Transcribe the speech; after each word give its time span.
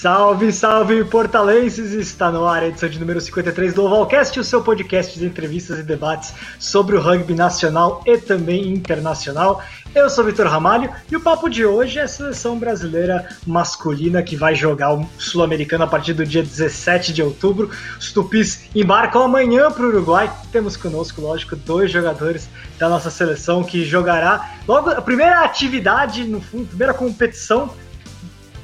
Salve, 0.00 0.50
salve, 0.50 1.04
portalenses! 1.04 1.92
Está 1.92 2.32
no 2.32 2.46
ar 2.46 2.62
a 2.62 2.68
edição 2.68 2.88
de 2.88 2.98
número 2.98 3.20
53 3.20 3.74
do 3.74 3.84
Ovalcast, 3.84 4.40
o 4.40 4.42
seu 4.42 4.62
podcast 4.62 5.18
de 5.18 5.26
entrevistas 5.26 5.78
e 5.78 5.82
debates 5.82 6.32
sobre 6.58 6.96
o 6.96 7.00
rugby 7.02 7.34
nacional 7.34 8.02
e 8.06 8.16
também 8.16 8.72
internacional. 8.72 9.62
Eu 9.94 10.08
sou 10.08 10.24
Vitor 10.24 10.46
Ramalho 10.46 10.90
e 11.12 11.16
o 11.16 11.20
papo 11.20 11.50
de 11.50 11.66
hoje 11.66 11.98
é 11.98 12.02
a 12.04 12.08
seleção 12.08 12.58
brasileira 12.58 13.28
masculina 13.46 14.22
que 14.22 14.36
vai 14.36 14.54
jogar 14.54 14.94
o 14.94 15.06
Sul-Americano 15.18 15.84
a 15.84 15.86
partir 15.86 16.14
do 16.14 16.24
dia 16.24 16.42
17 16.42 17.12
de 17.12 17.22
outubro. 17.22 17.68
Os 17.98 18.10
Tupis 18.10 18.70
embarcam 18.74 19.22
amanhã 19.22 19.70
para 19.70 19.84
o 19.84 19.88
Uruguai. 19.88 20.32
Temos 20.50 20.78
conosco, 20.78 21.20
lógico, 21.20 21.54
dois 21.56 21.90
jogadores 21.90 22.48
da 22.78 22.88
nossa 22.88 23.10
seleção 23.10 23.62
que 23.62 23.84
jogará 23.84 24.50
logo 24.66 24.88
a 24.88 25.02
primeira 25.02 25.44
atividade, 25.44 26.24
no 26.24 26.40
fundo, 26.40 26.68
primeira 26.68 26.94
competição 26.94 27.70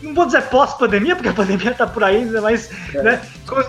não 0.06 0.15
vou 0.15 0.27
dizer 0.27 0.42
pós-pandemia, 0.42 1.15
porque 1.16 1.28
a 1.28 1.34
pandemia 1.34 1.73
está 1.73 1.87
por 1.87 2.05
aí, 2.05 2.24
né, 2.24 2.41
mas 2.41 2.70
é. 2.95 3.02
né, 3.02 3.23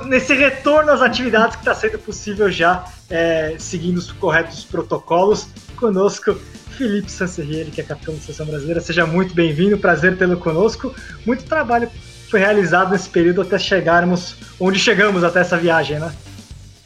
nesse 0.05 0.33
retorno 0.33 0.91
às 0.91 1.01
atividades 1.01 1.55
que 1.55 1.61
está 1.61 1.73
sendo 1.73 1.97
possível 1.99 2.49
já, 2.49 2.85
é, 3.09 3.55
seguindo 3.57 3.97
os 3.97 4.11
corretos 4.11 4.63
protocolos. 4.63 5.47
Conosco, 5.75 6.35
Felipe 6.77 7.11
Sancerrieri, 7.11 7.69
que 7.69 7.81
é 7.81 7.83
capitão 7.83 8.15
da 8.15 8.21
seleção 8.21 8.45
brasileira. 8.45 8.81
Seja 8.81 9.05
muito 9.05 9.33
bem-vindo, 9.33 9.77
prazer 9.77 10.17
tê-lo 10.17 10.37
conosco. 10.37 10.93
Muito 11.25 11.43
trabalho 11.43 11.89
foi 12.29 12.39
realizado 12.39 12.91
nesse 12.91 13.09
período 13.09 13.41
até 13.41 13.59
chegarmos 13.59 14.35
onde 14.59 14.79
chegamos 14.79 15.23
até 15.23 15.41
essa 15.41 15.57
viagem, 15.57 15.99
né? 15.99 16.11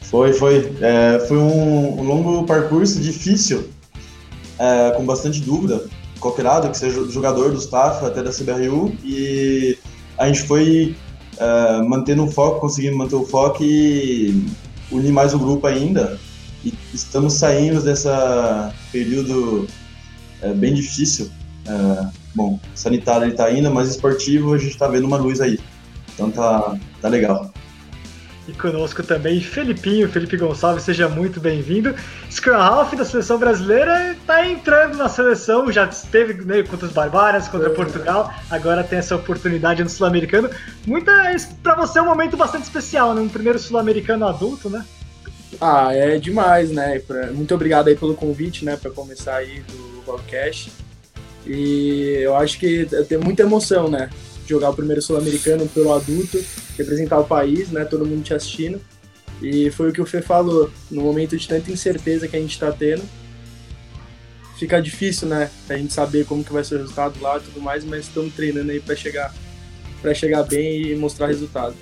Foi, 0.02 0.34
foi. 0.34 0.74
É, 0.82 1.20
foi 1.26 1.38
um, 1.38 2.00
um, 2.00 2.04
longo 2.04 2.46
percurso 2.46 3.00
difícil, 3.00 3.70
é, 4.60 4.92
com 4.92 5.06
bastante 5.06 5.40
dúvida 5.40 5.82
lado, 6.44 6.70
que 6.70 6.78
seja 6.78 7.04
jogador 7.10 7.52
do 7.52 7.58
staff, 7.58 8.06
até 8.06 8.22
da 8.22 8.32
CBRU, 8.32 8.96
e 9.04 9.78
a 10.18 10.28
gente 10.28 10.44
foi 10.44 10.96
uh, 11.38 11.88
mantendo 11.88 12.24
o 12.24 12.32
foco, 12.32 12.60
conseguindo 12.60 12.98
manter 12.98 13.16
o 13.16 13.26
foco 13.26 13.64
e 13.64 14.46
unir 14.92 15.12
mais 15.12 15.34
o 15.34 15.40
grupo 15.40 15.68
ainda. 15.68 16.20
E 16.64 16.74
estamos 16.94 17.34
saindo 17.34 17.82
dessa 17.82 18.74
período 18.92 19.68
uh, 20.44 20.54
bem 20.56 20.74
difícil. 20.74 21.32
Uh, 21.68 22.10
bom, 22.36 22.60
sanitário 22.76 23.26
ele 23.26 23.34
tá 23.34 23.46
ainda, 23.46 23.70
mas 23.70 23.90
esportivo 23.90 24.54
a 24.54 24.58
gente 24.58 24.72
está 24.72 24.88
vendo 24.88 25.06
uma 25.06 25.18
luz 25.18 25.42
aí. 25.42 25.60
Então 26.14 26.30
tá, 26.30 26.78
tá 27.02 27.08
legal. 27.08 27.51
E 28.48 28.54
conosco 28.54 29.04
também 29.04 29.40
Felipinho, 29.40 30.10
Felipe 30.10 30.36
Gonçalves, 30.36 30.84
seja 30.84 31.08
muito 31.08 31.40
bem-vindo. 31.40 31.94
Scrum 32.30 32.56
Half 32.56 32.96
da 32.96 33.06
seleção 33.06 33.38
brasileira 33.38 34.14
está 34.14 34.48
entrando 34.48 34.98
na 34.98 35.08
seleção, 35.08 35.72
já 35.72 35.86
esteve 35.86 36.34
né, 36.44 36.64
contra 36.64 36.88
os 36.88 36.92
Barbárias, 36.92 37.48
contra 37.48 37.70
é. 37.70 37.74
Portugal, 37.74 38.34
agora 38.50 38.84
tem 38.84 38.98
essa 38.98 39.16
oportunidade 39.16 39.84
no 39.84 39.90
Sul-Americano. 39.90 40.50
Muita 40.88 41.12
para 41.62 41.76
você 41.76 42.00
é 42.00 42.02
um 42.02 42.08
momento 42.08 42.36
bastante 42.36 42.64
especial, 42.64 43.14
né? 43.14 43.22
Um 43.22 43.30
primeiro 43.30 43.60
Sul-Americano 43.60 44.28
adulto, 44.28 44.70
né? 44.70 44.84
Ah, 45.60 45.94
é 45.94 46.18
demais, 46.18 46.72
né? 46.72 47.00
Muito 47.34 47.54
obrigado 47.54 47.90
aí 47.90 47.96
pelo 47.96 48.16
convite, 48.16 48.66
né, 48.66 48.76
para 48.76 48.90
começar 48.90 49.36
aí 49.36 49.60
do 49.60 50.02
podcast. 50.04 50.72
E 51.46 52.18
eu 52.22 52.36
acho 52.36 52.60
que 52.60 52.88
tem 53.08 53.18
muita 53.18 53.44
emoção, 53.44 53.88
né? 53.88 54.10
Jogar 54.52 54.70
o 54.70 54.76
primeiro 54.76 55.02
sul-americano 55.02 55.68
pelo 55.68 55.94
adulto, 55.94 56.44
representar 56.78 57.20
o 57.20 57.24
país, 57.26 57.70
né, 57.70 57.86
todo 57.86 58.06
mundo 58.06 58.24
te 58.24 58.34
assistindo. 58.34 58.80
E 59.42 59.72
foi 59.72 59.90
o 59.90 59.94
que 59.94 60.02
o 60.02 60.06
Fê 60.06 60.22
falou, 60.22 60.70
no 60.90 61.02
momento 61.02 61.36
de 61.36 61.48
tanta 61.48 61.72
incerteza 61.72 62.28
que 62.28 62.36
a 62.36 62.40
gente 62.40 62.52
está 62.52 62.72
tendo, 62.72 63.04
fica 64.58 64.80
difícil, 64.80 65.28
né, 65.28 65.50
a 65.68 65.76
gente 65.76 65.94
saber 65.94 66.26
como 66.26 66.44
que 66.44 66.54
vai 66.54 66.64
ser 66.64 66.76
o 66.76 66.78
resultado 66.80 67.20
lá 67.20 67.38
e 67.38 67.42
tudo 67.42 67.60
mais, 67.60 67.84
mas 67.84 68.06
estamos 68.06 68.34
treinando 68.36 68.72
aí 68.72 68.80
para 68.80 68.96
chegar 68.96 69.34
para 70.02 70.14
chegar 70.16 70.44
bem 70.44 70.82
e 70.88 70.96
mostrar 70.96 71.28
resultado. 71.28 71.76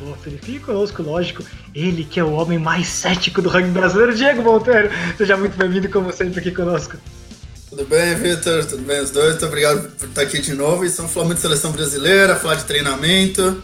Boa, 0.00 0.16
Felipe, 0.16 0.58
conosco, 0.58 1.00
lógico, 1.02 1.44
ele 1.72 2.04
que 2.04 2.18
é 2.18 2.24
o 2.24 2.32
homem 2.32 2.58
mais 2.58 2.88
cético 2.88 3.40
do 3.40 3.48
rugby 3.48 3.70
brasileiro, 3.70 4.14
Diego 4.14 4.42
Monteiro. 4.42 4.90
Seja 5.16 5.36
muito 5.36 5.56
bem-vindo, 5.56 5.88
como 5.88 6.12
sempre, 6.12 6.40
aqui 6.40 6.50
conosco. 6.50 6.96
Tudo 7.74 7.88
bem, 7.88 8.14
Vitor? 8.14 8.64
Tudo 8.64 8.84
bem 8.84 9.00
os 9.00 9.10
dois? 9.10 9.30
Muito 9.30 9.46
obrigado 9.46 9.90
por 9.98 10.08
estar 10.08 10.22
aqui 10.22 10.40
de 10.40 10.54
novo. 10.54 10.84
Estamos 10.84 11.10
falando 11.10 11.30
muito 11.30 11.38
de 11.38 11.42
seleção 11.42 11.72
brasileira, 11.72 12.36
falar 12.36 12.54
de 12.54 12.64
treinamento. 12.66 13.60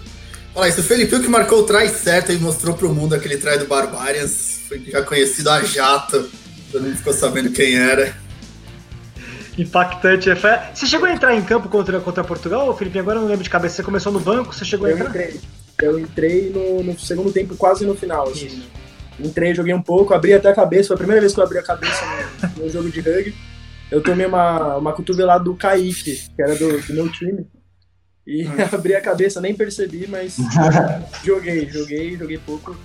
Olha 0.53 0.69
isso, 0.69 0.81
o 0.81 0.83
Felipe 0.83 1.17
que 1.21 1.29
marcou 1.29 1.61
o 1.61 1.63
try 1.63 1.89
certo 1.89 2.33
e 2.33 2.39
mostrou 2.39 2.75
para 2.77 2.89
o 2.89 2.93
mundo 2.93 3.15
aquele 3.15 3.37
try 3.37 3.57
do 3.57 3.67
Barbarians. 3.67 4.63
Foi 4.67 4.83
já 4.85 5.01
conhecido 5.03 5.49
a 5.49 5.63
jato. 5.63 6.29
Todo 6.73 6.83
mundo 6.83 6.97
ficou 6.97 7.13
sabendo 7.13 7.53
quem 7.53 7.79
era. 7.79 8.13
Impactante. 9.57 10.29
É 10.29 10.35
você 10.35 10.87
chegou 10.87 11.07
a 11.07 11.13
entrar 11.13 11.33
em 11.37 11.43
campo 11.43 11.69
contra, 11.69 12.01
contra 12.01 12.25
Portugal, 12.25 12.77
Felipe? 12.77 12.99
Agora 12.99 13.19
eu 13.19 13.23
não 13.23 13.29
lembro 13.29 13.45
de 13.45 13.51
cabeça. 13.51 13.77
Você 13.77 13.85
começou 13.85 14.11
no 14.11 14.19
banco, 14.19 14.53
você 14.53 14.65
chegou 14.65 14.89
eu 14.89 14.97
a 14.97 14.99
entrar? 14.99 15.11
Entrei. 15.11 15.41
Eu 15.83 15.99
entrei 16.01 16.51
no, 16.51 16.83
no 16.83 16.99
segundo 16.99 17.31
tempo, 17.31 17.55
quase 17.55 17.87
no 17.87 17.95
final. 17.95 18.29
Assim. 18.29 18.65
Entrei, 19.21 19.55
joguei 19.55 19.73
um 19.73 19.83
pouco, 19.83 20.13
abri 20.13 20.35
até 20.35 20.49
a 20.49 20.55
cabeça. 20.55 20.89
Foi 20.89 20.95
a 20.95 20.99
primeira 20.99 21.21
vez 21.21 21.33
que 21.33 21.39
eu 21.39 21.45
abri 21.45 21.59
a 21.59 21.63
cabeça 21.63 22.05
no, 22.57 22.65
no 22.65 22.69
jogo 22.69 22.91
de 22.91 22.99
rugby 22.99 23.51
eu 23.91 24.03
tomei 24.03 24.27
uma, 24.27 24.77
uma 24.77 24.93
cotovelada 24.93 25.45
do 25.45 25.55
Kaique, 25.55 26.17
que 26.35 26.43
era 26.43 26.55
do, 26.55 26.81
do 26.81 26.95
meu 26.95 27.09
time. 27.11 27.47
E 28.27 28.47
abri 28.73 28.95
a 28.95 29.01
cabeça, 29.01 29.41
nem 29.41 29.55
percebi, 29.55 30.07
mas 30.07 30.37
joguei, 31.25 31.69
joguei, 31.69 32.17
joguei 32.17 32.39
pouco. 32.39 32.77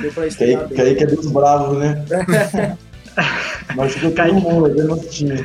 Deu 0.00 0.12
pra 0.12 0.26
estrear 0.26 0.62
Kaique, 0.62 0.76
Kaique 0.76 1.02
é 1.04 1.06
dos 1.06 1.30
bravos, 1.30 1.78
né? 1.78 2.04
Mas 3.76 3.92
ficou 3.92 4.10
todo 4.10 4.34
mundo, 4.34 4.80
é 4.80 4.84
nosso 4.84 5.08
time. 5.08 5.44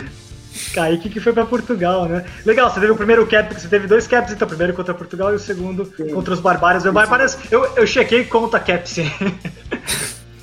Kaique 0.73 1.09
que 1.09 1.19
foi 1.19 1.33
para 1.33 1.45
Portugal, 1.45 2.07
né? 2.07 2.25
Legal, 2.45 2.69
você 2.69 2.79
teve 2.79 2.91
o 2.91 2.95
primeiro 2.95 3.25
cap, 3.27 3.53
você 3.53 3.67
teve 3.67 3.87
dois 3.87 4.07
caps, 4.07 4.33
então, 4.33 4.45
o 4.45 4.49
primeiro 4.49 4.73
contra 4.73 4.93
Portugal 4.93 5.31
e 5.31 5.35
o 5.35 5.39
segundo 5.39 5.85
sim. 5.95 6.09
contra 6.09 6.33
os 6.33 6.39
Barbários. 6.39 6.83
O 6.83 6.91
Barbários, 6.91 7.37
eu, 7.51 7.63
eu 7.75 7.85
chequei 7.85 8.23
conta 8.25 8.59
cap, 8.59 8.89
sim. 8.89 9.09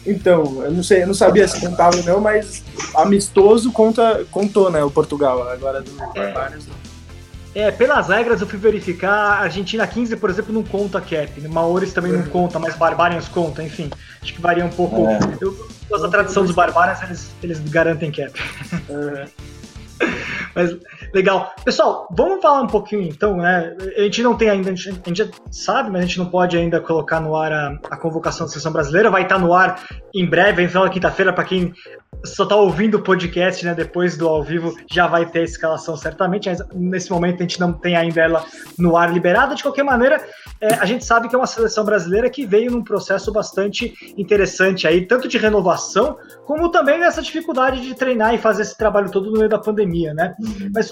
Então, 0.07 0.63
eu 0.63 0.71
não 0.71 0.83
sei, 0.83 1.03
eu 1.03 1.07
não 1.07 1.15
sabia 1.15 1.47
se 1.49 1.61
contava 1.61 1.97
ou 1.97 2.05
não, 2.05 2.21
mas 2.21 2.63
amistoso 2.95 3.73
conta, 3.73 4.25
contou, 4.31 4.71
né? 4.71 4.83
O 4.83 4.91
Portugal, 4.91 5.49
agora 5.49 5.83
do 5.83 5.91
Barbários. 6.15 6.67
É, 7.55 7.71
pelas 7.71 8.09
regras 8.09 8.43
eu 8.43 8.47
fui 8.47 8.59
verificar, 8.59 9.11
a 9.11 9.41
Argentina 9.41 9.87
15, 9.87 10.17
por 10.17 10.29
exemplo, 10.29 10.53
não 10.53 10.63
conta 10.63 11.01
cap, 11.01 11.41
né? 11.41 11.49
Maores 11.49 11.93
também 11.93 12.13
não 12.13 12.23
conta, 12.25 12.59
mas 12.59 12.77
Barbarians 12.77 13.29
conta, 13.29 13.63
enfim. 13.63 13.91
Acho 14.23 14.35
que 14.35 14.41
varia 14.41 14.65
um 14.65 14.69
pouco. 14.69 15.07
É. 15.09 15.19
Eu, 15.41 16.05
a 16.05 16.09
tradição 16.09 16.45
dos 16.45 16.55
Barbarians, 16.55 17.03
eles, 17.03 17.31
eles 17.43 17.59
garantem 17.61 18.13
cap. 18.13 18.33
Uhum. 18.89 19.27
Mas 20.55 20.77
legal. 21.17 21.55
Pessoal, 21.65 22.07
vamos 22.11 22.43
falar 22.43 22.61
um 22.61 22.67
pouquinho 22.67 23.03
então, 23.03 23.39
né? 23.39 23.75
A 23.97 24.03
gente 24.03 24.23
não 24.23 24.37
tem 24.37 24.51
ainda, 24.51 24.71
a 24.71 24.75
gente, 24.75 24.91
a 24.91 25.09
gente 25.09 25.17
já 25.17 25.29
sabe, 25.51 25.91
mas 25.91 26.03
a 26.03 26.07
gente 26.07 26.19
não 26.19 26.27
pode 26.27 26.57
ainda 26.57 26.79
colocar 26.79 27.21
no 27.21 27.35
ar 27.35 27.53
a, 27.53 27.79
a 27.91 27.97
convocação 27.97 28.47
da 28.47 28.53
seleção 28.53 28.73
brasileira. 28.73 29.11
Vai 29.11 29.23
estar 29.23 29.39
no 29.39 29.53
ar 29.53 29.83
em 30.15 30.27
breve, 30.27 30.63
então 30.63 30.85
na 30.85 30.91
quinta-feira, 30.91 31.33
para 31.33 31.45
quem 31.45 31.73
só 32.25 32.43
está 32.43 32.57
ouvindo 32.57 32.97
o 32.97 33.03
podcast, 33.03 33.65
né? 33.65 33.75
Depois 33.75 34.17
do 34.17 34.29
ao 34.29 34.43
vivo 34.43 34.75
já 34.91 35.07
vai 35.07 35.27
ter 35.27 35.41
a 35.41 35.45
escalação 35.45 35.97
certamente, 35.97 36.49
mas 36.49 36.63
nesse 36.75 37.11
momento 37.11 37.37
a 37.37 37.43
gente 37.43 37.61
não 37.61 37.73
tem 37.73 37.97
ainda 37.97 38.21
ela 38.21 38.45
no 38.79 38.97
ar 38.97 39.13
liberada. 39.13 39.55
De 39.55 39.63
qualquer 39.63 39.83
maneira, 39.83 40.23
é, 40.61 40.75
a 40.75 40.85
gente 40.85 41.05
sabe 41.05 41.29
que 41.29 41.35
é 41.35 41.39
uma 41.39 41.47
seleção 41.47 41.85
brasileira 41.85 42.29
que 42.29 42.47
veio 42.47 42.71
num 42.71 42.83
processo 42.83 43.33
bastante 43.33 43.95
interessante 44.17 44.87
aí, 44.87 45.07
tanto 45.07 45.29
de 45.29 45.39
renovação, 45.39 46.17
como 46.45 46.71
também 46.71 46.99
nessa 46.99 47.23
dificuldade 47.23 47.81
de 47.81 47.95
treinar 47.95 48.35
e 48.35 48.39
fazer 48.39 48.63
esse 48.63 48.77
trabalho 48.77 49.11
todo 49.11 49.31
no 49.31 49.39
meio 49.39 49.49
da 49.49 49.59
pandemia, 49.59 50.15
né? 50.15 50.35
Uhum. 50.41 50.71
Mas, 50.75 50.91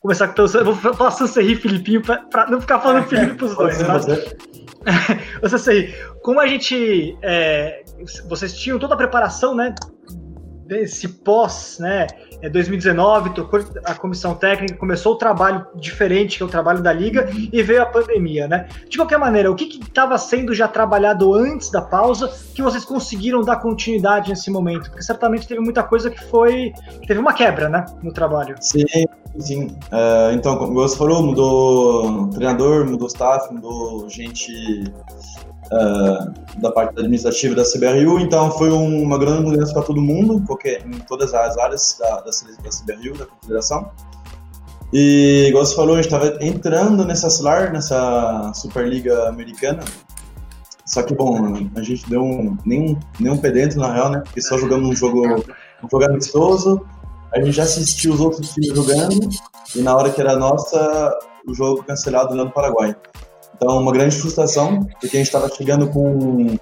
começar 0.00 0.28
com 0.28 0.42
o 0.42 0.64
vou 0.64 0.74
falar 0.74 1.10
Sancerri 1.10 1.52
e 1.52 1.56
Filipinho 1.56 2.02
para 2.02 2.50
não 2.50 2.60
ficar 2.60 2.80
falando 2.80 3.06
Felipe 3.06 3.34
pros 3.34 3.56
dois, 3.56 3.78
né? 3.78 3.86
Ô 5.42 5.48
Sancerri, 5.48 5.94
como 6.22 6.40
a 6.40 6.46
gente. 6.46 7.16
É, 7.22 7.82
vocês 8.28 8.54
tinham 8.56 8.78
toda 8.78 8.94
a 8.94 8.96
preparação, 8.96 9.54
né? 9.54 9.74
Desse 10.70 11.08
pós, 11.08 11.78
né? 11.80 12.06
é, 12.42 12.48
2019, 12.48 13.30
tocou 13.30 13.60
a 13.84 13.94
comissão 13.94 14.34
técnica, 14.34 14.76
começou 14.76 15.12
o 15.12 15.16
trabalho 15.16 15.66
diferente, 15.74 16.36
que 16.38 16.42
é 16.42 16.46
o 16.46 16.48
trabalho 16.48 16.82
da 16.82 16.92
liga, 16.92 17.28
e 17.52 17.62
veio 17.62 17.82
a 17.82 17.86
pandemia, 17.86 18.48
né? 18.48 18.68
De 18.88 18.96
qualquer 18.96 19.18
maneira, 19.18 19.50
o 19.50 19.54
que 19.54 19.64
estava 19.64 20.16
sendo 20.18 20.54
já 20.54 20.66
trabalhado 20.66 21.34
antes 21.34 21.70
da 21.70 21.82
pausa 21.82 22.32
que 22.54 22.62
vocês 22.62 22.84
conseguiram 22.84 23.42
dar 23.42 23.56
continuidade 23.56 24.30
nesse 24.30 24.50
momento? 24.50 24.88
Porque 24.90 25.02
certamente 25.02 25.46
teve 25.46 25.60
muita 25.60 25.82
coisa 25.82 26.10
que 26.10 26.22
foi. 26.24 26.72
teve 27.06 27.20
uma 27.20 27.32
quebra, 27.32 27.68
né? 27.68 27.84
No 28.02 28.12
trabalho. 28.12 28.56
Sim, 28.60 28.84
sim. 29.38 29.66
Uh, 29.92 30.32
então, 30.34 30.56
como 30.56 30.74
você 30.74 30.96
falou, 30.96 31.22
mudou 31.22 32.28
treinador, 32.28 32.86
mudou 32.86 33.06
staff, 33.08 33.52
mudou 33.52 34.08
gente 34.08 34.84
uh, 35.72 36.60
da 36.60 36.70
parte 36.70 36.98
administrativa 36.98 37.54
da 37.54 37.64
CBRU, 37.64 38.20
então 38.20 38.50
foi 38.52 38.70
um, 38.70 39.02
uma 39.02 39.18
grande 39.18 39.42
mudança 39.42 39.72
para 39.72 39.82
todo 39.82 40.00
mundo, 40.00 40.42
qualquer, 40.46 40.86
em 40.86 40.98
todas 41.00 41.32
as 41.34 41.56
áreas 41.58 41.96
da, 41.98 42.20
da, 42.20 42.30
da 42.62 42.70
CBRU, 42.70 43.18
da 43.18 43.26
Confederação. 43.26 43.90
E, 44.92 45.46
igual 45.48 45.64
você 45.64 45.74
falou, 45.74 45.94
a 45.94 46.02
gente 46.02 46.12
estava 46.12 46.36
entrando 46.44 47.04
nessa 47.04 47.28
SLAR, 47.28 47.72
nessa 47.72 48.52
Superliga 48.54 49.28
Americana, 49.28 49.84
só 50.90 51.04
que, 51.04 51.14
bom, 51.14 51.70
a 51.76 51.82
gente 51.82 52.10
deu 52.10 52.20
um, 52.20 52.56
nem, 52.66 52.98
nem 53.20 53.32
um 53.32 53.38
pé 53.38 53.52
na 53.76 53.92
real, 53.92 54.10
né? 54.10 54.22
Porque 54.24 54.42
só 54.42 54.58
jogamos 54.58 54.88
um 54.88 54.92
jogo, 54.92 55.24
um 55.24 55.88
jogo 55.88 56.04
amistoso, 56.04 56.84
a 57.32 57.40
gente 57.40 57.52
já 57.52 57.62
assistiu 57.62 58.12
os 58.12 58.18
outros 58.18 58.52
times 58.52 58.74
jogando, 58.74 59.28
e 59.76 59.82
na 59.82 59.96
hora 59.96 60.10
que 60.10 60.20
era 60.20 60.36
nossa, 60.36 61.16
o 61.46 61.54
jogo 61.54 61.84
cancelado 61.84 62.34
lá 62.34 62.44
no 62.44 62.50
Paraguai. 62.50 62.96
Então, 63.62 63.78
uma 63.78 63.92
grande 63.92 64.16
frustração, 64.16 64.86
porque 65.00 65.16
a 65.16 65.20
gente 65.20 65.26
estava 65.26 65.48
chegando 65.50 65.86
com 65.90 66.56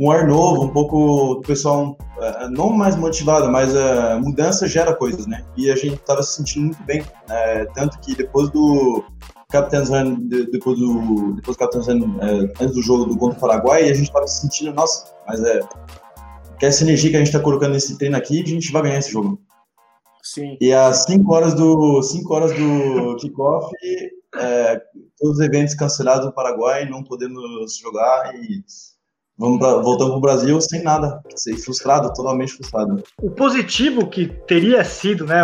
um 0.00 0.10
ar 0.10 0.26
novo, 0.26 0.64
um 0.64 0.68
pouco 0.68 1.32
o 1.34 1.40
pessoal 1.42 1.96
uh, 2.16 2.50
não 2.50 2.70
mais 2.70 2.96
motivado, 2.96 3.48
mas 3.52 3.76
a 3.76 4.16
uh, 4.16 4.20
mudança 4.20 4.66
gera 4.66 4.92
coisas, 4.92 5.28
né? 5.28 5.44
E 5.56 5.70
a 5.70 5.76
gente 5.76 5.94
estava 5.94 6.24
se 6.24 6.36
sentindo 6.36 6.64
muito 6.64 6.82
bem, 6.82 7.02
uh, 7.02 7.72
tanto 7.72 8.00
que 8.00 8.16
depois 8.16 8.50
do 8.50 9.04
Captain's 9.48 9.88
Run, 9.88 10.16
depois 10.26 10.76
do 10.76 11.34
depois 11.34 11.56
do 11.56 11.60
Captain's 11.60 11.86
Run, 11.86 12.18
é, 12.20 12.64
antes 12.64 12.74
do 12.74 12.82
jogo 12.82 13.04
do 13.04 13.16
contra 13.16 13.38
o 13.38 13.40
Paraguai, 13.40 13.84
a 13.84 13.94
gente 13.94 14.08
estava 14.08 14.26
se 14.26 14.40
sentindo, 14.40 14.74
nossa, 14.74 15.14
mas 15.28 15.40
é 15.44 15.60
que 16.58 16.66
essa 16.66 16.82
energia 16.82 17.10
que 17.10 17.16
a 17.16 17.18
gente 17.20 17.28
está 17.28 17.38
colocando 17.38 17.72
nesse 17.72 17.96
treino 17.96 18.16
aqui, 18.16 18.42
a 18.42 18.46
gente 18.46 18.72
vai 18.72 18.82
ganhar 18.82 18.98
esse 18.98 19.12
jogo. 19.12 19.40
Sim. 20.22 20.56
E 20.60 20.72
às 20.72 21.04
5 21.04 21.32
horas 21.32 21.54
do 21.54 22.02
5 22.02 22.34
horas 22.34 22.52
do 22.52 23.16
kickoff, 23.16 23.70
é, 24.36 24.82
todos 25.24 25.38
os 25.38 25.44
eventos 25.44 25.74
cancelados 25.74 26.26
no 26.26 26.32
Paraguai, 26.32 26.86
não 26.86 27.02
podemos 27.02 27.78
jogar 27.78 28.34
e 28.34 28.62
Vamos 29.36 29.58
pra, 29.58 29.78
voltando 29.78 30.10
para 30.10 30.18
o 30.18 30.20
Brasil 30.20 30.60
sem 30.60 30.80
nada, 30.84 31.20
sei, 31.34 31.56
frustrado, 31.56 32.12
totalmente 32.12 32.52
frustrado. 32.52 33.02
O 33.20 33.30
positivo 33.32 34.06
que 34.06 34.28
teria 34.28 34.84
sido, 34.84 35.26
né, 35.26 35.40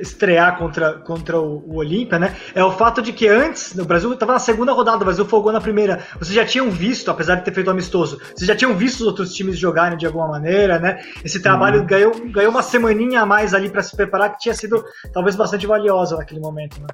estrear 0.00 0.56
contra, 0.56 1.00
contra 1.00 1.40
o, 1.40 1.58
o 1.66 1.78
Olímpia, 1.78 2.20
né, 2.20 2.36
é 2.54 2.62
o 2.62 2.70
fato 2.70 3.02
de 3.02 3.12
que 3.12 3.26
antes, 3.26 3.74
no 3.74 3.84
Brasil 3.84 4.12
estava 4.12 4.34
na 4.34 4.38
segunda 4.38 4.72
rodada, 4.72 4.98
o 4.98 5.04
Brasil 5.04 5.24
folgou 5.24 5.50
na 5.50 5.60
primeira. 5.60 6.04
Vocês 6.20 6.36
já 6.36 6.46
tinham 6.46 6.70
visto, 6.70 7.10
apesar 7.10 7.34
de 7.34 7.44
ter 7.44 7.52
feito 7.52 7.68
amistoso, 7.68 8.20
vocês 8.32 8.46
já 8.46 8.54
tinham 8.54 8.76
visto 8.76 9.00
os 9.00 9.06
outros 9.08 9.34
times 9.34 9.58
jogarem 9.58 9.98
de 9.98 10.06
alguma 10.06 10.28
maneira, 10.28 10.78
né? 10.78 11.02
Esse 11.24 11.42
trabalho 11.42 11.80
uhum. 11.80 11.86
ganhou, 11.86 12.12
ganhou 12.30 12.52
uma 12.52 12.62
semaninha 12.62 13.22
a 13.22 13.26
mais 13.26 13.54
ali 13.54 13.68
para 13.68 13.82
se 13.82 13.96
preparar, 13.96 14.30
que 14.30 14.38
tinha 14.38 14.54
sido 14.54 14.84
talvez 15.12 15.34
bastante 15.34 15.66
valiosa 15.66 16.16
naquele 16.16 16.40
momento, 16.40 16.80
né? 16.80 16.86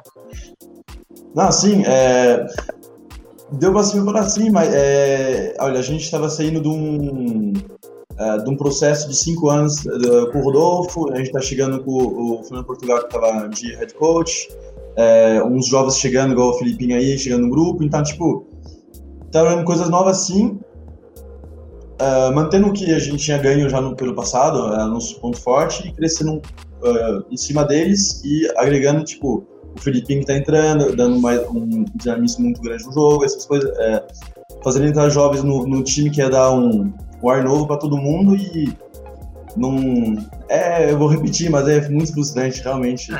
Não, 1.38 1.52
sim, 1.52 1.84
é, 1.86 2.44
Deu 3.52 3.72
pra 3.72 3.84
cima 3.84 4.12
para 4.12 4.24
cima. 4.24 4.64
É, 4.64 5.54
olha, 5.60 5.78
a 5.78 5.82
gente 5.82 6.02
estava 6.02 6.28
saindo 6.28 6.60
de 6.60 6.66
um, 6.66 7.52
é, 8.18 8.38
de 8.38 8.50
um 8.50 8.56
processo 8.56 9.08
de 9.08 9.14
cinco 9.14 9.48
anos 9.48 9.84
uh, 9.86 10.32
com 10.32 10.40
o 10.40 10.42
Rodolfo, 10.42 11.12
a 11.12 11.16
gente 11.16 11.28
está 11.28 11.40
chegando 11.40 11.84
com 11.84 11.92
o, 11.92 12.42
Fernando 12.42 12.66
Portugal, 12.66 12.98
que 12.98 13.04
estava 13.04 13.48
de 13.50 13.72
head 13.76 13.94
coach, 13.94 14.48
é, 14.96 15.40
uns 15.44 15.68
jovens 15.68 15.96
chegando, 15.96 16.32
igual 16.32 16.50
o 16.50 16.54
Filipinho 16.54 16.96
aí, 16.96 17.16
chegando 17.16 17.42
no 17.42 17.50
grupo. 17.50 17.84
Então, 17.84 18.02
tipo, 18.02 18.44
tá 19.30 19.44
vendo 19.44 19.62
coisas 19.64 19.88
novas 19.88 20.16
sim, 20.16 20.58
uh, 22.02 22.34
mantendo 22.34 22.66
o 22.66 22.72
que 22.72 22.92
a 22.92 22.98
gente 22.98 23.22
tinha 23.22 23.38
ganho 23.38 23.70
já 23.70 23.80
no, 23.80 23.94
pelo 23.94 24.12
passado, 24.12 24.58
uh, 24.58 24.88
nosso 24.88 25.20
ponto 25.20 25.40
forte, 25.40 25.86
e 25.86 25.92
crescendo 25.92 26.42
uh, 26.82 27.24
em 27.30 27.36
cima 27.36 27.64
deles 27.64 28.24
e 28.24 28.50
agregando, 28.56 29.04
tipo, 29.04 29.46
o 29.76 29.80
Filipinho 29.80 30.20
que 30.20 30.26
tá 30.26 30.36
entrando, 30.36 30.94
dando 30.94 31.20
mais, 31.20 31.40
um 31.48 31.84
dinamismo 31.94 32.44
muito 32.44 32.60
grande 32.60 32.84
no 32.84 32.92
jogo, 32.92 33.24
essas 33.24 33.46
coisas. 33.46 33.70
É, 33.78 34.04
fazendo 34.62 34.86
entrar 34.86 35.08
jovens 35.08 35.42
no, 35.42 35.66
no, 35.66 35.82
time 35.82 36.10
que 36.10 36.20
é 36.20 36.28
dar 36.28 36.52
um, 36.52 36.92
um 37.22 37.28
ar 37.28 37.44
novo 37.44 37.66
para 37.66 37.76
todo 37.76 37.96
mundo 37.96 38.34
e 38.34 38.76
não. 39.56 40.16
É, 40.48 40.90
eu 40.90 40.98
vou 40.98 41.08
repetir, 41.08 41.50
mas 41.50 41.68
é 41.68 41.88
muito 41.88 42.12
frustrante, 42.12 42.62
realmente. 42.62 43.12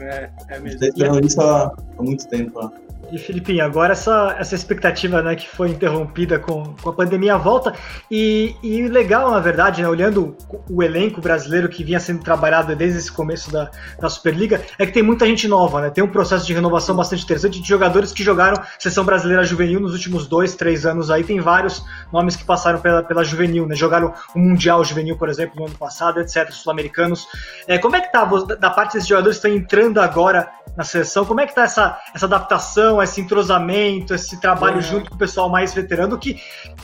É, 0.00 0.30
é 0.48 0.60
mesmo. 0.60 0.80
Tá 0.80 0.86
esperando 0.86 1.26
isso 1.26 1.40
há, 1.40 1.72
há 1.98 2.02
muito 2.02 2.26
tempo. 2.28 2.60
Né? 2.60 2.70
E 3.10 3.18
Filipinho, 3.18 3.64
agora 3.64 3.92
essa, 3.92 4.36
essa 4.38 4.54
expectativa 4.54 5.22
né, 5.22 5.34
que 5.34 5.48
foi 5.48 5.70
interrompida 5.70 6.38
com, 6.38 6.74
com 6.80 6.90
a 6.90 6.92
pandemia 6.92 7.38
volta. 7.38 7.72
E, 8.10 8.54
e 8.62 8.86
legal, 8.86 9.30
na 9.30 9.40
verdade, 9.40 9.80
né, 9.80 9.88
olhando 9.88 10.36
o 10.70 10.82
elenco 10.82 11.20
brasileiro 11.20 11.68
que 11.68 11.82
vinha 11.82 11.98
sendo 11.98 12.22
trabalhado 12.22 12.74
desde 12.76 12.98
esse 12.98 13.10
começo 13.10 13.50
da, 13.50 13.70
da 13.98 14.08
Superliga, 14.08 14.60
é 14.78 14.84
que 14.84 14.92
tem 14.92 15.02
muita 15.02 15.26
gente 15.26 15.48
nova, 15.48 15.80
né? 15.80 15.90
Tem 15.90 16.04
um 16.04 16.08
processo 16.08 16.46
de 16.46 16.52
renovação 16.52 16.94
bastante 16.94 17.24
interessante 17.24 17.60
de 17.60 17.68
jogadores 17.68 18.12
que 18.12 18.22
jogaram 18.22 18.62
seleção 18.78 19.04
brasileira 19.04 19.42
juvenil 19.42 19.80
nos 19.80 19.92
últimos 19.92 20.26
dois, 20.26 20.54
três 20.54 20.84
anos 20.84 21.10
aí. 21.10 21.24
Tem 21.24 21.40
vários 21.40 21.82
nomes 22.12 22.36
que 22.36 22.44
passaram 22.44 22.80
pela, 22.80 23.02
pela 23.02 23.24
juvenil, 23.24 23.66
né? 23.66 23.74
Jogaram 23.74 24.12
o 24.34 24.38
Mundial 24.38 24.84
Juvenil, 24.84 25.16
por 25.16 25.28
exemplo, 25.28 25.56
no 25.56 25.66
ano 25.66 25.74
passado, 25.76 26.20
etc. 26.20 26.50
Sul-americanos. 26.50 27.26
É, 27.66 27.78
como 27.78 27.96
é 27.96 28.00
que 28.00 28.12
tá 28.12 28.24
da 28.58 28.70
parte 28.70 28.94
desses 28.94 29.08
jogadores 29.08 29.38
que 29.38 29.46
estão 29.46 29.58
entrando 29.58 29.98
agora 29.98 30.50
na 30.76 30.84
seleção? 30.84 31.24
Como 31.24 31.40
é 31.40 31.46
que 31.46 31.54
tá 31.54 31.64
essa, 31.64 31.98
essa 32.14 32.26
adaptação? 32.26 32.97
Esse 33.02 33.20
entrosamento, 33.20 34.14
esse 34.14 34.40
trabalho 34.40 34.78
é. 34.78 34.82
junto 34.82 35.10
com 35.10 35.16
o 35.16 35.18
pessoal 35.18 35.48
mais 35.48 35.74
veterano 35.74 36.18
que, 36.18 36.34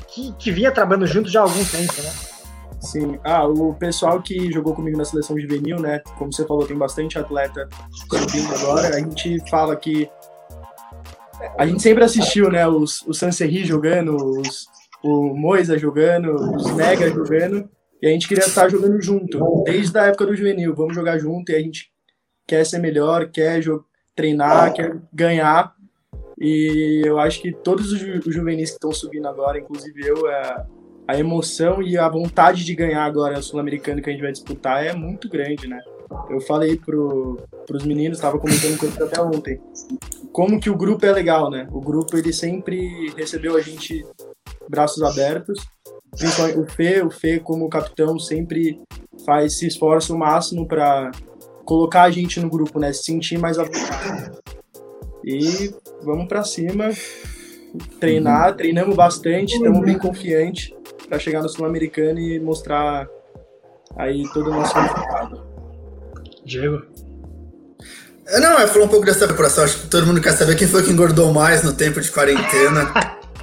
que, 0.09 0.33
que, 0.39 0.51
vinha 0.51 0.71
trabalhando 0.71 1.07
junto 1.07 1.29
já 1.29 1.41
há 1.41 1.43
algum 1.45 1.65
tempo, 1.65 1.95
né? 2.03 2.13
Sim, 2.81 3.19
ah, 3.25 3.47
o 3.47 3.75
pessoal 3.75 4.21
que 4.21 4.53
jogou 4.53 4.75
comigo 4.75 4.99
na 4.99 5.05
seleção 5.05 5.39
juvenil, 5.39 5.81
né? 5.81 6.01
Como 6.19 6.33
você 6.33 6.47
falou, 6.47 6.67
tem 6.67 6.77
bastante 6.77 7.19
atleta 7.19 7.69
subindo 8.09 8.55
agora. 8.55 8.89
A 8.89 8.99
gente 8.99 9.41
fala 9.49 9.75
que 9.75 10.11
a 11.59 11.67
gente 11.67 11.83
sempre 11.83 12.05
assistiu, 12.05 12.51
né? 12.51 12.67
Os, 12.67 13.03
o 13.03 13.15
Sanserri 13.15 13.65
jogando, 13.65 14.17
os, 14.17 14.67
o 15.03 15.35
Moisa 15.35 15.79
jogando, 15.79 16.35
os 16.35 16.71
Mega 16.73 17.09
jogando, 17.11 17.69
e 18.03 18.07
a 18.07 18.11
gente 18.11 18.29
queria 18.29 18.45
estar 18.45 18.69
jogando 18.69 19.01
junto, 19.01 19.63
desde 19.65 19.97
a 19.99 20.07
época 20.07 20.27
do 20.27 20.37
juvenil. 20.37 20.75
Vamos 20.75 20.95
jogar 20.95 21.19
junto 21.19 21.53
e 21.53 21.55
a 21.55 21.61
gente 21.61 21.91
quer 22.47 22.65
ser 22.65 22.79
melhor, 22.79 23.31
quer 23.31 23.63
treinar, 24.15 24.73
quer 24.73 24.97
ganhar. 25.13 25.75
E 26.39 27.03
eu 27.05 27.19
acho 27.19 27.41
que 27.41 27.53
todos 27.53 27.93
os, 27.93 27.99
ju 27.99 28.21
os 28.27 28.35
juvenis 28.35 28.71
que 28.71 28.77
estão 28.77 28.93
subindo 28.93 29.29
agora, 29.29 29.59
inclusive 29.59 30.07
eu, 30.07 30.29
é, 30.29 30.67
a 31.07 31.19
emoção 31.19 31.83
e 31.83 31.97
a 31.97 32.09
vontade 32.09 32.65
de 32.65 32.75
ganhar 32.75 33.05
agora 33.05 33.39
o 33.39 33.43
Sul-Americano 33.43 34.03
que 34.03 34.11
a 34.11 34.13
gente 34.13 34.23
vai 34.23 34.33
disputar 34.33 34.85
é 34.85 34.93
muito 34.93 35.29
grande, 35.29 35.67
né? 35.67 35.81
Eu 36.31 36.41
falei 36.41 36.77
pro, 36.77 37.41
pros 37.67 37.85
meninos, 37.85 38.19
estava 38.19 38.39
comentando 38.39 38.79
com 38.79 38.87
eles 38.87 39.01
até 39.01 39.21
ontem, 39.21 39.61
como 40.33 40.61
que 40.61 40.71
o 40.71 40.77
grupo 40.77 41.05
é 41.07 41.13
legal, 41.13 41.51
né? 41.51 41.69
O 41.71 41.81
grupo 41.81 42.17
ele 42.17 42.33
sempre 42.33 43.13
recebeu 43.17 43.57
a 43.57 43.61
gente 43.61 44.05
braços 44.69 45.03
abertos, 45.03 45.65
o 46.57 46.65
Fê, 46.71 47.03
o 47.03 47.11
Fê 47.11 47.41
como 47.41 47.69
capitão 47.69 48.19
sempre 48.19 48.81
faz 49.27 49.59
se 49.59 49.67
esforça 49.67 50.13
o 50.13 50.19
máximo 50.19 50.67
para 50.67 51.11
colocar 51.65 52.03
a 52.03 52.11
gente 52.11 52.41
no 52.41 52.49
grupo, 52.49 52.79
né? 52.79 52.93
Se 52.93 53.05
sentir 53.05 53.39
mais 53.39 53.59
à. 53.59 53.65
E 55.25 55.75
vamos 56.03 56.29
para 56.29 56.45
cima, 56.45 56.91
treinar, 57.99 58.51
uhum. 58.51 58.57
treinamos 58.57 58.95
bastante, 58.95 59.55
estamos 59.55 59.81
bem 59.81 59.99
confiantes 59.99 60.71
para 61.09 61.19
chegar 61.19 61.43
no 61.43 61.49
Sul-Americano 61.49 62.19
e 62.19 62.39
mostrar 62.39 63.09
aí 63.97 64.25
todo 64.35 64.51
o 64.51 64.55
nosso 64.55 64.79
resultado. 64.79 65.47
Diego? 66.45 66.83
É, 68.27 68.41
não, 68.41 68.59
eu 68.59 68.69
falou 68.69 68.87
um 68.87 68.91
pouco 68.91 69.07
dessa 69.07 69.27
preparação, 69.27 69.65
acho 69.65 69.83
que 69.83 69.89
todo 69.89 70.07
mundo 70.07 70.21
quer 70.21 70.33
saber 70.33 70.57
quem 70.57 70.69
foi 70.69 70.83
que 70.83 70.91
engordou 70.91 71.33
mais 71.33 71.63
no 71.63 71.73
tempo 71.73 72.01
de 72.01 72.11
quarentena. 72.11 72.93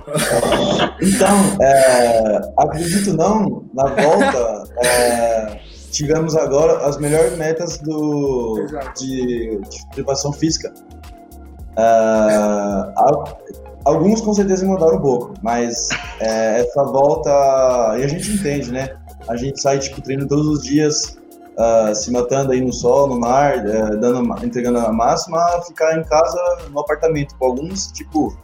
então, 1.02 1.58
é, 1.62 2.42
acredito 2.58 3.14
não, 3.14 3.70
na 3.74 3.86
volta, 3.86 4.64
é, 4.84 5.60
tivemos 5.92 6.36
agora 6.36 6.86
as 6.86 6.98
melhores 6.98 7.38
metas 7.38 7.78
do, 7.80 8.66
de, 8.98 9.60
de 9.60 9.88
preparação 9.94 10.32
física. 10.34 10.74
Uh, 11.72 12.94
alguns 13.86 14.22
com 14.22 14.34
certeza 14.34 14.66
mudaram 14.66 14.98
um 14.98 15.01
pouco, 15.01 15.34
mas 15.42 15.90
é, 16.20 16.62
essa 16.62 16.84
volta. 16.84 17.30
E 17.98 18.04
a 18.04 18.08
gente 18.08 18.32
entende, 18.32 18.72
né? 18.72 18.90
A 19.28 19.36
gente 19.36 19.62
sai 19.62 19.80
tipo, 19.80 20.01
treino 20.01 20.28
todos 20.28 20.48
os 20.48 20.63
dias, 20.63 21.18
uh, 21.58 21.94
se 21.96 22.12
matando 22.12 22.51
aí 22.51 22.62
no 22.62 22.74
sol, 22.74 23.08
no 23.08 23.20
mar, 23.20 23.58
uh, 23.58 24.00
dando, 24.00 24.46
entregando 24.46 24.80
a 24.80 24.92
máxima, 24.92 25.40
ficar 25.68 25.98
em 25.98 26.04
casa 26.04 26.40
no 26.70 26.80
apartamento. 26.80 27.36
Com 27.38 27.46
alguns, 27.46 27.92
tipo, 27.92 28.36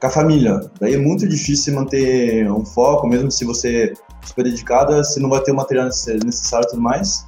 com 0.00 0.06
a 0.06 0.10
família. 0.10 0.60
Daí 0.80 0.94
é 0.94 0.98
muito 0.98 1.26
difícil 1.26 1.74
manter 1.74 2.50
um 2.50 2.64
foco, 2.64 3.06
mesmo 3.06 3.30
se 3.30 3.44
você 3.44 3.94
super 4.24 4.44
dedicada, 4.44 5.02
se 5.04 5.20
não 5.20 5.30
vai 5.30 5.40
ter 5.40 5.52
o 5.52 5.56
material 5.56 5.86
necessário 5.86 6.66
e 6.66 6.70
tudo 6.70 6.82
mais. 6.82 7.24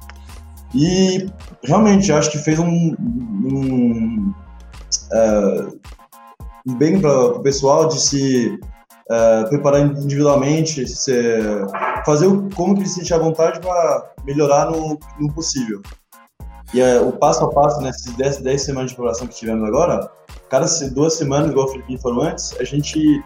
E 0.73 1.29
realmente, 1.63 2.11
acho 2.11 2.31
que 2.31 2.37
fez 2.37 2.59
um, 2.59 2.95
um 2.99 4.33
uh, 5.11 5.79
bem 6.77 6.99
para 6.99 7.27
o 7.27 7.41
pessoal 7.41 7.87
de 7.87 7.99
se 7.99 8.59
uh, 9.09 9.49
preparar 9.49 9.81
individualmente, 9.81 10.87
se, 10.87 11.13
fazer 12.05 12.27
o, 12.27 12.49
como 12.55 12.75
que 12.75 12.81
ele 12.81 12.89
se 12.89 12.95
sentir 12.95 13.13
à 13.13 13.19
vontade 13.19 13.59
para 13.59 14.13
melhorar 14.23 14.71
no, 14.71 14.97
no, 15.19 15.33
possível. 15.33 15.81
E 16.73 16.81
uh, 16.81 17.07
o 17.07 17.13
passo 17.13 17.43
a 17.43 17.49
passo, 17.49 17.81
nessas 17.81 18.05
né, 18.07 18.25
10, 18.25 18.37
10 18.41 18.61
semanas 18.61 18.91
de 18.91 18.95
preparação 18.95 19.27
que 19.27 19.35
tivemos 19.35 19.67
agora, 19.67 20.09
cada 20.49 20.65
duas 20.91 21.13
semanas, 21.15 21.51
igual 21.51 21.67
o 21.67 21.69
Felipe 21.69 21.97
falou 21.97 22.23
antes, 22.23 22.55
a 22.59 22.63
gente 22.63 23.23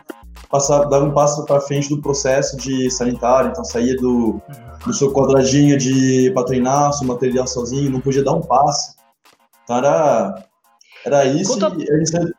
passava, 0.50 0.88
dava 0.88 1.06
um 1.06 1.14
passo 1.14 1.46
para 1.46 1.60
frente 1.62 1.90
do 1.90 2.02
processo 2.02 2.58
de 2.58 2.90
sanitário, 2.90 3.52
então 3.52 3.64
saía 3.64 3.96
do, 3.98 4.42
do 4.86 4.94
seu 4.94 5.12
quadradinho 5.12 5.78
de 5.78 6.32
para 6.34 6.46
treinar, 6.46 6.94
seu 6.94 7.08
material 7.08 7.48
sozinho, 7.48 7.92
não 7.92 8.00
podia 8.00 8.24
dar 8.24 8.34
um 8.34 8.42
passo. 8.42 8.96
Então 9.64 9.78
era 9.78 10.46
era 11.06 11.26
isso, 11.26 11.54
Conta... 11.54 11.76
ele 11.78 12.06
saiu 12.06 12.34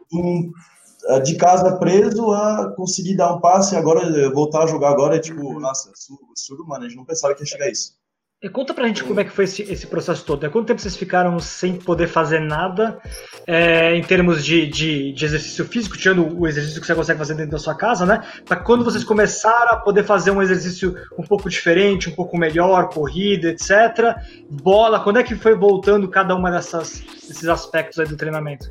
é, 1.08 1.20
de 1.20 1.36
casa 1.36 1.76
preso 1.78 2.32
a 2.32 2.74
conseguir 2.76 3.16
dar 3.16 3.34
um 3.34 3.40
passe 3.40 3.74
e 3.74 3.78
agora 3.78 4.30
voltar 4.32 4.64
a 4.64 4.66
jogar 4.66 4.90
agora 4.90 5.16
é 5.16 5.20
tipo, 5.20 5.58
nossa, 5.60 5.90
surdo, 6.34 6.66
mano, 6.66 6.84
a 6.84 6.88
gente 6.88 6.96
não 6.96 7.04
pensava 7.04 7.34
que 7.34 7.42
ia 7.42 7.46
chegar 7.46 7.66
a 7.66 7.70
isso. 7.70 7.95
E 8.42 8.50
conta 8.50 8.74
pra 8.74 8.86
gente 8.86 9.02
como 9.02 9.18
é 9.18 9.24
que 9.24 9.30
foi 9.30 9.44
esse, 9.44 9.62
esse 9.62 9.86
processo 9.86 10.22
todo. 10.22 10.44
Há 10.44 10.50
quanto 10.50 10.66
tempo 10.66 10.80
vocês 10.80 10.94
ficaram 10.94 11.40
sem 11.40 11.74
poder 11.74 12.06
fazer 12.06 12.38
nada 12.38 13.00
é, 13.46 13.96
em 13.96 14.02
termos 14.02 14.44
de, 14.44 14.66
de, 14.66 15.12
de, 15.12 15.24
exercício 15.24 15.64
físico, 15.64 15.96
tirando 15.96 16.38
o 16.38 16.46
exercício 16.46 16.78
que 16.78 16.86
você 16.86 16.94
consegue 16.94 17.18
fazer 17.18 17.34
dentro 17.34 17.52
da 17.52 17.58
sua 17.58 17.74
casa, 17.74 18.04
né? 18.04 18.22
Para 18.44 18.58
quando 18.58 18.84
vocês 18.84 19.02
começaram 19.04 19.72
a 19.72 19.76
poder 19.78 20.04
fazer 20.04 20.32
um 20.32 20.42
exercício 20.42 20.94
um 21.18 21.22
pouco 21.22 21.48
diferente, 21.48 22.10
um 22.10 22.14
pouco 22.14 22.36
melhor, 22.36 22.90
corrida, 22.90 23.48
etc. 23.48 24.16
Bola, 24.50 25.00
quando 25.02 25.18
é 25.18 25.22
que 25.22 25.34
foi 25.34 25.54
voltando 25.54 26.06
cada 26.06 26.34
uma 26.34 26.50
dessas, 26.50 27.00
desses 27.26 27.48
aspectos 27.48 27.98
aí 27.98 28.06
do 28.06 28.18
treinamento? 28.18 28.66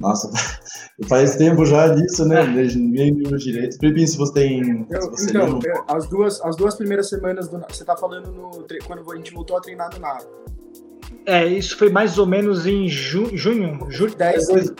Nossa, 0.00 0.30
faz 1.06 1.36
tempo 1.36 1.64
já 1.64 1.88
disso, 1.88 2.24
né? 2.24 2.42
Ninguém 2.74 3.14
viu 3.14 3.36
direito. 3.36 3.78
Felipe, 3.78 4.06
se 4.06 4.16
você 4.16 4.32
tem. 4.32 4.86
Eu, 4.90 5.02
se 5.02 5.10
você 5.10 5.30
então, 5.30 5.60
as, 5.86 6.08
duas, 6.08 6.40
as 6.40 6.56
duas 6.56 6.74
primeiras 6.74 7.08
semanas 7.08 7.48
do. 7.48 7.60
Você 7.68 7.84
tá 7.84 7.96
falando 7.96 8.32
no, 8.32 8.50
quando 8.86 9.12
a 9.12 9.16
gente 9.16 9.32
voltou 9.32 9.56
a 9.56 9.60
treinar 9.60 9.90
no 9.92 10.00
NAR. 10.00 10.22
É, 11.26 11.44
isso 11.44 11.76
foi 11.76 11.90
mais 11.90 12.18
ou 12.18 12.26
menos 12.26 12.66
em 12.66 12.88
ju, 12.88 13.36
junho. 13.36 13.78
Julho? 13.90 14.14
10, 14.14 14.72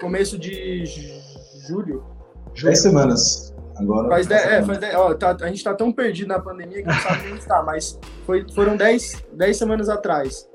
começo 0.00 0.38
de 0.38 0.84
julho. 1.66 2.04
10 2.62 2.80
semanas. 2.80 3.54
Agora. 3.76 4.08
Faz 4.08 4.26
dez, 4.26 4.44
é, 4.44 4.62
faz 4.62 4.78
dez, 4.78 4.94
ó, 4.94 5.14
tá, 5.14 5.36
a 5.40 5.46
gente 5.48 5.62
tá 5.62 5.72
tão 5.72 5.92
perdido 5.92 6.28
na 6.28 6.40
pandemia 6.40 6.82
que 6.82 6.88
não 6.88 7.00
sabe 7.00 7.32
onde 7.32 7.46
tá, 7.46 7.62
mas 7.62 7.98
foi, 8.26 8.44
foram 8.52 8.76
10 8.76 9.22
semanas 9.54 9.88
atrás. 9.88 10.48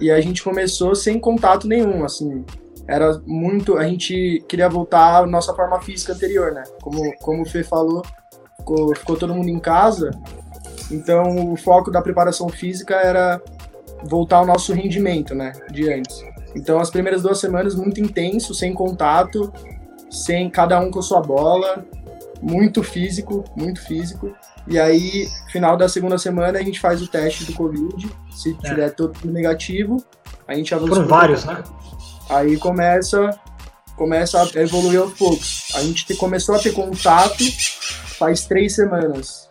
E 0.00 0.10
a 0.10 0.20
gente 0.20 0.42
começou 0.42 0.94
sem 0.94 1.18
contato 1.18 1.66
nenhum, 1.66 2.04
assim 2.04 2.44
era 2.88 3.20
muito. 3.26 3.76
A 3.76 3.84
gente 3.84 4.42
queria 4.48 4.68
voltar 4.68 5.22
à 5.22 5.26
nossa 5.26 5.54
forma 5.54 5.80
física 5.80 6.14
anterior, 6.14 6.52
né? 6.52 6.64
Como, 6.80 7.14
como 7.18 7.42
o 7.42 7.46
Fê 7.46 7.62
falou, 7.62 8.02
ficou, 8.56 8.96
ficou 8.96 9.16
todo 9.16 9.34
mundo 9.34 9.50
em 9.50 9.58
casa, 9.58 10.10
então 10.90 11.52
o 11.52 11.56
foco 11.56 11.90
da 11.90 12.00
preparação 12.00 12.48
física 12.48 12.94
era 12.94 13.40
voltar 14.04 14.38
ao 14.38 14.46
nosso 14.46 14.72
rendimento, 14.72 15.34
né? 15.34 15.52
De 15.70 15.92
antes. 15.92 16.24
Então 16.56 16.80
as 16.80 16.90
primeiras 16.90 17.22
duas 17.22 17.38
semanas 17.38 17.74
muito 17.74 18.00
intenso, 18.00 18.54
sem 18.54 18.72
contato, 18.72 19.52
sem 20.10 20.48
cada 20.48 20.80
um 20.80 20.90
com 20.90 21.00
a 21.00 21.02
sua 21.02 21.20
bola, 21.20 21.84
muito 22.40 22.82
físico, 22.82 23.44
muito 23.54 23.82
físico. 23.82 24.34
E 24.66 24.78
aí, 24.78 25.28
final 25.50 25.76
da 25.76 25.88
segunda 25.88 26.18
semana, 26.18 26.58
a 26.58 26.62
gente 26.62 26.80
faz 26.80 27.02
o 27.02 27.08
teste 27.08 27.44
do 27.44 27.52
Covid. 27.54 28.10
Se 28.30 28.50
é. 28.50 28.68
tiver 28.68 28.90
tudo 28.90 29.30
negativo, 29.30 30.02
a 30.46 30.54
gente 30.54 30.74
avança. 30.74 30.94
Foram 30.94 31.08
vários, 31.08 31.44
né? 31.44 31.62
Aí 32.28 32.56
começa, 32.58 33.30
começa 33.96 34.42
a 34.42 34.60
evoluir 34.60 35.00
aos 35.00 35.12
poucos. 35.14 35.68
A 35.74 35.82
gente 35.82 36.14
começou 36.16 36.54
a 36.54 36.58
ter 36.58 36.72
contato 36.72 37.44
faz 38.18 38.44
três 38.44 38.74
semanas. 38.74 39.48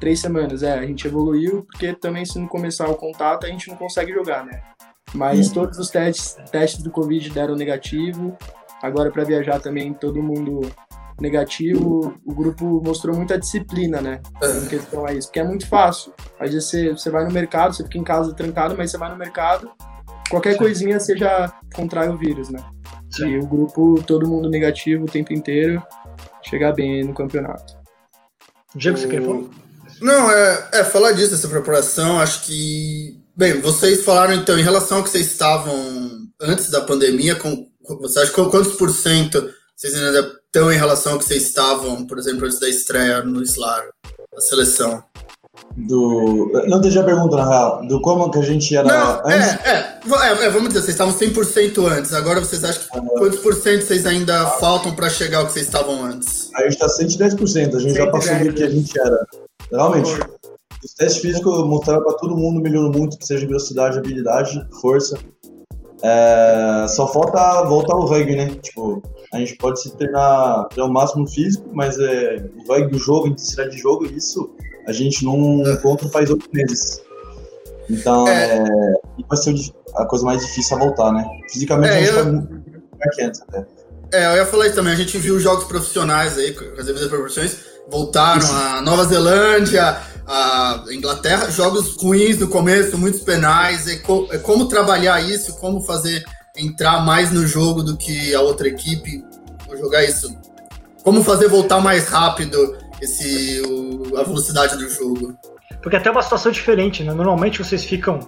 Três 0.00 0.20
semanas, 0.20 0.62
é. 0.62 0.72
A 0.72 0.86
gente 0.86 1.06
evoluiu, 1.06 1.62
porque 1.64 1.92
também 1.92 2.24
se 2.24 2.38
não 2.38 2.48
começar 2.48 2.88
o 2.88 2.96
contato, 2.96 3.46
a 3.46 3.48
gente 3.48 3.68
não 3.68 3.76
consegue 3.76 4.12
jogar, 4.12 4.44
né? 4.44 4.62
Mas 5.12 5.48
uhum. 5.48 5.54
todos 5.54 5.78
os 5.78 5.90
testes, 5.90 6.36
testes 6.50 6.82
do 6.82 6.90
Covid 6.90 7.30
deram 7.30 7.54
negativo. 7.54 8.36
Agora 8.82 9.10
para 9.10 9.24
viajar 9.24 9.60
também 9.60 9.94
todo 9.94 10.22
mundo 10.22 10.62
negativo. 11.20 12.18
O 12.24 12.34
grupo 12.34 12.82
mostrou 12.84 13.14
muita 13.14 13.38
disciplina, 13.38 14.00
né? 14.00 14.20
Em 14.42 14.68
questão 14.68 15.06
a 15.06 15.12
isso, 15.12 15.28
porque 15.28 15.40
é 15.40 15.44
muito 15.44 15.66
fácil. 15.68 16.12
Às 16.40 16.52
vezes 16.52 16.68
você, 16.68 16.90
você 16.90 17.10
vai 17.10 17.24
no 17.24 17.30
mercado, 17.30 17.74
você 17.74 17.84
fica 17.84 17.98
em 17.98 18.04
casa 18.04 18.34
trancado, 18.34 18.74
mas 18.76 18.90
você 18.90 18.98
vai 18.98 19.10
no 19.10 19.16
mercado, 19.16 19.70
qualquer 20.30 20.56
coisinha 20.56 20.98
você 20.98 21.16
já 21.16 21.52
contrai 21.74 22.08
o 22.08 22.16
vírus, 22.16 22.50
né? 22.50 22.64
Sim. 23.10 23.28
E 23.28 23.38
o 23.38 23.46
grupo, 23.46 24.02
todo 24.06 24.28
mundo 24.28 24.48
negativo 24.48 25.04
o 25.04 25.10
tempo 25.10 25.32
inteiro, 25.32 25.82
chegar 26.42 26.72
bem 26.72 27.04
no 27.04 27.14
campeonato. 27.14 27.76
Diego, 28.74 28.98
você 28.98 29.06
quer 29.06 29.22
falar? 29.22 29.44
Não, 30.00 30.30
é, 30.30 30.68
é 30.72 30.84
falar 30.84 31.12
disso, 31.12 31.30
dessa 31.30 31.48
preparação, 31.48 32.20
acho 32.20 32.44
que. 32.44 33.20
Bem, 33.36 33.60
vocês 33.60 34.04
falaram 34.04 34.34
então, 34.34 34.58
em 34.58 34.62
relação 34.62 34.98
ao 34.98 35.04
que 35.04 35.10
vocês 35.10 35.26
estavam 35.26 35.74
antes 36.40 36.70
da 36.70 36.80
pandemia, 36.80 37.34
com, 37.34 37.68
você 38.00 38.20
acha 38.20 38.32
quantos 38.32 38.74
por 38.74 38.90
cento 38.90 39.50
vocês 39.76 39.94
ainda 39.94 40.40
estão 40.46 40.72
em 40.72 40.76
relação 40.76 41.14
ao 41.14 41.18
que 41.18 41.24
vocês 41.24 41.42
estavam, 41.42 42.06
por 42.06 42.18
exemplo, 42.18 42.46
antes 42.46 42.60
da 42.60 42.68
estreia 42.68 43.22
no 43.22 43.42
Slar, 43.42 43.84
a 44.36 44.40
seleção? 44.40 45.02
Do. 45.76 46.50
Não 46.68 46.78
entendi 46.78 46.98
a 46.98 47.04
pergunta, 47.04 47.36
na 47.36 47.48
real. 47.48 47.86
Do 47.86 48.00
como 48.00 48.30
que 48.30 48.38
a 48.38 48.42
gente 48.42 48.76
era. 48.76 48.86
Não, 48.86 49.30
é, 49.30 49.34
antes? 49.34 49.64
É, 49.64 49.98
é, 50.06 50.46
é, 50.46 50.50
vamos 50.50 50.68
dizer, 50.68 50.82
vocês 50.82 50.94
estavam 50.94 51.14
100% 51.14 51.86
antes. 51.90 52.12
Agora 52.12 52.40
vocês 52.40 52.62
acham 52.64 52.82
que. 52.82 53.08
Quantos 53.18 53.40
por 53.40 53.54
cento 53.54 53.82
vocês 53.82 54.06
ainda 54.06 54.42
ah, 54.42 54.46
faltam 54.46 54.94
para 54.94 55.08
chegar 55.10 55.38
ao 55.38 55.46
que 55.46 55.52
vocês 55.52 55.66
estavam 55.66 56.04
antes? 56.04 56.50
A 56.54 56.62
gente 56.62 56.78
tá 56.78 56.86
110%. 56.86 56.94
A 56.94 57.78
gente 57.78 57.94
110, 57.94 57.94
já 57.94 58.06
passou 58.10 58.38
do 58.38 58.52
que 58.52 58.62
a 58.62 58.70
gente 58.70 58.98
era. 58.98 59.26
Realmente. 59.70 60.10
Os 60.84 60.92
testes 60.92 61.22
físicos 61.22 61.66
mostraram 61.66 62.04
para 62.04 62.12
todo 62.14 62.36
mundo, 62.36 62.60
melhorou 62.60 62.92
muito, 62.92 63.16
que 63.16 63.26
seja 63.26 63.46
velocidade, 63.46 63.98
habilidade, 63.98 64.64
força. 64.80 65.18
É, 66.02 66.86
só 66.88 67.08
falta 67.08 67.64
voltar 67.64 67.94
ao 67.94 68.04
rugby, 68.04 68.36
né? 68.36 68.50
Tipo, 68.62 69.02
a 69.32 69.38
gente 69.38 69.56
pode 69.56 69.80
se 69.80 69.90
treinar, 69.96 70.68
treinar 70.68 70.90
o 70.90 70.92
máximo 70.92 71.26
físico, 71.26 71.66
mas 71.72 71.98
é, 71.98 72.44
o 72.54 72.70
rugby, 72.70 72.96
o 72.96 72.98
jogo, 72.98 73.26
a 73.26 73.30
intensidade 73.30 73.70
de 73.70 73.78
jogo, 73.78 74.04
isso 74.04 74.54
a 74.86 74.92
gente 74.92 75.24
não 75.24 75.62
encontra 75.70 76.08
faz 76.08 76.30
oito 76.30 76.48
meses. 76.52 77.02
Então, 77.88 78.26
é... 78.28 78.56
é 78.56 78.94
vai 79.28 79.36
ser 79.36 79.54
a 79.96 80.06
coisa 80.06 80.24
mais 80.24 80.44
difícil 80.44 80.76
a 80.76 80.80
voltar, 80.80 81.12
né? 81.12 81.24
Fisicamente 81.50 81.92
é, 81.92 81.96
a 81.96 82.00
gente 82.00 82.08
eu... 82.10 82.24
tá 82.24 82.30
muito 82.30 82.64
antes 83.20 83.42
até. 83.42 83.66
É, 84.12 84.26
eu 84.26 84.36
ia 84.36 84.46
falar 84.46 84.66
isso 84.66 84.76
também. 84.76 84.92
A 84.92 84.96
gente 84.96 85.18
viu 85.18 85.38
jogos 85.40 85.64
profissionais 85.64 86.38
aí, 86.38 86.52
com 86.52 86.64
as 86.80 86.86
devidas 86.86 87.08
proporções, 87.08 87.56
voltaram 87.90 88.46
a 88.46 88.80
Nova 88.80 89.04
Zelândia, 89.04 89.98
a 90.26 90.84
Inglaterra, 90.90 91.50
jogos 91.50 91.96
ruins 91.96 92.38
no 92.38 92.48
começo, 92.48 92.96
muitos 92.96 93.20
penais. 93.20 93.88
É, 93.88 93.96
co 93.96 94.28
é 94.30 94.38
como 94.38 94.68
trabalhar 94.68 95.20
isso, 95.20 95.56
como 95.56 95.80
fazer 95.80 96.24
entrar 96.56 97.04
mais 97.04 97.32
no 97.32 97.46
jogo 97.46 97.82
do 97.82 97.96
que 97.96 98.34
a 98.34 98.40
outra 98.40 98.68
equipe, 98.68 99.24
jogar 99.78 100.04
isso. 100.04 100.32
Como 101.02 101.22
fazer 101.22 101.48
voltar 101.48 101.80
mais 101.80 102.06
rápido 102.06 102.76
esse, 103.04 103.60
o, 103.62 104.18
a 104.18 104.22
velocidade 104.22 104.76
do 104.76 104.88
jogo. 104.88 105.36
Porque 105.82 105.96
até 105.96 106.10
uma 106.10 106.22
situação 106.22 106.50
diferente, 106.50 107.04
né? 107.04 107.12
Normalmente 107.12 107.62
vocês 107.62 107.84
ficam. 107.84 108.20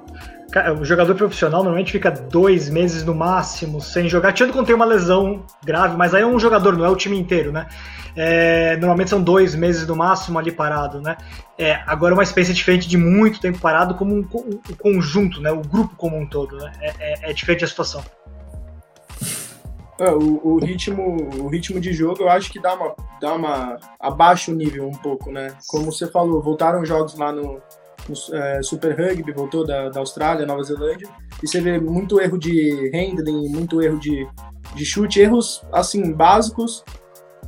O 0.80 0.84
jogador 0.84 1.14
profissional 1.16 1.62
normalmente 1.62 1.90
fica 1.90 2.10
dois 2.10 2.70
meses 2.70 3.02
no 3.04 3.14
máximo 3.14 3.80
sem 3.80 4.08
jogar, 4.08 4.32
tirando 4.32 4.52
quando 4.52 4.66
tem 4.66 4.74
uma 4.74 4.84
lesão 4.84 5.44
grave, 5.64 5.96
mas 5.96 6.14
aí 6.14 6.22
é 6.22 6.26
um 6.26 6.38
jogador, 6.38 6.76
não 6.76 6.84
é 6.84 6.88
o 6.88 6.94
time 6.94 7.18
inteiro, 7.18 7.50
né? 7.50 7.66
É, 8.14 8.76
normalmente 8.76 9.10
são 9.10 9.20
dois 9.20 9.54
meses 9.54 9.86
no 9.86 9.96
máximo 9.96 10.38
ali 10.38 10.52
parado, 10.52 11.00
né? 11.00 11.16
É, 11.58 11.80
agora 11.86 12.14
uma 12.14 12.22
experiência 12.22 12.54
diferente 12.54 12.88
de 12.88 12.96
muito 12.96 13.40
tempo 13.40 13.58
parado 13.58 13.94
como 13.96 14.14
um, 14.14 14.20
um, 14.20 14.60
um 14.70 14.74
conjunto, 14.78 15.40
né? 15.40 15.50
O 15.50 15.60
grupo 15.60 15.96
como 15.96 16.16
um 16.16 16.26
todo, 16.26 16.56
né? 16.56 16.72
É, 16.80 16.94
é, 16.98 17.30
é 17.30 17.32
diferente 17.32 17.64
a 17.64 17.68
situação. 17.68 18.04
É, 19.98 20.10
o, 20.10 20.40
o, 20.44 20.58
ritmo, 20.58 21.28
o 21.38 21.48
ritmo 21.48 21.80
de 21.80 21.92
jogo 21.92 22.22
eu 22.22 22.28
acho 22.28 22.52
que 22.52 22.60
dá 22.60 22.74
uma, 22.74 22.94
dá 23.20 23.34
uma 23.34 23.76
abaixa 24.00 24.50
o 24.50 24.54
nível 24.54 24.86
um 24.86 24.92
pouco, 24.92 25.30
né? 25.30 25.56
Como 25.68 25.90
você 25.90 26.06
falou, 26.06 26.42
voltaram 26.42 26.84
jogos 26.84 27.16
lá 27.18 27.32
no, 27.32 27.60
no 28.08 28.36
é, 28.36 28.62
Super 28.62 28.98
Rugby, 28.98 29.32
voltou 29.32 29.66
da, 29.66 29.88
da 29.88 30.00
Austrália, 30.00 30.46
Nova 30.46 30.62
Zelândia, 30.62 31.08
e 31.42 31.48
você 31.48 31.60
vê 31.60 31.78
muito 31.78 32.20
erro 32.20 32.38
de 32.38 32.90
handling, 32.92 33.48
muito 33.48 33.82
erro 33.82 33.98
de, 33.98 34.26
de 34.74 34.84
chute, 34.84 35.20
erros 35.20 35.64
assim 35.72 36.12
básicos 36.12 36.84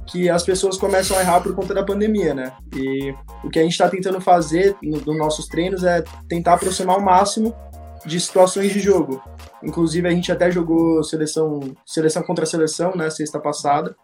que 0.07 0.29
as 0.31 0.43
pessoas 0.43 0.79
começam 0.79 1.17
a 1.19 1.21
errar 1.21 1.41
por 1.43 1.55
conta 1.55 1.75
da 1.75 1.85
pandemia, 1.85 2.35
né? 2.35 2.53
E 2.75 3.15
o 3.45 3.51
que 3.51 3.59
a 3.59 3.63
gente 3.63 3.73
está 3.73 3.89
tentando 3.89 4.21
fazer 4.21 4.75
nos 4.83 5.05
no 5.05 5.17
nossos 5.17 5.47
treinos 5.47 5.85
é 5.85 6.03
tentar 6.29 6.55
aproximar 6.55 6.97
o 6.97 7.05
máximo 7.05 7.55
de 8.07 8.19
situações 8.19 8.73
de 8.73 8.81
jogo. 8.81 9.23
Inclusive, 9.63 10.09
a 10.09 10.11
gente 10.11 10.33
até 10.33 10.51
jogou 10.51 11.03
seleção, 11.05 11.61
seleção 11.85 12.23
contra 12.23 12.47
seleção, 12.47 12.93
né, 12.95 13.11
sexta 13.11 13.39
passada, 13.39 13.95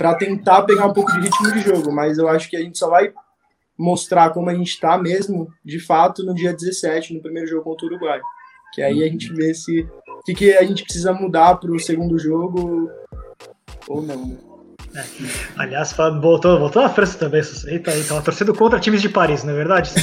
para 0.00 0.14
tentar 0.14 0.62
pegar 0.62 0.86
um 0.86 0.94
pouco 0.94 1.12
de 1.12 1.20
ritmo 1.20 1.52
de 1.52 1.60
jogo, 1.60 1.92
mas 1.92 2.16
eu 2.16 2.26
acho 2.26 2.48
que 2.48 2.56
a 2.56 2.60
gente 2.62 2.78
só 2.78 2.88
vai 2.88 3.12
mostrar 3.76 4.30
como 4.30 4.48
a 4.48 4.54
gente 4.54 4.70
está 4.70 4.96
mesmo, 4.96 5.52
de 5.62 5.78
fato, 5.78 6.24
no 6.24 6.34
dia 6.34 6.54
17, 6.54 7.12
no 7.12 7.20
primeiro 7.20 7.46
jogo 7.46 7.64
contra 7.64 7.84
o 7.84 7.90
Uruguai. 7.90 8.18
Que 8.72 8.80
aí 8.80 9.04
a 9.04 9.06
gente 9.06 9.30
vê 9.34 9.52
se 9.52 9.86
o 10.08 10.22
que, 10.24 10.32
que 10.32 10.56
a 10.56 10.64
gente 10.64 10.84
precisa 10.84 11.12
mudar 11.12 11.56
para 11.56 11.70
o 11.70 11.78
segundo 11.78 12.18
jogo 12.18 12.90
ou 13.86 14.00
não. 14.00 14.38
É. 14.94 15.04
Aliás, 15.58 15.92
voltou, 15.92 16.58
voltou 16.58 16.80
a 16.80 16.88
França 16.88 17.18
também, 17.18 17.42
aí 17.68 17.78
tá, 17.78 17.92
tá 18.08 18.22
torcendo 18.22 18.54
contra 18.54 18.80
times 18.80 19.02
de 19.02 19.10
Paris, 19.10 19.44
não 19.44 19.52
é 19.52 19.56
verdade? 19.56 19.90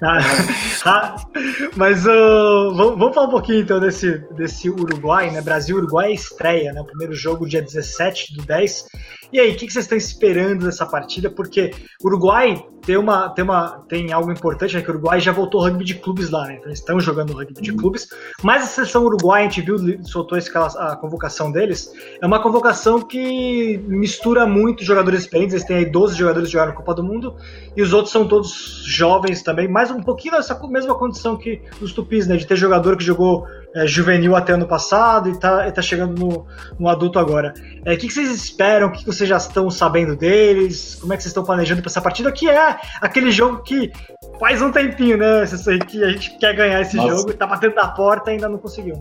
Mas 1.76 2.06
uh, 2.06 2.74
vamos, 2.74 3.14
falar 3.14 3.28
um 3.28 3.30
pouquinho 3.30 3.60
então 3.60 3.80
desse, 3.80 4.18
desse 4.34 4.68
Uruguai, 4.70 5.30
né? 5.30 5.40
Brasil-Uruguai 5.40 6.12
estreia, 6.12 6.72
né? 6.72 6.80
O 6.80 6.84
primeiro 6.84 7.14
jogo 7.14 7.46
dia 7.46 7.62
17 7.62 8.34
do 8.34 8.44
10. 8.44 8.86
E 9.32 9.40
aí, 9.40 9.50
o 9.50 9.56
que, 9.56 9.66
que 9.66 9.72
vocês 9.72 9.84
estão 9.84 9.98
esperando 9.98 10.64
dessa 10.64 10.86
partida? 10.86 11.28
Porque 11.28 11.72
o 12.02 12.06
Uruguai 12.06 12.64
tem, 12.82 12.96
uma, 12.96 13.30
tem, 13.30 13.44
uma, 13.44 13.84
tem 13.88 14.12
algo 14.12 14.30
importante, 14.30 14.76
né? 14.76 14.82
Que 14.82 14.90
o 14.90 14.94
Uruguai 14.94 15.18
já 15.18 15.32
voltou 15.32 15.60
ao 15.60 15.66
rugby 15.66 15.84
de 15.84 15.94
clubes 15.94 16.30
lá, 16.30 16.46
né? 16.46 16.54
Então 16.54 16.68
eles 16.68 16.78
estão 16.78 17.00
jogando 17.00 17.32
rugby 17.32 17.60
de 17.60 17.72
clubes. 17.72 18.08
Mas 18.42 18.62
a 18.62 18.66
seleção 18.66 19.04
Uruguai, 19.04 19.42
a 19.42 19.48
gente 19.48 19.62
viu, 19.62 19.76
soltou 20.04 20.38
a 20.38 20.96
convocação 20.96 21.50
deles, 21.50 21.90
é 22.20 22.26
uma 22.26 22.40
convocação 22.40 23.00
que 23.00 23.78
mistura 23.88 24.46
muito 24.46 24.84
jogadores 24.84 25.20
experientes. 25.20 25.54
Eles 25.54 25.66
têm 25.66 25.78
aí 25.78 25.86
12 25.86 26.16
jogadores 26.16 26.48
que 26.48 26.52
jogaram 26.52 26.70
na 26.70 26.76
Copa 26.76 26.94
do 26.94 27.02
Mundo 27.02 27.34
e 27.76 27.82
os 27.82 27.92
outros 27.92 28.12
são 28.12 28.28
todos 28.28 28.84
jovens 28.86 29.42
também, 29.42 29.66
mais 29.84 29.90
um 29.90 30.02
pouquinho 30.02 30.34
nessa 30.34 30.58
mesma 30.66 30.94
condição 30.94 31.36
que 31.36 31.60
os 31.80 31.92
Tupis, 31.92 32.26
né? 32.26 32.36
De 32.36 32.46
ter 32.46 32.56
jogador 32.56 32.96
que 32.96 33.04
jogou 33.04 33.46
é, 33.74 33.86
juvenil 33.86 34.34
até 34.34 34.54
ano 34.54 34.66
passado 34.66 35.28
e 35.28 35.38
tá, 35.38 35.68
e 35.68 35.72
tá 35.72 35.82
chegando 35.82 36.18
no, 36.18 36.46
no 36.78 36.88
adulto 36.88 37.18
agora. 37.18 37.52
É, 37.84 37.90
o 37.90 37.92
é, 37.92 37.96
que, 37.96 38.06
que, 38.06 38.14
vocês 38.14 38.30
esperam? 38.30 38.88
O 38.88 38.92
que, 38.92 39.00
que, 39.00 39.06
vocês 39.06 39.28
já 39.28 39.36
estão 39.36 39.70
sabendo 39.70 40.16
deles? 40.16 40.96
Como 40.98 41.12
é 41.12 41.16
que 41.16 41.22
vocês 41.22 41.30
estão 41.30 41.44
planejando 41.44 41.82
para 41.82 41.90
essa 41.90 42.00
partida? 42.00 42.32
Que 42.32 42.48
é 42.48 42.76
aquele 42.98 43.30
jogo 43.30 43.62
que 43.62 43.92
faz 44.40 44.62
um 44.62 44.72
tempinho, 44.72 45.18
né? 45.18 45.44
Que 45.86 46.02
a 46.02 46.08
gente 46.08 46.38
quer 46.38 46.56
ganhar 46.56 46.80
esse 46.80 46.96
Nossa. 46.96 47.16
jogo 47.16 47.30
e 47.30 47.34
tá 47.34 47.46
batendo 47.46 47.74
na 47.74 47.88
porta 47.88 48.30
e 48.30 48.34
ainda 48.34 48.48
não 48.48 48.56
conseguiu. 48.56 48.98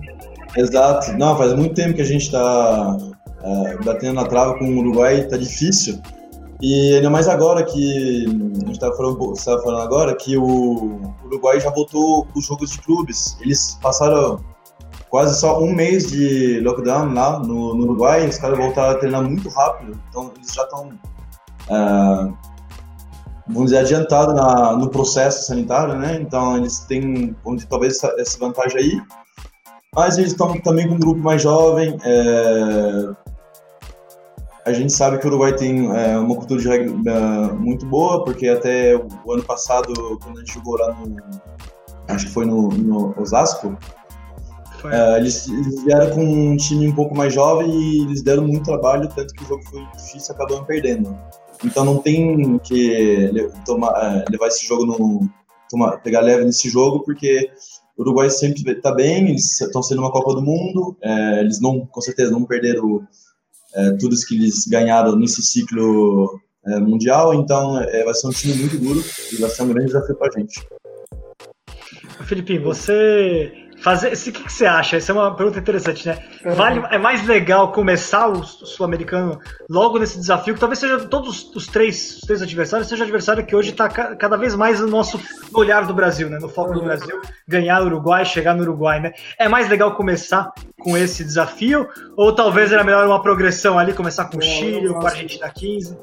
Exato. 0.58 1.14
Não, 1.14 1.38
faz 1.38 1.54
muito 1.54 1.76
tempo 1.76 1.94
que 1.94 2.02
a 2.02 2.06
gente 2.06 2.30
tá 2.30 2.98
é, 3.42 3.78
batendo 3.86 4.16
na 4.16 4.26
trava 4.26 4.58
com 4.58 4.66
o 4.66 4.80
Uruguai, 4.80 5.24
tá 5.24 5.38
difícil. 5.38 6.02
E 6.64 6.96
ainda 6.96 7.10
mais 7.10 7.28
agora 7.28 7.62
que 7.62 8.26
a 8.26 8.30
gente 8.30 8.72
estava 8.72 8.96
falando, 8.96 9.36
falando 9.36 9.82
agora 9.82 10.16
que 10.16 10.38
o 10.38 10.98
Uruguai 11.26 11.60
já 11.60 11.70
voltou 11.70 12.26
os 12.34 12.46
jogos 12.46 12.72
de 12.72 12.82
clubes. 12.82 13.36
Eles 13.42 13.78
passaram 13.82 14.40
quase 15.10 15.38
só 15.38 15.62
um 15.62 15.74
mês 15.74 16.10
de 16.10 16.62
lockdown 16.62 17.14
lá 17.14 17.38
no, 17.40 17.76
no 17.76 17.84
Uruguai, 17.84 18.26
os 18.26 18.38
caras 18.38 18.58
voltaram 18.58 18.92
a 18.92 18.96
treinar 18.98 19.22
muito 19.24 19.50
rápido, 19.50 20.00
então 20.08 20.32
eles 20.38 20.54
já 20.54 20.64
estão, 20.64 20.94
é, 21.70 22.32
vamos 23.46 23.66
dizer, 23.66 23.80
adiantados 23.80 24.34
na, 24.34 24.78
no 24.78 24.90
processo 24.90 25.46
sanitário, 25.46 25.96
né? 25.96 26.18
Então 26.22 26.56
eles 26.56 26.80
têm, 26.86 27.36
dizer, 27.56 27.68
talvez 27.68 27.98
essa, 27.98 28.16
essa 28.18 28.40
vantagem 28.40 28.78
aí. 28.78 29.02
Mas 29.94 30.18
eles 30.18 30.32
estão 30.32 30.58
também 30.62 30.88
com 30.88 30.96
um 30.96 31.00
grupo 31.00 31.20
mais 31.20 31.42
jovem. 31.42 31.98
É, 32.06 33.23
a 34.66 34.74
gente 34.74 34.94
sabe 34.94 35.18
que 35.18 35.26
o 35.26 35.30
Uruguai 35.30 35.56
tem 35.56 35.94
é, 35.96 36.18
uma 36.18 36.36
cultura 36.36 36.62
de 36.62 36.68
regra 36.68 36.94
é, 37.12 37.54
muito 37.54 37.86
boa, 37.86 38.24
porque 38.24 38.48
até 38.48 38.96
o 38.96 39.32
ano 39.32 39.44
passado, 39.44 39.94
quando 40.22 40.38
a 40.38 40.40
gente 40.40 40.54
jogou 40.54 40.78
lá 40.78 40.94
no. 40.94 41.16
Acho 42.08 42.26
que 42.26 42.34
foi 42.34 42.46
no, 42.46 42.70
no 42.70 43.20
Osasco, 43.20 43.78
Uh, 44.84 45.16
eles, 45.16 45.48
eles, 45.48 45.82
vieram 45.86 46.10
com 46.12 46.22
um 46.22 46.58
time 46.58 46.90
um 46.90 46.96
pouco 46.96 47.16
mais 47.16 47.34
jovem 47.34 47.70
e 47.70 48.02
eles 48.02 48.22
deram 48.22 48.46
muito 48.46 48.66
trabalho, 48.66 49.08
tanto 49.16 49.34
que 49.34 49.44
o 49.44 49.48
jogo 49.48 49.64
foi 49.70 49.82
difícil 49.96 50.34
e 50.34 50.36
acabamos 50.36 50.68
perdendo. 50.68 51.18
Então 51.64 51.86
não 51.86 52.00
tem 52.00 52.60
que 52.60 53.50
tomar, 53.66 53.92
uh, 53.92 54.26
levar 54.30 54.48
esse 54.48 54.68
jogo 54.68 54.86
no. 54.86 55.30
Tomar, 55.70 56.02
pegar 56.02 56.20
leve 56.20 56.44
nesse 56.44 56.70
jogo, 56.70 57.00
porque 57.06 57.50
o 57.98 58.02
Uruguai 58.02 58.30
sempre 58.30 58.70
está 58.70 58.94
bem, 58.94 59.30
eles 59.30 59.60
estão 59.60 59.82
sendo 59.82 60.02
uma 60.02 60.12
Copa 60.12 60.36
do 60.36 60.42
Mundo, 60.42 60.98
uh, 61.02 61.40
eles 61.40 61.62
não, 61.62 61.86
com 61.86 62.02
certeza 62.02 62.32
não 62.32 62.44
perderam 62.44 63.08
tudo 64.00 64.14
isso 64.14 64.28
que 64.28 64.36
eles 64.36 64.66
ganharam 64.68 65.16
nesse 65.16 65.42
ciclo 65.42 66.40
mundial, 66.82 67.34
então 67.34 67.74
vai 67.74 68.14
ser 68.14 68.28
um 68.28 68.32
time 68.32 68.54
muito 68.54 68.78
duro 68.78 69.04
e 69.32 69.36
vai 69.38 69.50
ser 69.50 69.64
um 69.64 69.70
grande 69.70 69.88
desafio 69.88 70.16
para 70.16 70.30
a 70.34 70.40
gente. 70.40 70.62
Felipe, 72.26 72.58
você 72.60 73.52
Fazer, 73.84 74.14
o 74.14 74.18
que, 74.18 74.32
que 74.32 74.54
você 74.54 74.66
acha? 74.66 74.96
Essa 74.96 75.12
é 75.12 75.16
uma 75.16 75.36
pergunta 75.36 75.60
interessante, 75.60 76.08
né? 76.08 76.18
Vale, 76.56 76.82
é 76.90 76.98
mais 76.98 77.28
legal 77.28 77.70
começar 77.74 78.30
o 78.30 78.42
sul-americano 78.42 79.38
logo 79.70 80.00
nesse 80.00 80.18
desafio, 80.18 80.54
que 80.54 80.60
talvez 80.62 80.80
seja 80.80 81.00
todos 81.00 81.54
os 81.54 81.68
três, 81.68 82.16
os 82.16 82.22
três 82.22 82.42
adversários, 82.42 82.88
seja 82.88 83.04
adversário 83.04 83.46
que 83.46 83.54
hoje 83.54 83.72
está 83.72 83.90
cada 83.90 84.38
vez 84.38 84.56
mais 84.56 84.80
no 84.80 84.88
nosso 84.88 85.20
no 85.52 85.60
olhar 85.60 85.86
do 85.86 85.94
Brasil, 85.94 86.30
né? 86.30 86.40
No 86.40 86.48
foco 86.48 86.74
do 86.74 86.82
Brasil, 86.82 87.22
ganhar 87.46 87.82
o 87.82 87.88
Uruguai, 87.88 88.24
chegar 88.24 88.56
no 88.56 88.64
Uruguai, 88.64 89.02
né? 89.02 89.12
É 89.38 89.50
mais 89.50 89.68
legal 89.68 89.94
começar 89.96 90.54
com 90.80 90.96
esse 90.96 91.22
desafio, 91.22 91.86
ou 92.16 92.34
talvez 92.34 92.72
era 92.72 92.86
melhor 92.86 93.06
uma 93.06 93.22
progressão 93.22 93.78
ali, 93.78 93.92
começar 93.92 94.30
com 94.30 94.38
o 94.38 94.42
Chile 94.42 94.94
com 94.94 95.06
a 95.06 95.10
Argentina 95.10 95.50
15? 95.50 95.98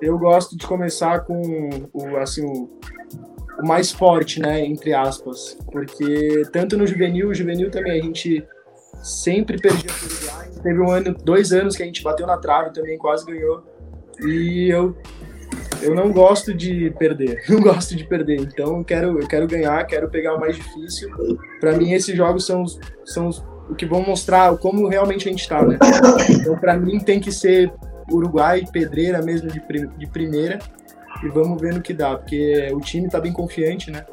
Eu 0.00 0.18
gosto 0.18 0.56
de 0.56 0.66
começar 0.66 1.20
com 1.20 1.90
o, 1.92 2.16
assim, 2.16 2.42
o 2.42 2.80
o 3.60 3.66
mais 3.66 3.92
forte, 3.92 4.40
né, 4.40 4.64
entre 4.64 4.94
aspas, 4.94 5.56
porque 5.70 6.42
tanto 6.52 6.76
no 6.76 6.86
juvenil, 6.86 7.34
juvenil 7.34 7.70
também 7.70 8.00
a 8.00 8.02
gente 8.02 8.44
sempre 9.02 9.58
perdia 9.58 9.90
por. 9.90 10.62
Teve 10.62 10.80
um 10.80 10.90
ano, 10.90 11.14
dois 11.24 11.52
anos 11.52 11.76
que 11.76 11.82
a 11.82 11.86
gente 11.86 12.02
bateu 12.02 12.26
na 12.26 12.36
trave 12.36 12.72
também, 12.72 12.98
quase 12.98 13.24
ganhou. 13.24 13.62
E 14.22 14.68
eu 14.70 14.96
eu 15.82 15.94
não 15.94 16.12
gosto 16.12 16.52
de 16.52 16.90
perder, 16.98 17.42
não 17.48 17.60
gosto 17.60 17.96
de 17.96 18.04
perder. 18.04 18.40
Então 18.40 18.78
eu 18.78 18.84
quero 18.84 19.20
eu 19.20 19.26
quero 19.26 19.46
ganhar, 19.46 19.84
quero 19.86 20.08
pegar 20.08 20.34
o 20.34 20.40
mais 20.40 20.56
difícil. 20.56 21.10
Para 21.60 21.76
mim 21.76 21.92
esses 21.92 22.16
jogos 22.16 22.44
são 22.44 22.62
os, 22.62 22.78
são 23.04 23.30
o 23.68 23.74
que 23.74 23.86
vão 23.86 24.02
mostrar 24.02 24.56
como 24.58 24.88
realmente 24.88 25.28
a 25.28 25.30
gente 25.30 25.42
está, 25.42 25.64
né? 25.64 25.78
Então 26.30 26.58
para 26.58 26.76
mim 26.76 26.98
tem 26.98 27.20
que 27.20 27.32
ser 27.32 27.72
Uruguai, 28.10 28.64
pedreira 28.72 29.22
mesmo 29.22 29.48
de, 29.48 29.62
de 29.96 30.06
primeira 30.08 30.58
e 31.22 31.28
vamos 31.28 31.60
ver 31.60 31.74
no 31.74 31.82
que 31.82 31.92
dá, 31.92 32.16
porque 32.16 32.70
o 32.72 32.80
time 32.80 33.06
está 33.06 33.20
bem 33.20 33.32
confiante, 33.32 33.90
né? 33.90 34.04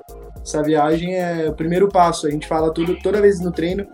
Essa 0.41 0.63
viagem 0.63 1.15
é 1.15 1.49
o 1.49 1.53
primeiro 1.53 1.89
passo. 1.89 2.27
A 2.27 2.31
gente 2.31 2.47
fala 2.47 2.73
tudo, 2.73 2.97
toda 3.01 3.21
vez 3.21 3.39
no 3.39 3.51
treino 3.51 3.85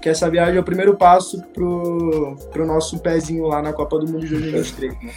que 0.00 0.08
essa 0.08 0.28
viagem 0.28 0.56
é 0.56 0.60
o 0.60 0.64
primeiro 0.64 0.96
passo 0.96 1.40
pro, 1.54 2.36
pro 2.50 2.66
nosso 2.66 2.98
pezinho 2.98 3.46
lá 3.46 3.62
na 3.62 3.72
Copa 3.72 3.98
do 3.98 4.06
Mundo 4.06 4.26
de 4.26 4.30
2023. 4.30 4.92
Né? 4.94 5.12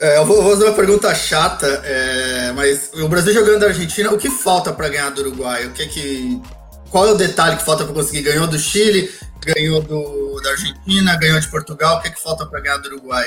É, 0.00 0.18
eu 0.18 0.26
vou, 0.26 0.42
vou, 0.42 0.52
fazer 0.52 0.64
uma 0.64 0.74
pergunta 0.74 1.14
chata, 1.14 1.66
é, 1.66 2.52
mas 2.52 2.90
o 2.94 3.08
Brasil 3.08 3.32
jogando 3.32 3.60
da 3.60 3.66
Argentina, 3.66 4.12
o 4.12 4.18
que 4.18 4.28
falta 4.28 4.72
para 4.72 4.88
ganhar 4.88 5.10
do 5.10 5.20
Uruguai? 5.20 5.66
O 5.66 5.72
que 5.72 5.86
que 5.86 6.42
qual 6.90 7.06
é 7.06 7.12
o 7.12 7.16
detalhe 7.16 7.56
que 7.56 7.64
falta 7.64 7.84
para 7.84 7.94
conseguir? 7.94 8.22
Ganhou 8.22 8.46
do 8.46 8.58
Chile, 8.58 9.10
ganhou 9.44 9.80
do, 9.80 10.40
da 10.42 10.50
Argentina, 10.50 11.16
ganhou 11.16 11.40
de 11.40 11.48
Portugal. 11.48 11.98
O 11.98 12.02
que, 12.02 12.10
que 12.10 12.22
falta 12.22 12.46
para 12.46 12.60
ganhar 12.60 12.78
do 12.78 12.88
Uruguai? 12.88 13.26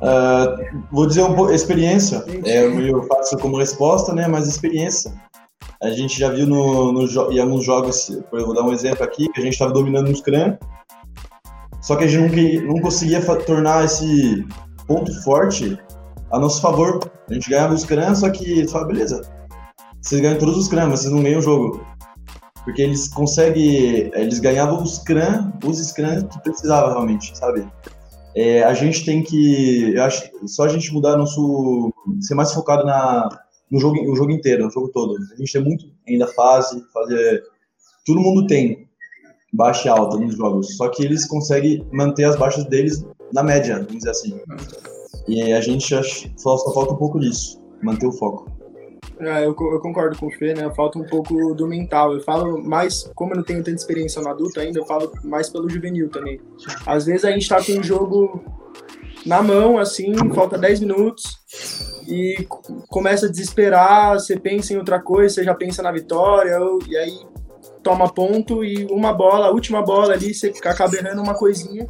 Uh, 0.00 0.84
vou 0.92 1.06
dizer 1.06 1.22
um 1.22 1.34
pouco, 1.34 1.52
experiência, 1.52 2.24
é 2.44 2.68
meio 2.68 3.02
fácil 3.04 3.38
como 3.38 3.58
resposta, 3.58 4.14
né, 4.14 4.28
mas 4.28 4.46
experiência. 4.46 5.12
A 5.82 5.90
gente 5.90 6.18
já 6.18 6.30
viu 6.30 6.46
no, 6.46 6.92
no, 6.92 7.32
em 7.32 7.40
alguns 7.40 7.64
jogos, 7.64 8.08
eu 8.10 8.46
vou 8.46 8.54
dar 8.54 8.62
um 8.62 8.72
exemplo 8.72 9.04
aqui, 9.04 9.28
que 9.28 9.40
a 9.40 9.42
gente 9.42 9.54
estava 9.54 9.72
dominando 9.72 10.08
no 10.08 10.16
Scrum, 10.16 10.56
só 11.80 11.96
que 11.96 12.04
a 12.04 12.06
gente 12.06 12.60
não, 12.60 12.74
não 12.74 12.82
conseguia 12.82 13.20
tornar 13.38 13.84
esse 13.84 14.46
ponto 14.86 15.12
forte 15.22 15.78
a 16.30 16.38
nosso 16.38 16.60
favor. 16.60 17.00
A 17.28 17.34
gente 17.34 17.50
ganhava 17.50 17.74
o 17.74 17.78
Scrum, 17.78 18.14
só 18.14 18.30
que 18.30 18.66
fala, 18.68 18.86
beleza, 18.86 19.22
vocês 20.00 20.20
ganham 20.20 20.38
todos 20.38 20.56
os 20.56 20.66
Scrum, 20.66 20.88
mas 20.88 21.00
vocês 21.00 21.12
não 21.12 21.22
ganham 21.22 21.38
o 21.38 21.42
jogo. 21.42 21.86
Porque 22.64 22.82
eles 22.82 23.08
conseguem, 23.08 24.10
eles 24.14 24.40
ganhavam 24.40 24.82
os 24.82 24.96
Scrum, 24.96 25.52
os 25.64 25.78
Scrum 25.78 26.22
que 26.22 26.40
precisava 26.40 26.90
realmente, 26.90 27.36
sabe? 27.36 27.66
É, 28.34 28.62
a 28.62 28.74
gente 28.74 29.04
tem 29.04 29.22
que, 29.22 29.94
eu 29.94 30.02
acho, 30.02 30.30
só 30.46 30.64
a 30.64 30.68
gente 30.68 30.92
mudar 30.92 31.16
nosso, 31.16 31.92
ser 32.20 32.34
mais 32.34 32.52
focado 32.52 32.84
na, 32.84 33.28
no 33.70 33.80
jogo, 33.80 34.02
no 34.02 34.14
jogo 34.14 34.30
inteiro, 34.30 34.64
no 34.64 34.70
jogo 34.70 34.88
todo. 34.88 35.16
A 35.32 35.36
gente 35.36 35.52
tem 35.52 35.62
muito 35.62 35.86
ainda 36.06 36.26
fase, 36.28 36.82
fazer, 36.92 37.42
todo 38.04 38.20
mundo 38.20 38.46
tem 38.46 38.88
baixa 39.52 39.88
e 39.88 39.90
alta 39.90 40.18
nos 40.18 40.36
jogos, 40.36 40.76
só 40.76 40.88
que 40.88 41.02
eles 41.02 41.26
conseguem 41.26 41.86
manter 41.90 42.24
as 42.24 42.36
baixas 42.36 42.64
deles 42.66 43.04
na 43.32 43.42
média, 43.42 43.76
vamos 43.76 43.96
dizer 43.96 44.10
assim. 44.10 44.40
E 45.26 45.52
a 45.52 45.60
gente 45.60 45.86
só, 46.36 46.56
só 46.56 46.72
falta 46.72 46.92
um 46.92 46.96
pouco 46.96 47.18
disso, 47.18 47.60
manter 47.82 48.06
o 48.06 48.12
foco. 48.12 48.57
É, 49.20 49.44
eu, 49.44 49.48
eu, 49.48 49.80
concordo 49.80 50.16
com 50.16 50.26
o 50.26 50.30
Fê, 50.30 50.54
né? 50.54 50.70
Falta 50.74 50.98
um 50.98 51.04
pouco 51.04 51.54
do 51.54 51.66
mental. 51.66 52.14
Eu 52.14 52.20
falo 52.20 52.62
mais, 52.62 53.10
como 53.14 53.32
eu 53.32 53.36
não 53.36 53.42
tenho 53.42 53.62
tanta 53.62 53.76
experiência 53.76 54.22
no 54.22 54.28
adulto 54.28 54.60
ainda, 54.60 54.78
eu 54.78 54.86
falo 54.86 55.10
mais 55.24 55.48
pelo 55.48 55.68
juvenil 55.68 56.08
também. 56.08 56.40
Às 56.86 57.06
vezes 57.06 57.24
a 57.24 57.30
gente 57.30 57.48
tá 57.48 57.62
com 57.62 57.72
um 57.72 57.82
jogo 57.82 58.40
na 59.26 59.42
mão, 59.42 59.78
assim, 59.78 60.14
falta 60.32 60.56
10 60.56 60.80
minutos 60.80 61.24
e 62.06 62.46
começa 62.88 63.26
a 63.26 63.30
desesperar, 63.30 64.14
você 64.14 64.38
pensa 64.38 64.72
em 64.72 64.78
outra 64.78 65.00
coisa, 65.00 65.34
você 65.34 65.44
já 65.44 65.54
pensa 65.54 65.82
na 65.82 65.92
vitória, 65.92 66.56
e 66.88 66.96
aí 66.96 67.18
toma 67.82 68.12
ponto 68.12 68.64
e 68.64 68.86
uma 68.86 69.12
bola, 69.12 69.46
a 69.46 69.50
última 69.50 69.82
bola 69.82 70.14
ali, 70.14 70.32
você 70.32 70.52
acaba 70.64 70.96
errando 70.96 71.22
uma 71.22 71.34
coisinha 71.34 71.86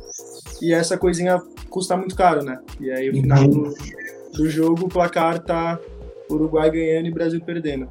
e 0.61 0.73
essa 0.73 0.99
coisinha 0.99 1.41
custa 1.71 1.97
muito 1.97 2.17
caro, 2.17 2.43
né? 2.43 2.59
E 2.81 2.91
aí 2.91 3.11
o 3.11 3.13
final 3.13 3.47
do, 3.47 3.75
do 4.35 4.51
jogo 4.51 4.87
o 4.87 4.89
placar 4.89 5.39
tá 5.41 5.79
Uruguai 6.31 6.71
ganhando 6.71 7.09
e 7.09 7.11
Brasil 7.11 7.41
perdendo. 7.41 7.89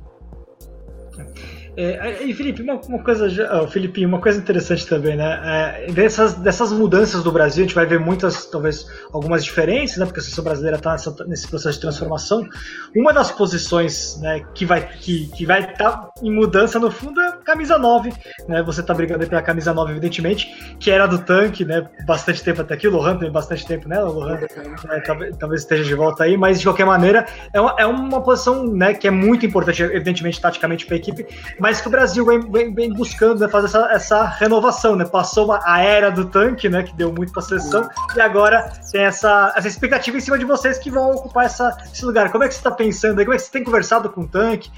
É, 1.79 2.23
e 2.23 2.33
Felipe, 2.33 2.63
uma, 2.63 2.81
uma 2.81 3.03
coisa, 3.03 3.27
oh, 3.61 3.67
Felipe, 3.67 4.03
uma 4.03 4.19
coisa 4.19 4.39
interessante 4.39 4.87
também, 4.87 5.15
né? 5.15 5.85
É, 5.85 5.91
dessas, 5.91 6.33
dessas 6.33 6.71
mudanças 6.71 7.21
do 7.21 7.31
Brasil, 7.31 7.63
a 7.63 7.67
gente 7.67 7.75
vai 7.75 7.85
ver 7.85 7.99
muitas, 7.99 8.47
talvez 8.47 8.87
algumas 9.13 9.45
diferenças, 9.45 9.97
né? 9.97 10.05
Porque 10.05 10.19
a 10.19 10.23
seleção 10.23 10.43
brasileira 10.43 10.77
está 10.77 10.95
nesse 11.27 11.47
processo 11.47 11.75
de 11.75 11.81
transformação. 11.81 12.49
Uma 12.95 13.13
das 13.13 13.29
posições, 13.29 14.19
né, 14.19 14.43
que 14.55 14.65
vai 14.65 14.87
que, 14.87 15.27
que 15.27 15.45
vai 15.45 15.71
estar 15.71 15.91
tá 15.91 16.09
em 16.23 16.33
mudança 16.33 16.79
no 16.79 16.89
fundo 16.89 17.21
é 17.21 17.27
a 17.27 17.31
camisa 17.33 17.77
9, 17.77 18.11
né? 18.47 18.63
Você 18.63 18.81
está 18.81 18.95
brigando 18.95 19.27
pela 19.27 19.43
camisa 19.43 19.71
9, 19.71 19.91
evidentemente, 19.91 20.75
que 20.79 20.89
era 20.89 21.05
do 21.05 21.19
tanque, 21.19 21.63
né? 21.63 21.87
Bastante 22.07 22.43
tempo 22.43 22.61
até 22.61 22.73
aqui, 22.73 22.87
o 22.87 22.91
Lohan 22.91 23.17
tem 23.17 23.31
bastante 23.31 23.67
tempo 23.67 23.87
nela, 23.87 24.09
o 24.09 24.13
Lohan 24.13 24.39
né, 24.39 24.99
talvez, 25.05 25.37
talvez, 25.37 25.61
esteja 25.61 25.83
de 25.83 25.93
volta 25.93 26.23
aí, 26.23 26.35
mas 26.37 26.59
de 26.59 26.65
qualquer 26.65 26.85
maneira 26.85 27.27
é 27.53 27.61
uma, 27.61 27.75
é 27.77 27.85
uma 27.85 28.23
posição, 28.23 28.65
né, 28.65 28.95
que 28.95 29.07
é 29.07 29.11
muito 29.11 29.45
importante, 29.45 29.83
evidentemente, 29.83 30.41
taticamente 30.41 30.83
para 30.87 30.95
a 30.95 30.97
equipe, 30.97 31.27
mas 31.59 31.66
que 31.81 31.87
o 31.87 31.91
Brasil 31.91 32.25
vem, 32.25 32.39
vem, 32.39 32.73
vem 32.73 32.93
buscando 32.93 33.39
né, 33.39 33.47
fazer 33.47 33.67
essa, 33.67 33.91
essa, 33.91 34.25
renovação, 34.25 34.95
né? 34.95 35.05
Passou 35.05 35.45
uma, 35.45 35.59
a 35.63 35.81
era 35.81 36.09
do 36.09 36.25
tanque, 36.25 36.69
né? 36.69 36.83
Que 36.83 36.95
deu 36.95 37.11
muito 37.11 37.31
para 37.31 37.41
a 37.41 37.45
seleção, 37.45 37.89
e 38.15 38.21
agora 38.21 38.71
tem 38.91 39.01
essa, 39.01 39.53
essa 39.55 39.67
expectativa 39.67 40.15
em 40.17 40.21
cima 40.21 40.37
de 40.37 40.45
vocês 40.45 40.77
que 40.77 40.89
vão 40.89 41.11
ocupar 41.11 41.45
essa, 41.45 41.75
esse 41.91 42.05
lugar. 42.05 42.31
Como 42.31 42.43
é 42.43 42.47
que 42.47 42.53
você 42.53 42.59
está 42.59 42.71
pensando 42.71 43.19
aí? 43.19 43.25
Como 43.25 43.35
é 43.35 43.37
que 43.37 43.43
você 43.43 43.51
tem 43.51 43.63
conversado 43.63 44.09
com 44.09 44.21
o 44.21 44.27
tanque 44.27 44.71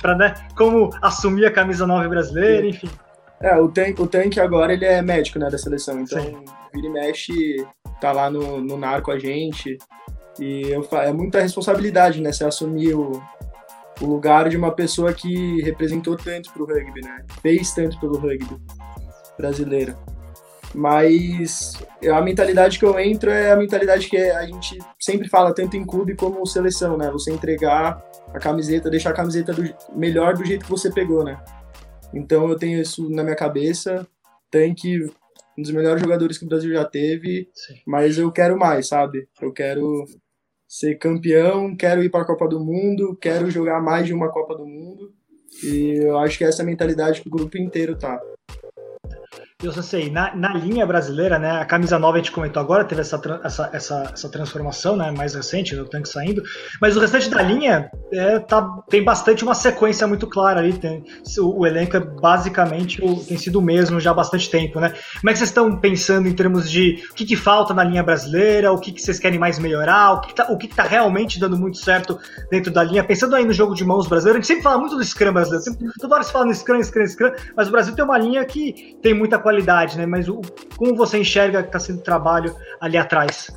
para 0.00 0.16
né, 0.16 0.34
como 0.56 0.90
assumir 1.00 1.46
a 1.46 1.50
camisa 1.50 1.86
9 1.86 2.08
brasileira, 2.08 2.66
enfim? 2.66 2.90
É, 3.40 3.56
o 3.56 3.68
tanque, 3.68 4.00
o 4.00 4.06
tanque 4.06 4.40
agora 4.40 4.72
ele 4.72 4.84
é 4.84 5.02
médico 5.02 5.38
né, 5.38 5.48
da 5.50 5.58
seleção, 5.58 6.00
então 6.00 6.20
Sim. 6.20 6.44
vira 6.72 6.86
e 6.86 6.90
mexe, 6.90 7.66
tá 8.00 8.12
lá 8.12 8.30
no, 8.30 8.60
no 8.60 8.76
NAR 8.76 9.02
com 9.02 9.10
a 9.10 9.18
gente. 9.18 9.78
E 10.38 10.62
eu, 10.70 10.86
é 10.92 11.12
muita 11.12 11.40
responsabilidade, 11.40 12.20
né? 12.20 12.32
Você 12.32 12.44
assumir 12.44 12.94
o, 12.94 13.22
o 14.02 14.06
lugar 14.06 14.48
de 14.48 14.56
uma 14.56 14.72
pessoa 14.72 15.12
que 15.12 15.62
representou 15.62 16.16
tanto 16.16 16.52
para 16.52 16.62
o 16.62 16.66
rugby, 16.66 17.00
né? 17.02 17.24
Fez 17.40 17.72
tanto 17.72 17.98
pelo 18.00 18.18
rugby 18.18 18.60
brasileiro. 19.38 19.96
Mas 20.74 21.74
a 22.10 22.20
mentalidade 22.20 22.78
que 22.78 22.84
eu 22.84 22.98
entro 22.98 23.30
é 23.30 23.52
a 23.52 23.56
mentalidade 23.56 24.08
que 24.08 24.16
a 24.16 24.44
gente 24.44 24.78
sempre 24.98 25.28
fala, 25.28 25.54
tanto 25.54 25.76
em 25.76 25.84
clube 25.84 26.16
como 26.16 26.44
seleção, 26.46 26.96
né? 26.96 27.10
Você 27.10 27.30
entregar 27.30 28.02
a 28.32 28.38
camiseta, 28.38 28.90
deixar 28.90 29.10
a 29.10 29.14
camiseta 29.14 29.52
do, 29.52 29.62
melhor 29.94 30.34
do 30.34 30.44
jeito 30.44 30.64
que 30.64 30.70
você 30.70 30.90
pegou, 30.90 31.22
né? 31.22 31.38
Então 32.12 32.48
eu 32.48 32.56
tenho 32.56 32.80
isso 32.80 33.08
na 33.10 33.22
minha 33.22 33.36
cabeça. 33.36 34.06
Tanque, 34.50 35.04
um 35.56 35.62
dos 35.62 35.70
melhores 35.70 36.02
jogadores 36.02 36.38
que 36.38 36.44
o 36.44 36.48
Brasil 36.48 36.72
já 36.72 36.84
teve, 36.84 37.48
Sim. 37.54 37.74
mas 37.86 38.18
eu 38.18 38.32
quero 38.32 38.58
mais, 38.58 38.88
sabe? 38.88 39.28
Eu 39.40 39.52
quero 39.52 40.06
ser 40.72 40.94
campeão, 40.94 41.76
quero 41.76 42.02
ir 42.02 42.08
para 42.08 42.22
a 42.22 42.24
Copa 42.24 42.48
do 42.48 42.58
Mundo, 42.58 43.14
quero 43.20 43.50
jogar 43.50 43.78
mais 43.82 44.06
de 44.06 44.14
uma 44.14 44.30
Copa 44.30 44.56
do 44.56 44.66
Mundo. 44.66 45.12
E 45.62 45.98
eu 46.02 46.16
acho 46.16 46.38
que 46.38 46.44
essa 46.44 46.62
é 46.62 46.64
a 46.64 46.66
mentalidade 46.66 47.20
que 47.20 47.28
o 47.28 47.30
grupo 47.30 47.58
inteiro 47.58 47.94
tá. 47.94 48.18
Eu 49.62 49.72
sei, 49.80 50.10
na, 50.10 50.34
na 50.34 50.52
linha 50.54 50.84
brasileira, 50.84 51.38
né, 51.38 51.60
a 51.60 51.64
camisa 51.64 51.96
nova 51.96 52.16
a 52.16 52.18
gente 52.18 52.32
comentou 52.32 52.60
agora, 52.60 52.84
teve 52.84 53.00
essa, 53.00 53.20
essa, 53.44 53.70
essa, 53.72 54.10
essa 54.12 54.28
transformação 54.28 54.96
né, 54.96 55.12
mais 55.12 55.36
recente, 55.36 55.76
né, 55.76 55.82
o 55.82 55.84
tanque 55.84 56.08
saindo, 56.08 56.42
mas 56.80 56.96
o 56.96 57.00
restante 57.00 57.30
da 57.30 57.40
linha 57.40 57.88
é, 58.12 58.40
tá, 58.40 58.68
tem 58.90 59.04
bastante 59.04 59.44
uma 59.44 59.54
sequência 59.54 60.04
muito 60.04 60.26
clara 60.26 60.58
ali, 60.58 60.72
tem, 60.72 61.04
o, 61.38 61.60
o 61.60 61.66
elenco 61.66 61.96
é 61.96 62.00
basicamente 62.00 63.00
o, 63.04 63.22
tem 63.22 63.38
sido 63.38 63.60
o 63.60 63.62
mesmo 63.62 64.00
já 64.00 64.10
há 64.10 64.14
bastante 64.14 64.50
tempo, 64.50 64.80
né? 64.80 64.94
Como 65.20 65.30
é 65.30 65.32
que 65.32 65.38
vocês 65.38 65.50
estão 65.50 65.76
pensando 65.78 66.26
em 66.26 66.34
termos 66.34 66.68
de 66.68 67.04
o 67.12 67.14
que, 67.14 67.24
que 67.24 67.36
falta 67.36 67.72
na 67.72 67.84
linha 67.84 68.02
brasileira, 68.02 68.72
o 68.72 68.80
que, 68.80 68.90
que 68.90 69.00
vocês 69.00 69.20
querem 69.20 69.38
mais 69.38 69.60
melhorar, 69.60 70.14
o 70.14 70.20
que, 70.22 70.28
que 70.28 70.34
tá, 70.34 70.46
o 70.50 70.58
que, 70.58 70.66
que 70.66 70.74
tá 70.74 70.82
realmente 70.82 71.38
dando 71.38 71.56
muito 71.56 71.78
certo 71.78 72.18
dentro 72.50 72.72
da 72.72 72.82
linha, 72.82 73.04
pensando 73.04 73.36
aí 73.36 73.44
no 73.44 73.52
jogo 73.52 73.76
de 73.76 73.84
mãos 73.84 74.08
brasileiro, 74.08 74.38
a 74.38 74.40
gente 74.40 74.48
sempre 74.48 74.64
fala 74.64 74.78
muito 74.78 74.96
do 74.96 75.04
Scrum 75.04 75.32
brasileiro, 75.32 75.64
sempre, 75.64 75.88
toda 76.00 76.16
hora 76.16 76.24
se 76.24 76.32
fala 76.32 76.46
no 76.46 76.54
Scrum, 76.54 76.82
Scrum, 76.82 77.06
Scrum, 77.06 77.30
mas 77.56 77.68
o 77.68 77.70
Brasil 77.70 77.94
tem 77.94 78.04
uma 78.04 78.18
linha 78.18 78.44
que 78.44 78.96
tem 79.00 79.14
muita 79.14 79.38
qualidade 79.38 79.51
qualidade, 79.52 79.98
né? 79.98 80.06
Mas 80.06 80.28
o, 80.28 80.40
como 80.76 80.96
você 80.96 81.18
enxerga 81.18 81.62
que 81.62 81.68
está 81.68 81.78
sendo 81.78 82.00
trabalho 82.00 82.54
ali 82.80 82.96
atrás? 82.96 83.50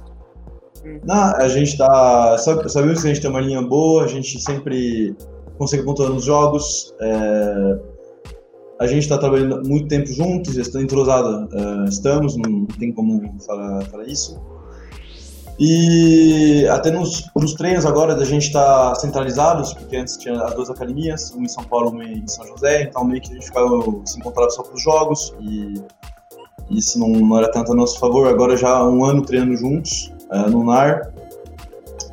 Não, 1.03 1.35
a 1.35 1.47
gente 1.47 1.71
está. 1.71 2.37
Sabemos 2.37 3.01
que 3.01 3.07
a 3.07 3.13
gente 3.13 3.21
tem 3.21 3.29
uma 3.29 3.41
linha 3.41 3.61
boa, 3.61 4.03
a 4.03 4.07
gente 4.07 4.39
sempre 4.39 5.15
consegue 5.57 5.83
pontuar 5.83 6.09
nos 6.09 6.25
jogos. 6.25 6.93
É, 7.01 7.79
a 8.79 8.87
gente 8.87 9.03
está 9.03 9.17
trabalhando 9.17 9.67
muito 9.67 9.87
tempo 9.87 10.07
juntos, 10.07 10.53
já 10.53 10.61
está 10.61 10.81
entrosada. 10.81 11.47
É, 11.51 11.89
estamos, 11.89 12.35
não 12.37 12.65
tem 12.65 12.91
como 12.91 13.21
falar, 13.45 13.83
falar 13.85 14.05
isso. 14.05 14.39
E 15.57 16.67
até 16.69 16.91
nos, 16.91 17.29
nos 17.35 17.53
treinos 17.53 17.85
agora 17.85 18.13
a 18.13 18.25
gente 18.25 18.47
está 18.47 18.93
centralizados, 18.95 19.73
porque 19.73 19.95
antes 19.95 20.17
tinha 20.17 20.41
as 20.41 20.53
duas 20.53 20.69
academias, 20.69 21.31
uma 21.31 21.45
em 21.45 21.49
São 21.49 21.63
Paulo 21.63 21.89
e 21.89 21.93
uma 21.93 22.03
em 22.03 22.27
São 22.27 22.45
José, 22.45 22.83
então 22.83 23.05
meio 23.05 23.21
que 23.21 23.31
a 23.31 23.35
gente 23.35 23.45
ficava, 23.45 23.69
se 24.05 24.19
encontrava 24.19 24.49
só 24.49 24.63
para 24.63 24.75
os 24.75 24.83
jogos 24.83 25.33
e 25.39 25.81
isso 26.69 26.99
não, 26.99 27.07
não, 27.07 27.37
era 27.37 27.49
tanto 27.49 27.71
a 27.71 27.75
nosso 27.75 27.99
favor. 27.99 28.27
Agora 28.27 28.57
já 28.57 28.69
há 28.69 28.89
um 28.89 29.05
ano 29.05 29.21
treinando 29.21 29.55
juntos 29.55 30.11
uh, 30.29 30.49
no 30.49 30.63
NAR, 30.63 31.13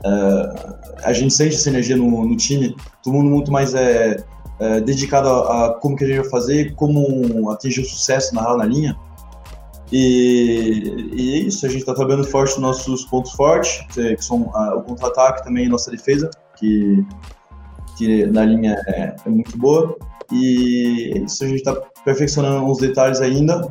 uh, 0.04 0.74
a 1.02 1.12
gente 1.12 1.34
sente 1.34 1.56
essa 1.56 1.68
energia 1.68 1.96
no, 1.96 2.24
no 2.24 2.36
time, 2.36 2.76
todo 3.02 3.14
mundo 3.14 3.28
muito 3.28 3.50
mais 3.50 3.74
é, 3.74 4.22
é 4.60 4.80
dedicado 4.80 5.28
a, 5.28 5.66
a, 5.66 5.74
como 5.74 5.96
que 5.96 6.04
a 6.04 6.06
gente 6.06 6.20
vai 6.20 6.30
fazer, 6.30 6.74
como 6.74 7.50
atingir 7.50 7.80
o 7.80 7.84
sucesso 7.84 8.34
na, 8.34 8.56
na 8.56 8.64
linha. 8.64 8.96
E, 9.92 11.10
e 11.12 11.34
é 11.34 11.38
isso, 11.40 11.66
a 11.66 11.68
gente 11.68 11.80
está 11.80 11.94
trabalhando 11.94 12.24
forte 12.24 12.52
nos 12.52 12.60
nossos 12.60 13.04
pontos 13.04 13.32
fortes, 13.32 13.84
que 13.92 14.16
são 14.24 14.44
uh, 14.44 14.78
o 14.78 14.82
contra-ataque 14.82 15.44
também 15.44 15.66
e 15.66 15.68
nossa 15.68 15.90
defesa, 15.90 16.30
que, 16.56 17.04
que 17.98 18.24
na 18.26 18.46
linha 18.46 18.74
é, 18.88 19.14
é 19.24 19.28
muito 19.28 19.56
boa. 19.58 19.94
E 20.32 21.12
é 21.14 21.18
isso, 21.18 21.44
a 21.44 21.46
gente 21.46 21.58
está 21.58 21.74
perfeccionando 22.06 22.64
uns 22.64 22.78
detalhes 22.78 23.20
ainda, 23.20 23.70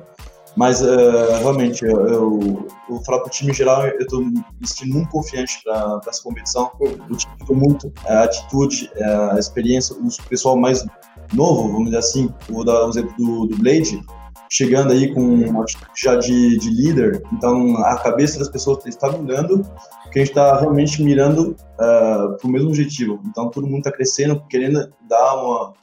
mas 0.56 0.82
uh, 0.82 1.40
realmente, 1.40 1.84
eu, 1.84 2.08
eu, 2.08 2.10
eu 2.12 2.68
vou 2.88 3.04
falar 3.04 3.20
para 3.22 3.28
o 3.28 3.32
time 3.32 3.50
em 3.52 3.56
geral, 3.56 3.88
eu 3.88 3.98
estou 4.02 4.22
me 4.22 4.44
sentindo 4.64 4.94
muito 4.94 5.10
confiante 5.10 5.60
para 5.64 6.02
essa 6.08 6.22
competição. 6.22 6.70
O 6.80 7.16
time 7.16 7.34
ficou 7.40 7.56
muito, 7.56 7.92
a 8.06 8.26
atitude, 8.26 8.92
a 9.34 9.40
experiência, 9.40 9.96
o 9.96 10.30
pessoal 10.30 10.56
mais 10.56 10.86
novo, 11.34 11.70
vamos 11.70 11.86
dizer 11.86 11.98
assim, 11.98 12.30
vou 12.48 12.64
dar 12.64 12.86
um 12.86 12.90
exemplo 12.90 13.16
do, 13.18 13.48
do 13.48 13.58
Blade, 13.58 14.04
chegando 14.52 14.92
aí 14.92 15.14
com 15.14 15.66
já 15.98 16.18
de, 16.18 16.58
de 16.58 16.70
líder, 16.70 17.24
então 17.32 17.78
a 17.78 17.98
cabeça 17.98 18.38
das 18.38 18.50
pessoas 18.50 18.86
está 18.86 19.10
mudando, 19.10 19.64
porque 20.04 20.20
a 20.20 20.26
gente 20.26 20.32
está 20.32 20.60
realmente 20.60 21.02
mirando 21.02 21.52
uh, 21.52 22.38
para 22.38 22.48
o 22.48 22.50
mesmo 22.50 22.68
objetivo. 22.68 23.22
Então 23.26 23.50
todo 23.50 23.66
mundo 23.66 23.78
está 23.78 23.92
crescendo, 23.94 24.44
querendo 24.50 24.92
dar 25.10 25.36
uma, 25.36 25.74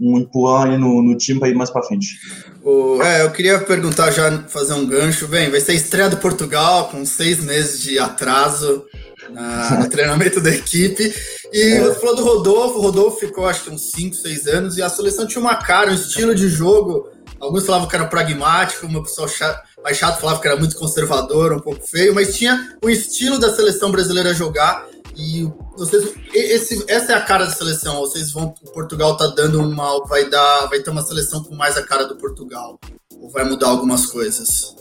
um 0.00 0.18
empurrão 0.18 0.62
aí 0.64 0.76
no, 0.76 1.00
no 1.00 1.16
time 1.16 1.38
para 1.38 1.48
ir 1.48 1.54
mais 1.54 1.70
para 1.70 1.84
frente. 1.84 2.18
O, 2.64 3.00
é, 3.00 3.22
eu 3.22 3.30
queria 3.30 3.60
perguntar 3.60 4.10
já, 4.10 4.42
fazer 4.48 4.72
um 4.72 4.84
gancho. 4.84 5.28
Bem, 5.28 5.48
vai 5.48 5.60
ser 5.60 5.74
estreia 5.74 6.10
do 6.10 6.16
Portugal 6.16 6.88
com 6.88 7.06
seis 7.06 7.38
meses 7.44 7.80
de 7.80 8.00
atraso 8.00 8.84
na, 9.30 9.78
no 9.78 9.88
treinamento 9.88 10.40
da 10.40 10.50
equipe. 10.50 11.14
E 11.52 11.60
é. 11.60 11.80
você 11.80 11.98
falou 12.00 12.16
do 12.16 12.24
Rodolfo, 12.24 12.78
o 12.78 12.82
Rodolfo 12.82 13.20
ficou 13.20 13.46
acho 13.46 13.64
que 13.64 13.70
uns 13.70 13.90
5, 13.90 14.16
6 14.16 14.46
anos 14.46 14.76
e 14.76 14.82
a 14.82 14.88
seleção 14.88 15.26
tinha 15.26 15.40
uma 15.40 15.56
cara, 15.56 15.90
um 15.90 15.94
estilo 15.94 16.34
de 16.34 16.48
jogo 16.48 17.08
Alguns 17.40 17.66
falavam 17.66 17.86
que 17.88 17.94
era 17.94 18.06
pragmático, 18.06 18.86
uma 18.86 19.02
pessoa 19.02 19.28
chato, 19.28 19.62
mais 19.82 19.96
chato 19.96 20.20
falava 20.20 20.40
que 20.40 20.48
era 20.48 20.56
muito 20.56 20.76
conservador, 20.76 21.52
um 21.52 21.60
pouco 21.60 21.86
feio, 21.86 22.14
mas 22.14 22.36
tinha 22.36 22.76
o 22.82 22.90
estilo 22.90 23.38
da 23.38 23.54
seleção 23.54 23.90
brasileira 23.90 24.34
jogar. 24.34 24.86
E 25.16 25.48
vocês, 25.76 26.14
esse, 26.32 26.84
essa 26.88 27.12
é 27.12 27.14
a 27.14 27.20
cara 27.20 27.44
da 27.44 27.52
seleção. 27.52 28.00
Vocês 28.00 28.32
vão, 28.32 28.54
o 28.62 28.72
Portugal 28.72 29.16
tá 29.16 29.26
dando 29.28 29.60
uma, 29.60 30.04
vai 30.06 30.28
dar, 30.28 30.66
vai 30.66 30.80
ter 30.80 30.90
uma 30.90 31.02
seleção 31.02 31.42
com 31.42 31.54
mais 31.54 31.76
a 31.76 31.82
cara 31.82 32.04
do 32.04 32.16
Portugal, 32.16 32.78
ou 33.16 33.30
vai 33.30 33.44
mudar 33.44 33.68
algumas 33.68 34.06
coisas. 34.06 34.76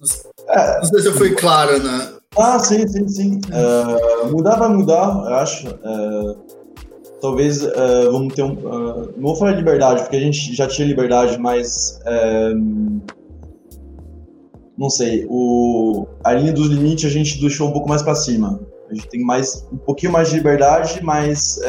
Não, 0.00 0.54
é, 0.54 0.76
não 0.78 0.84
sei 0.84 1.00
se 1.00 1.08
eu 1.08 1.14
fui 1.14 1.34
claro, 1.34 1.82
né? 1.82 2.14
Ah, 2.36 2.58
sim, 2.58 2.86
sim, 2.88 3.08
sim. 3.08 3.40
Uh, 3.48 4.30
mudar 4.30 4.56
vai 4.56 4.68
mudar, 4.68 5.24
eu 5.26 5.34
acho. 5.34 5.68
Uh, 5.68 6.36
talvez 7.20 7.62
uh, 7.62 8.10
vamos 8.10 8.34
ter 8.34 8.42
um. 8.42 8.54
Não 8.54 9.22
vou 9.22 9.36
falar 9.36 9.52
liberdade, 9.52 10.02
porque 10.02 10.16
a 10.16 10.20
gente 10.20 10.54
já 10.54 10.66
tinha 10.66 10.86
liberdade, 10.86 11.38
mas. 11.38 12.00
Não 14.76 14.88
sei, 14.88 15.26
o, 15.28 16.06
a 16.24 16.32
linha 16.32 16.52
dos 16.52 16.66
limites 16.66 17.04
a 17.04 17.12
gente 17.12 17.38
deixou 17.40 17.68
um 17.68 17.72
pouco 17.72 17.88
mais 17.88 18.02
para 18.02 18.14
cima. 18.14 18.58
A 18.90 18.94
gente 18.94 19.06
tem 19.08 19.22
mais 19.22 19.66
um 19.70 19.76
pouquinho 19.76 20.10
mais 20.10 20.30
de 20.30 20.36
liberdade, 20.36 21.00
mas 21.02 21.60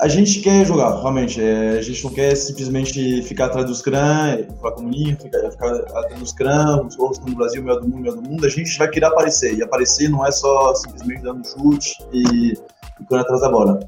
a 0.00 0.06
gente 0.06 0.40
quer 0.40 0.64
jogar, 0.64 1.00
realmente. 1.00 1.42
É, 1.42 1.78
a 1.78 1.82
gente 1.82 2.04
não 2.04 2.12
quer 2.12 2.34
simplesmente 2.36 3.22
ficar 3.22 3.46
atrás 3.46 3.66
dos 3.66 3.82
crãs, 3.82 4.46
falar 4.60 4.74
com 4.74 4.82
o 4.82 4.88
Ninho, 4.88 5.16
ficar, 5.16 5.50
ficar 5.50 5.74
atrás 5.74 6.18
dos 6.18 6.32
crãs, 6.32 6.80
os 6.86 6.98
outros 6.98 7.24
no 7.24 7.34
Brasil, 7.34 7.62
melhor 7.62 7.80
do 7.80 7.88
mundo, 7.88 8.00
melhor 8.00 8.16
do 8.16 8.22
mundo. 8.22 8.46
A 8.46 8.48
gente 8.48 8.78
vai 8.78 8.88
querer 8.88 9.06
aparecer. 9.06 9.54
E 9.54 9.62
aparecer 9.62 10.08
não 10.08 10.24
é 10.24 10.30
só 10.30 10.74
simplesmente 10.74 11.22
dando 11.22 11.46
chute 11.46 11.96
e 12.12 12.54
correr 13.08 13.22
atrás 13.22 13.40
da 13.40 13.50
bola. 13.50 13.80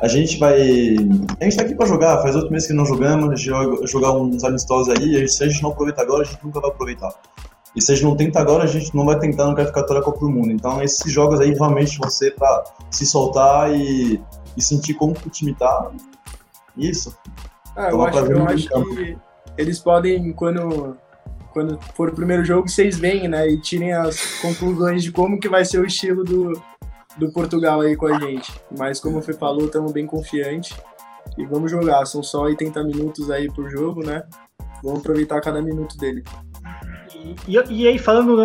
A 0.00 0.08
gente 0.08 0.38
vai. 0.38 0.60
A 1.40 1.44
gente 1.44 1.56
tá 1.56 1.62
aqui 1.62 1.74
para 1.74 1.86
jogar, 1.86 2.20
faz 2.20 2.36
oito 2.36 2.50
meses 2.52 2.68
que 2.68 2.74
não 2.74 2.84
jogamos, 2.84 3.30
a 3.30 3.34
gente 3.34 3.88
jogar 3.88 4.12
uns 4.12 4.44
amistosos 4.44 4.88
aí, 4.88 5.22
e 5.22 5.28
se 5.28 5.44
a 5.44 5.48
gente 5.48 5.62
não 5.62 5.70
aproveitar 5.70 6.02
agora, 6.02 6.22
a 6.22 6.24
gente 6.24 6.44
nunca 6.44 6.60
vai 6.60 6.70
aproveitar. 6.70 7.14
E 7.74 7.82
se 7.82 7.90
a 7.90 7.94
gente 7.94 8.04
não 8.04 8.16
tenta 8.16 8.38
agora, 8.38 8.64
a 8.64 8.66
gente 8.66 8.94
não 8.94 9.04
vai 9.04 9.18
tentar 9.18 9.46
no 9.46 9.54
qualificatória 9.54 10.02
Copa 10.02 10.20
do 10.20 10.30
Mundo. 10.30 10.52
Então, 10.52 10.82
esses 10.82 11.10
jogos 11.10 11.40
aí 11.40 11.54
realmente 11.54 11.98
você 11.98 12.30
para 12.30 12.64
se 12.90 13.04
soltar 13.04 13.74
e, 13.74 14.20
e 14.56 14.62
sentir 14.62 14.94
como 14.94 15.12
o 15.12 15.30
time 15.30 15.54
tá. 15.54 15.90
Isso. 16.76 17.16
Ah, 17.76 17.90
eu 17.90 18.02
acho, 18.02 18.18
eu 18.18 18.46
acho 18.46 18.68
que 18.68 19.18
eles 19.56 19.78
podem, 19.78 20.32
quando, 20.32 20.96
quando 21.52 21.78
for 21.94 22.10
o 22.10 22.14
primeiro 22.14 22.44
jogo, 22.44 22.68
vocês 22.68 22.98
veem, 22.98 23.28
né? 23.28 23.48
E 23.48 23.60
tirem 23.60 23.92
as 23.92 24.40
conclusões 24.40 25.02
de 25.02 25.12
como 25.12 25.38
que 25.38 25.48
vai 25.48 25.64
ser 25.64 25.78
o 25.78 25.86
estilo 25.86 26.24
do, 26.24 26.52
do 27.16 27.32
Portugal 27.32 27.80
aí 27.80 27.96
com 27.96 28.06
a 28.06 28.18
gente. 28.18 28.52
Mas 28.76 29.00
como 29.00 29.18
o 29.18 29.22
Fê 29.22 29.32
falou, 29.32 29.66
estamos 29.66 29.92
bem 29.92 30.06
confiantes. 30.06 30.76
E 31.38 31.44
vamos 31.44 31.70
jogar. 31.70 32.04
São 32.06 32.22
só 32.22 32.42
80 32.42 32.82
minutos 32.84 33.30
aí 33.30 33.50
por 33.52 33.70
jogo, 33.70 34.04
né? 34.04 34.22
Vamos 34.82 35.00
aproveitar 35.00 35.40
cada 35.40 35.62
minuto 35.62 35.96
dele. 35.96 36.22
E, 37.14 37.56
e, 37.56 37.82
e 37.82 37.88
aí, 37.88 37.98
falando 37.98 38.36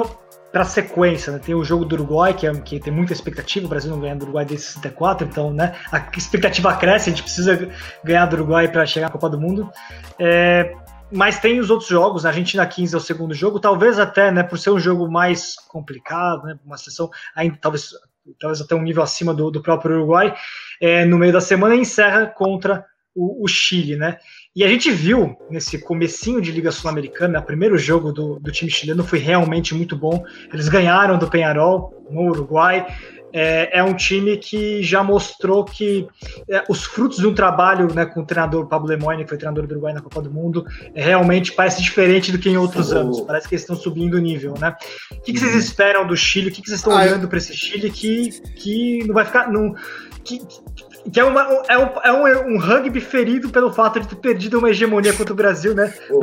para 0.51 0.65
sequência, 0.65 1.31
né? 1.33 1.39
tem 1.39 1.53
o 1.53 1.63
jogo 1.63 1.85
do 1.85 1.93
Uruguai, 1.93 2.33
que, 2.33 2.47
é, 2.47 2.53
que 2.53 2.79
tem 2.79 2.91
muita 2.91 3.13
expectativa, 3.13 3.65
o 3.65 3.69
Brasil 3.69 3.89
não 3.91 3.99
ganha 3.99 4.15
do 4.15 4.23
Uruguai 4.23 4.45
desde 4.45 4.65
64, 4.67 5.27
então 5.27 5.53
né, 5.53 5.75
a 5.91 6.09
expectativa 6.17 6.75
cresce, 6.75 7.09
a 7.09 7.13
gente 7.13 7.23
precisa 7.23 7.69
ganhar 8.03 8.25
do 8.25 8.35
Uruguai 8.35 8.67
para 8.67 8.85
chegar 8.85 9.07
à 9.07 9.12
Copa 9.12 9.29
do 9.29 9.39
Mundo. 9.39 9.69
É, 10.17 10.73
mas 11.12 11.39
tem 11.39 11.59
os 11.59 11.69
outros 11.69 11.89
jogos, 11.89 12.25
a 12.25 12.29
Argentina 12.29 12.65
15 12.65 12.93
é 12.93 12.97
o 12.97 13.01
segundo 13.01 13.33
jogo, 13.33 13.59
talvez 13.59 13.99
até, 13.99 14.31
né, 14.31 14.43
por 14.43 14.57
ser 14.57 14.71
um 14.71 14.79
jogo 14.79 15.09
mais 15.09 15.55
complicado, 15.67 16.43
né, 16.43 16.57
uma 16.65 16.77
sessão 16.77 17.09
ainda 17.35 17.57
talvez, 17.62 17.91
talvez 18.39 18.62
até 18.62 18.75
um 18.75 18.81
nível 18.81 19.03
acima 19.03 19.33
do, 19.33 19.51
do 19.51 19.62
próprio 19.62 19.97
Uruguai, 19.97 20.35
é, 20.81 21.05
no 21.05 21.17
meio 21.17 21.33
da 21.33 21.41
semana 21.41 21.75
encerra 21.75 22.25
contra 22.25 22.85
o, 23.15 23.43
o 23.43 23.47
Chile, 23.47 23.95
né? 23.95 24.17
E 24.60 24.63
a 24.65 24.67
gente 24.67 24.91
viu 24.91 25.38
nesse 25.50 25.80
comecinho 25.80 26.41
de 26.41 26.52
Liga 26.52 26.69
Sul-Americana, 26.69 27.39
o 27.39 27.43
primeiro 27.43 27.78
jogo 27.78 28.12
do, 28.12 28.41
do 28.41 28.52
time 28.52 28.69
chileno 28.69 29.06
foi 29.06 29.17
realmente 29.17 29.74
muito 29.74 29.95
bom. 29.95 30.22
Eles 30.54 30.67
ganharam 30.67 31.17
do 31.17 31.30
Penharol 31.30 32.06
no 32.12 32.24
Uruguai. 32.24 32.86
É, 33.32 33.80
é, 33.80 33.82
um 33.82 33.93
time 33.93 34.36
que 34.36 34.84
já 34.84 35.02
mostrou 35.02 35.63
que 35.63 36.06
é, 36.50 36.62
os 36.67 36.84
frutos 36.84 37.19
de 37.19 37.28
um 37.28 37.34
trabalho 37.34 37.88
né, 37.93 38.06
com 38.06 38.19
o 38.19 38.26
treinador 38.26 38.67
Pablo 38.67 38.89
Lemoyne, 38.89 39.24
que 39.24 39.30
foi 39.30 39.38
treinador 39.38 39.65
do 39.65 39.72
Uruguai 39.72 39.93
na 39.93 40.02
Copa 40.02 40.22
do 40.22 40.30
Mundo, 40.30 40.65
é, 40.93 41.02
realmente 41.02 41.54
parece 41.54 41.82
diferente 41.82 42.30
do 42.30 42.38
que 42.38 42.50
em 42.50 42.58
outros 42.58 42.91
anos. 42.91 43.22
Parece 43.22 43.48
que 43.48 43.56
eles 43.56 43.62
estão 43.62 43.78
subindo 43.78 44.15
o 44.15 44.19
nível, 44.19 44.56
né? 44.60 44.76
O 45.10 45.22
que, 45.22 45.32
que 45.32 45.39
vocês 45.39 45.54
uhum. 45.54 45.60
esperam 45.60 46.06
do 46.06 46.17
Chile? 46.17 46.50
O 46.50 46.52
que, 46.52 46.62
que 46.62 46.67
vocês 46.67 46.82
estão 46.82 46.98
ah, 46.98 47.04
olhando 47.04 47.30
para 47.30 47.38
esse 47.38 47.56
Chile 47.56 47.89
que, 47.89 48.41
que 48.58 49.06
não 49.08 49.13
vai 49.13 49.24
ficar. 49.24 49.50
Não, 49.50 49.74
que, 50.26 50.41
que 51.12 51.19
é, 51.19 51.24
uma, 51.24 51.41
é, 51.69 51.78
um, 51.78 51.89
é 52.04 52.12
um, 52.12 52.56
um, 52.56 52.60
rugby 52.60 53.00
ferido 53.00 53.50
pelo 53.50 53.72
fato 53.72 54.00
de 54.00 54.08
ter 54.08 54.15
perdido 54.15 54.60
uma 54.60 54.69
hegemonia 54.69 55.13
contra 55.13 55.34
o 55.34 55.36
Brasil, 55.36 55.74
né? 55.74 55.93
Oh. 56.10 56.22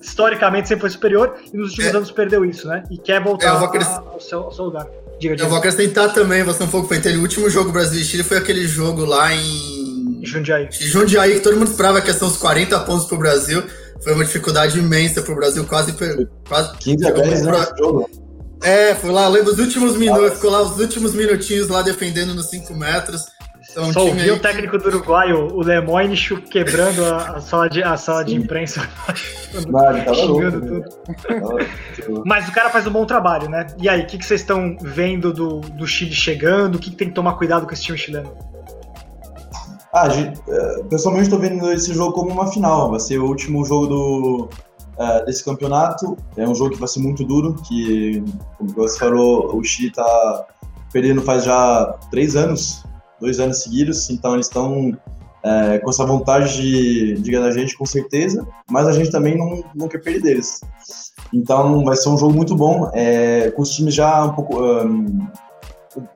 Historicamente 0.00 0.68
sempre 0.68 0.82
foi 0.82 0.90
superior 0.90 1.36
e 1.52 1.56
nos 1.56 1.70
últimos 1.70 1.92
é. 1.92 1.96
anos 1.96 2.10
perdeu 2.10 2.44
isso, 2.44 2.68
né? 2.68 2.84
E 2.90 2.98
quer 2.98 3.22
voltar 3.22 3.50
ao, 3.50 4.20
seu, 4.20 4.40
ao 4.40 4.52
seu 4.52 4.64
lugar. 4.66 4.86
Diga, 5.18 5.34
diga. 5.34 5.44
Eu 5.44 5.48
vou 5.48 5.58
acrescentar 5.58 6.12
também, 6.12 6.42
você 6.42 6.62
não 6.62 6.70
foi 6.70 6.84
feito. 6.86 7.08
O 7.18 7.22
último 7.22 7.50
jogo 7.50 7.72
Brasil 7.72 8.00
e 8.00 8.04
Chile 8.04 8.22
foi 8.22 8.36
aquele 8.36 8.66
jogo 8.66 9.04
lá 9.04 9.34
em. 9.34 10.20
Jundiaí. 10.22 10.68
Jundiaí, 10.70 11.34
que 11.34 11.40
todo 11.40 11.56
mundo 11.56 11.70
esperava 11.70 12.00
que 12.00 12.08
ia 12.08 12.14
ser 12.14 12.24
uns 12.24 12.36
40 12.36 12.78
pontos 12.80 13.06
pro 13.06 13.18
Brasil. 13.18 13.62
Foi 14.00 14.12
uma 14.12 14.24
dificuldade 14.24 14.78
imensa 14.78 15.22
pro 15.22 15.34
Brasil, 15.34 15.64
quase. 15.64 15.94
quase 16.46 16.76
15 16.78 17.06
a 17.06 17.10
10 17.10 17.42
né, 17.42 17.66
jogo. 17.76 18.08
É, 18.62 18.94
foi 18.94 19.10
lá, 19.10 19.28
lembro 19.28 19.52
os 19.52 19.58
últimos 19.58 19.96
minutos, 19.96 20.34
ficou 20.34 20.50
lá 20.50 20.62
os 20.62 20.78
últimos 20.78 21.14
minutinhos 21.14 21.68
lá 21.68 21.80
defendendo 21.82 22.34
nos 22.34 22.46
5 22.46 22.74
metros. 22.74 23.22
Então, 23.78 23.92
Só 23.92 24.06
ouvi 24.06 24.28
o 24.28 24.40
técnico 24.40 24.76
do 24.76 24.88
Uruguai, 24.88 25.32
o 25.32 25.62
Lemoyne, 25.62 26.16
quebrando 26.50 27.04
a, 27.04 27.36
a, 27.36 27.40
sala 27.40 27.70
de, 27.70 27.80
a 27.80 27.96
sala 27.96 28.24
de 28.24 28.34
imprensa. 28.34 28.82
Mas 32.26 32.48
o 32.48 32.52
cara 32.52 32.70
faz 32.70 32.88
um 32.88 32.90
bom 32.90 33.06
trabalho, 33.06 33.48
né? 33.48 33.68
E 33.80 33.88
aí, 33.88 34.02
o 34.02 34.06
que, 34.06 34.18
que 34.18 34.26
vocês 34.26 34.40
estão 34.40 34.76
vendo 34.80 35.32
do, 35.32 35.60
do 35.60 35.86
Chile 35.86 36.12
chegando? 36.12 36.74
O 36.74 36.78
que, 36.80 36.90
que 36.90 36.96
tem 36.96 37.08
que 37.08 37.14
tomar 37.14 37.34
cuidado 37.34 37.68
com 37.68 37.72
esse 37.72 37.84
time 37.84 37.96
chileno? 37.96 38.36
Ah, 39.94 40.08
é, 40.08 40.82
pessoalmente 40.90 41.26
estou 41.26 41.38
vendo 41.38 41.72
esse 41.72 41.94
jogo 41.94 42.12
como 42.12 42.32
uma 42.32 42.50
final. 42.50 42.90
Vai 42.90 42.98
ser 42.98 43.18
o 43.18 43.26
último 43.26 43.64
jogo 43.64 43.86
do, 43.86 44.48
uh, 44.98 45.24
desse 45.24 45.44
campeonato. 45.44 46.16
É 46.36 46.48
um 46.48 46.54
jogo 46.54 46.72
que 46.72 46.80
vai 46.80 46.88
ser 46.88 46.98
muito 46.98 47.22
duro, 47.22 47.54
que, 47.62 48.24
como 48.58 48.70
você 48.70 48.98
falou, 48.98 49.56
o 49.56 49.62
Chile 49.62 49.90
está 49.90 50.46
perdendo 50.92 51.22
faz 51.22 51.44
já 51.44 51.96
três 52.10 52.34
anos 52.34 52.82
dois 53.20 53.40
anos 53.40 53.62
seguidos, 53.62 54.10
então 54.10 54.34
eles 54.34 54.46
estão 54.46 54.96
é, 55.42 55.78
com 55.78 55.90
essa 55.90 56.04
vontade 56.04 56.56
de, 56.56 57.14
de 57.14 57.30
ganhar 57.30 57.46
a 57.46 57.50
gente, 57.50 57.76
com 57.76 57.86
certeza, 57.86 58.46
mas 58.70 58.86
a 58.86 58.92
gente 58.92 59.10
também 59.10 59.36
não, 59.36 59.62
não 59.74 59.88
quer 59.88 59.98
perder 59.98 60.22
deles. 60.22 60.60
Então 61.32 61.84
vai 61.84 61.96
ser 61.96 62.08
um 62.08 62.18
jogo 62.18 62.34
muito 62.34 62.56
bom, 62.56 62.90
é, 62.92 63.50
com 63.52 63.62
os 63.62 63.70
times 63.70 63.94
já 63.94 64.24
um 64.24 64.34
pouco, 64.34 64.60
um, 64.60 65.28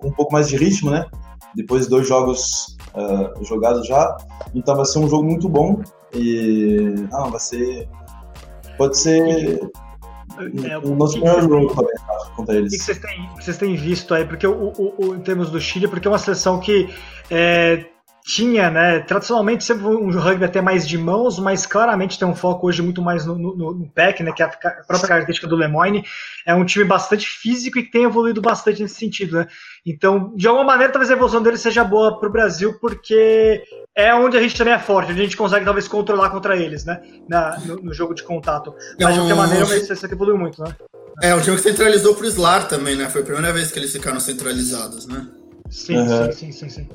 um 0.05 0.11
pouco 0.11 0.33
mais 0.33 0.49
de 0.49 0.57
ritmo, 0.57 0.91
né? 0.91 1.07
Depois 1.55 1.85
de 1.85 1.91
dois 1.91 2.09
jogos 2.09 2.77
uh, 2.95 3.45
jogados 3.45 3.87
já. 3.87 4.17
Então 4.55 4.75
vai 4.75 4.87
ser 4.87 4.99
um 5.01 5.09
jogo 5.09 5.25
muito 5.25 5.49
bom 5.49 5.83
e 6.15 6.95
não, 7.11 7.31
vai 7.31 7.41
ser. 7.41 7.88
Pode 8.79 8.97
ser 8.97 9.71
é, 10.68 10.79
o 10.79 10.95
nosso 10.95 11.18
melhor 11.18 11.42
jogo 11.42 11.75
também, 11.75 11.95
contra 12.37 12.57
eles. 12.57 12.73
O 12.73 12.77
que 12.77 12.83
vocês 12.83 12.99
têm, 12.99 13.29
vocês 13.37 13.57
têm 13.57 13.77
visto 13.77 14.14
aí? 14.14 14.25
Porque 14.25 14.47
o, 14.47 14.73
o, 14.77 14.95
o, 14.99 15.14
em 15.14 15.21
termos 15.21 15.51
do 15.51 15.61
Chile, 15.61 15.88
porque 15.88 16.07
é 16.07 16.11
uma 16.11 16.18
seleção 16.18 16.61
que 16.61 16.88
é, 17.31 17.87
tinha, 18.25 18.71
né, 18.71 19.01
tradicionalmente 19.01 19.65
sempre 19.65 19.85
um 19.85 20.11
rugby 20.11 20.45
até 20.45 20.61
mais 20.61 20.87
de 20.87 20.97
mãos, 20.97 21.39
mas 21.39 21.67
claramente 21.67 22.19
tem 22.19 22.27
um 22.27 22.35
foco 22.35 22.69
hoje 22.69 22.81
muito 22.81 23.03
mais 23.03 23.27
no, 23.27 23.37
no, 23.37 23.75
no 23.75 23.89
pack, 23.89 24.23
né, 24.23 24.33
que 24.33 24.43
é 24.43 24.47
a 24.47 24.49
própria 24.49 25.09
característica 25.09 25.49
do 25.49 25.57
Lemoyne. 25.57 26.05
É 26.47 26.55
um 26.55 26.65
time 26.65 26.85
bastante 26.85 27.27
físico 27.27 27.79
e 27.79 27.83
que 27.83 27.91
tem 27.91 28.05
evoluído 28.05 28.41
bastante 28.41 28.83
nesse 28.83 28.95
sentido, 28.95 29.39
né? 29.39 29.47
Então, 29.85 30.33
de 30.37 30.47
alguma 30.47 30.65
maneira, 30.65 30.93
talvez 30.93 31.11
a 31.11 31.15
evolução 31.15 31.43
dele 31.43 31.57
seja 31.57 31.83
boa 31.83 32.19
para 32.19 32.29
o 32.29 32.33
Brasil, 32.33 32.79
porque 32.81 33.63
é 33.95 34.15
onde 34.15 34.37
a 34.37 34.41
gente 34.41 34.57
também 34.57 34.75
é 34.75 34.79
forte, 34.79 35.13
onde 35.13 35.21
a 35.21 35.25
gente 35.25 35.37
consegue 35.37 35.65
talvez 35.65 35.89
controlar 35.89 36.31
contra 36.31 36.57
eles, 36.57 36.85
né? 36.85 37.03
Na, 37.29 37.59
no, 37.61 37.77
no 37.77 37.95
jogo 37.95 38.15
de 38.15 38.23
contato. 38.23 38.75
Mas 39.01 39.15
de 39.15 39.21
qualquer 39.21 39.37
maneira, 39.37 39.67
mas 39.67 39.89
isso 39.89 40.07
aqui 40.07 40.15
evoluiu 40.15 40.39
muito, 40.39 40.63
né? 40.63 40.75
É, 41.21 41.35
um 41.35 41.41
time 41.41 41.57
que 41.57 41.63
centralizou 41.63 42.15
pro 42.15 42.27
Slar 42.27 42.67
também, 42.69 42.97
né? 42.97 43.09
Foi 43.09 43.21
a 43.21 43.25
primeira 43.25 43.53
vez 43.53 43.71
que 43.71 43.79
eles 43.79 43.93
ficaram 43.93 44.19
centralizados, 44.19 45.07
né? 45.07 45.27
Sim, 45.69 45.99
uhum. 45.99 46.33
sim, 46.33 46.53
sim, 46.53 46.53
sim, 46.53 46.69
sim. 46.69 46.89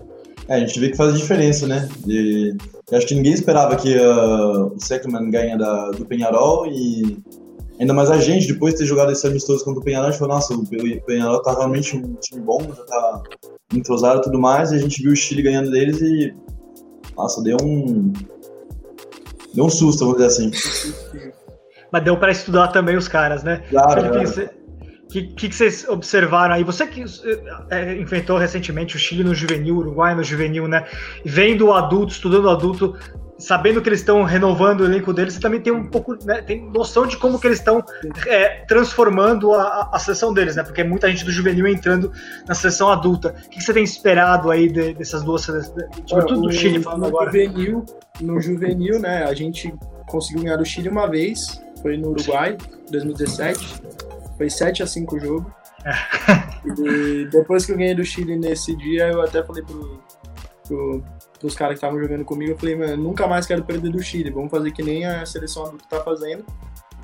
É, 0.48 0.56
a 0.56 0.60
gente 0.60 0.80
vê 0.80 0.90
que 0.90 0.98
faz 0.98 1.18
diferença, 1.18 1.68
né? 1.68 1.88
E, 2.08 2.56
eu 2.90 2.98
acho 2.98 3.08
que 3.08 3.16
ninguém 3.16 3.34
esperava 3.34 3.76
que 3.76 3.98
uh, 3.98 4.74
o 4.74 4.80
Seckman 4.80 5.30
ganha 5.30 5.58
da, 5.58 5.92
do 5.92 6.06
Penharol 6.06 6.68
e 6.68 7.18
ainda 7.80 7.94
mais 7.94 8.10
a 8.10 8.18
gente, 8.18 8.48
depois 8.48 8.74
de 8.74 8.80
ter 8.80 8.86
jogado 8.86 9.12
esse 9.12 9.28
amistoso 9.28 9.64
contra 9.66 9.82
o 9.82 9.84
Penharol, 9.84 10.08
a 10.08 10.12
gente 10.12 10.20
falou, 10.20 10.36
nossa, 10.36 10.54
o 10.54 10.66
Penharol 11.06 11.42
tá 11.42 11.54
realmente 11.54 11.98
um 11.98 12.14
time 12.16 12.42
bom, 12.42 12.60
já 12.62 12.84
tá 12.86 13.24
entrosado 13.74 14.20
e 14.20 14.24
tudo 14.24 14.40
mais, 14.40 14.72
e 14.72 14.76
a 14.76 14.80
gente 14.80 15.02
viu 15.02 15.12
o 15.12 15.16
Chile 15.16 15.42
ganhando 15.42 15.70
deles 15.70 16.02
e 16.02 16.34
nossa, 17.18 17.42
deu 17.42 17.58
um. 17.64 18.14
Deu 19.54 19.66
um 19.66 19.70
susto, 19.70 20.06
vamos 20.06 20.22
dizer 20.22 20.28
assim. 20.28 20.52
Mas 21.92 22.04
deu 22.04 22.18
para 22.18 22.32
estudar 22.32 22.68
também 22.68 22.96
os 22.96 23.08
caras, 23.08 23.44
né? 23.44 23.64
Claro. 23.70 24.02
O 25.08 25.10
que, 25.10 25.24
que, 25.24 25.48
que, 25.48 25.56
vocês 25.56 25.88
observaram 25.88 26.56
aí? 26.56 26.65
Você 26.65 26.86
que 26.86 27.04
é, 27.70 27.96
enfrentou 27.96 28.38
recentemente 28.38 28.98
o 28.98 29.00
Chile 29.00 29.24
no 29.24 29.34
juvenil, 29.34 29.76
o 29.76 29.78
Uruguai 29.78 30.13
no 30.13 30.22
juvenil, 30.22 30.67
né? 30.67 30.86
Vendo 31.24 31.67
o 31.67 31.74
adulto, 31.74 32.12
estudando 32.12 32.46
o 32.46 32.50
adulto, 32.50 32.93
sabendo 33.39 33.82
que 33.82 33.88
eles 33.88 34.00
estão 34.00 34.24
renovando 34.24 34.82
o 34.82 34.86
elenco 34.86 35.13
deles, 35.13 35.36
você 35.36 35.39
também 35.39 35.62
tem 35.62 35.72
um 35.72 35.86
pouco, 35.86 36.17
né, 36.26 36.41
tem 36.41 36.70
noção 36.72 37.06
de 37.06 37.17
como 37.17 37.39
que 37.39 37.48
eles 37.48 37.60
estão 37.60 37.84
é, 38.26 38.65
transformando 38.65 39.54
a, 39.54 39.91
a 39.93 40.00
seleção 40.00 40.34
deles, 40.34 40.58
né? 40.58 40.63
Porque 40.63 40.84
muita 40.84 41.08
gente 41.10 41.24
do 41.24 41.32
juvenil 41.32 41.67
entrando 41.67 42.12
na 42.48 42.54
seleção 42.54 42.89
adulta. 42.89 43.30
O 43.46 43.50
que, 43.50 43.60
que 43.60 43.63
você 43.63 43.74
tem 43.74 43.84
esperado 43.84 44.52
aí 44.52 44.67
de, 44.67 44.93
dessas 44.93 45.24
duas 45.24 45.43
seleções? 45.43 45.86
Sobretudo 46.06 46.41
do 46.41 46.52
Chile, 46.52 46.82
falando 46.82 47.02
no 47.02 47.08
agora. 47.08 47.32
Juvenil, 47.32 47.86
no 48.20 48.41
juvenil, 48.41 49.00
né? 49.00 49.24
A 49.24 49.34
gente 49.34 49.74
conseguiu 50.08 50.43
ganhar 50.43 50.58
do 50.58 50.65
Chile 50.65 50.89
uma 50.89 51.08
vez, 51.08 51.62
foi 51.82 51.96
no 51.96 52.10
Uruguai, 52.10 52.58
2017. 52.91 54.07
Foi 54.38 54.50
7 54.50 54.84
a 54.84 54.88
5 54.88 55.15
o 55.15 55.19
jogo. 55.19 55.56
e 56.78 57.26
depois 57.32 57.65
que 57.65 57.71
eu 57.71 57.78
ganhei 57.78 57.95
do 57.95 58.04
Chile 58.04 58.38
nesse 58.38 58.76
dia, 58.76 59.10
eu 59.10 59.21
até 59.21 59.43
falei 59.43 59.63
pro, 59.63 60.02
pro 60.67 61.04
pros 61.39 61.56
caras 61.56 61.73
que 61.73 61.86
estavam 61.86 62.00
jogando 62.02 62.26
comigo, 62.26 62.52
eu 62.52 62.58
falei, 62.58 62.76
mano, 62.76 62.97
nunca 62.97 63.28
mais 63.28 63.45
quero 63.45 63.63
perder 63.63 63.91
do 63.91 64.02
Chile, 64.02 64.32
vamos 64.32 64.50
fazer 64.50 64.71
que 64.71 64.84
nem 64.84 65.06
a 65.06 65.26
seleção 65.26 65.65
adulta 65.65 65.86
tá 65.88 66.02
fazendo 66.02 66.45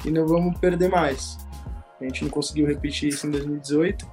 e 0.04 0.12
não 0.12 0.28
vamos 0.28 0.58
perder 0.60 0.90
mais. 0.90 1.38
A 2.02 2.04
gente 2.04 2.24
não 2.24 2.32
conseguiu 2.32 2.68
repetir 2.68 3.10
isso 3.10 3.28
em 3.28 3.32
2018. 3.32 4.06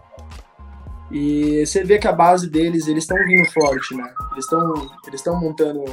E 1.10 1.66
você 1.66 1.82
vê 1.82 1.98
que 1.98 2.06
a 2.06 2.12
base 2.12 2.48
deles, 2.48 2.86
eles 2.86 3.02
estão 3.02 3.16
vindo 3.26 3.44
forte, 3.50 3.96
né? 3.96 4.12
Eles 4.32 4.44
estão 4.44 4.90
eles 5.08 5.24
montando 5.26 5.84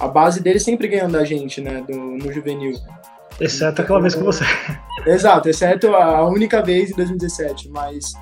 a 0.00 0.08
base 0.08 0.42
deles 0.42 0.64
sempre 0.64 0.88
ganhando 0.88 1.12
da 1.12 1.24
gente, 1.24 1.60
né, 1.60 1.80
do, 1.82 1.94
no 1.94 2.32
juvenil. 2.32 2.74
Exceto 3.38 3.82
aquela 3.82 4.00
vez 4.00 4.14
com 4.14 4.24
você. 4.24 4.44
Exato, 5.06 5.48
exceto 5.48 5.94
a 5.94 6.26
única 6.28 6.62
vez 6.62 6.90
em 6.90 6.94
2017, 6.94 7.68
mas 7.70 8.12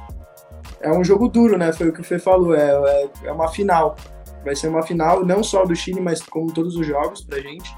é 0.80 0.90
um 0.90 1.02
jogo 1.02 1.28
duro, 1.28 1.58
né? 1.58 1.72
Foi 1.72 1.88
o 1.88 1.92
que 1.92 2.00
o 2.00 2.04
Fê 2.04 2.18
falou, 2.18 2.54
é, 2.54 2.70
é, 2.70 3.10
é 3.24 3.32
uma 3.32 3.48
final. 3.48 3.96
Vai 4.44 4.54
ser 4.54 4.68
uma 4.68 4.82
final 4.82 5.24
não 5.24 5.42
só 5.42 5.64
do 5.64 5.74
Chile, 5.74 6.00
mas 6.00 6.22
como 6.22 6.52
todos 6.52 6.76
os 6.76 6.86
jogos 6.86 7.22
pra 7.22 7.40
gente. 7.40 7.74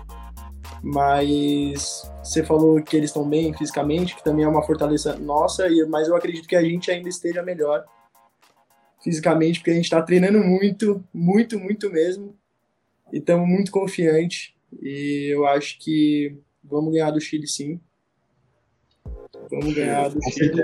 Mas 0.83 2.11
você 2.23 2.45
falou 2.45 2.83
que 2.83 2.97
eles 2.97 3.11
estão 3.11 3.29
bem 3.29 3.53
fisicamente, 3.55 4.15
que 4.15 4.25
também 4.25 4.45
é 4.45 4.49
uma 4.49 4.63
fortaleza 4.63 5.17
nossa, 5.17 5.67
mas 5.89 6.09
eu 6.09 6.17
acredito 6.17 6.49
que 6.49 6.57
a 6.57 6.63
gente 6.63 6.91
ainda 6.91 7.09
esteja 7.09 7.43
melhor 7.43 7.85
fisicamente, 9.03 9.59
porque 9.59 9.71
a 9.71 9.75
gente 9.75 9.85
está 9.85 10.01
treinando 10.03 10.39
muito, 10.41 11.03
muito, 11.13 11.59
muito 11.59 11.91
mesmo. 11.91 12.35
e 13.13 13.19
estamos 13.19 13.49
muito 13.49 13.71
confiantes. 13.71 14.55
E 14.81 15.29
eu 15.33 15.47
acho 15.47 15.79
que 15.79 16.37
vamos 16.63 16.93
ganhar 16.93 17.11
do 17.11 17.21
Chile 17.21 17.47
sim. 17.47 17.81
Vamos 19.51 19.75
ganhar 19.75 20.09
do 20.09 20.21
Chile. 20.31 20.63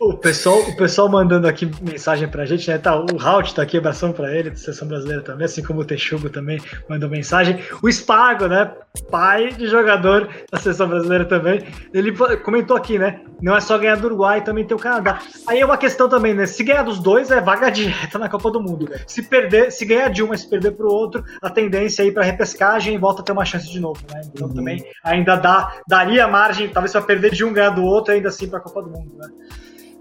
O 0.00 0.14
pessoal, 0.14 0.60
o 0.60 0.76
pessoal 0.76 1.08
mandando 1.08 1.46
aqui 1.46 1.70
mensagem 1.82 2.28
pra 2.28 2.44
gente, 2.46 2.68
né? 2.68 2.78
Tá, 2.78 2.96
o 2.96 3.06
Halt 3.20 3.54
tá 3.54 3.62
aqui, 3.62 3.76
abração 3.76 4.12
pra 4.12 4.34
ele, 4.34 4.50
da 4.50 4.56
Seleção 4.56 4.86
Brasileira 4.86 5.22
também, 5.22 5.44
assim 5.44 5.62
como 5.62 5.80
o 5.80 5.84
Texugo 5.84 6.30
também 6.30 6.60
mandou 6.88 7.08
mensagem. 7.08 7.58
O 7.82 7.90
Spago, 7.90 8.46
né? 8.46 8.72
Pai 9.10 9.52
de 9.52 9.66
jogador 9.66 10.28
da 10.50 10.58
Seleção 10.58 10.88
Brasileira 10.88 11.24
também. 11.24 11.64
Ele 11.92 12.12
comentou 12.44 12.76
aqui, 12.76 12.98
né? 12.98 13.20
Não 13.40 13.56
é 13.56 13.60
só 13.60 13.78
ganhar 13.78 13.96
do 13.96 14.06
Uruguai, 14.06 14.42
também 14.42 14.64
tem 14.64 14.76
o 14.76 14.80
Canadá. 14.80 15.20
Aí 15.46 15.60
é 15.60 15.64
uma 15.64 15.76
questão 15.76 16.08
também, 16.08 16.34
né? 16.34 16.46
Se 16.46 16.62
ganhar 16.62 16.82
dos 16.82 16.98
dois, 16.98 17.30
é 17.30 17.40
vaga 17.40 17.70
direta 17.70 18.18
na 18.18 18.28
Copa 18.28 18.50
do 18.50 18.60
Mundo. 18.60 18.88
Se 19.06 19.22
perder, 19.22 19.70
se 19.70 19.84
ganhar 19.84 20.08
de 20.08 20.22
um, 20.22 20.28
mas 20.28 20.40
se 20.40 20.50
perder 20.50 20.72
pro 20.72 20.88
outro, 20.88 21.24
a 21.40 21.50
tendência 21.50 22.02
é 22.02 22.06
ir 22.06 22.12
pra 22.12 22.24
repescagem 22.24 22.94
e 22.94 22.98
volta 22.98 23.22
a 23.22 23.24
ter 23.24 23.32
uma 23.32 23.44
chance 23.44 23.70
de 23.70 23.80
novo, 23.80 24.00
né? 24.12 24.20
Então 24.32 24.48
uhum. 24.48 24.54
também 24.54 24.84
ainda 25.04 25.36
dá, 25.36 25.80
daria 25.86 26.26
margem, 26.26 26.68
talvez 26.68 26.92
se 26.92 27.00
perder 27.00 27.32
de 27.32 27.44
um, 27.44 27.52
ganhar 27.52 27.70
do 27.70 27.82
outro, 27.82 28.12
ainda 28.12 28.28
assim 28.28 28.48
pra 28.48 28.60
Copa 28.60 28.82
do 28.82 28.90
Mundo, 28.90 29.16
né? 29.16 29.28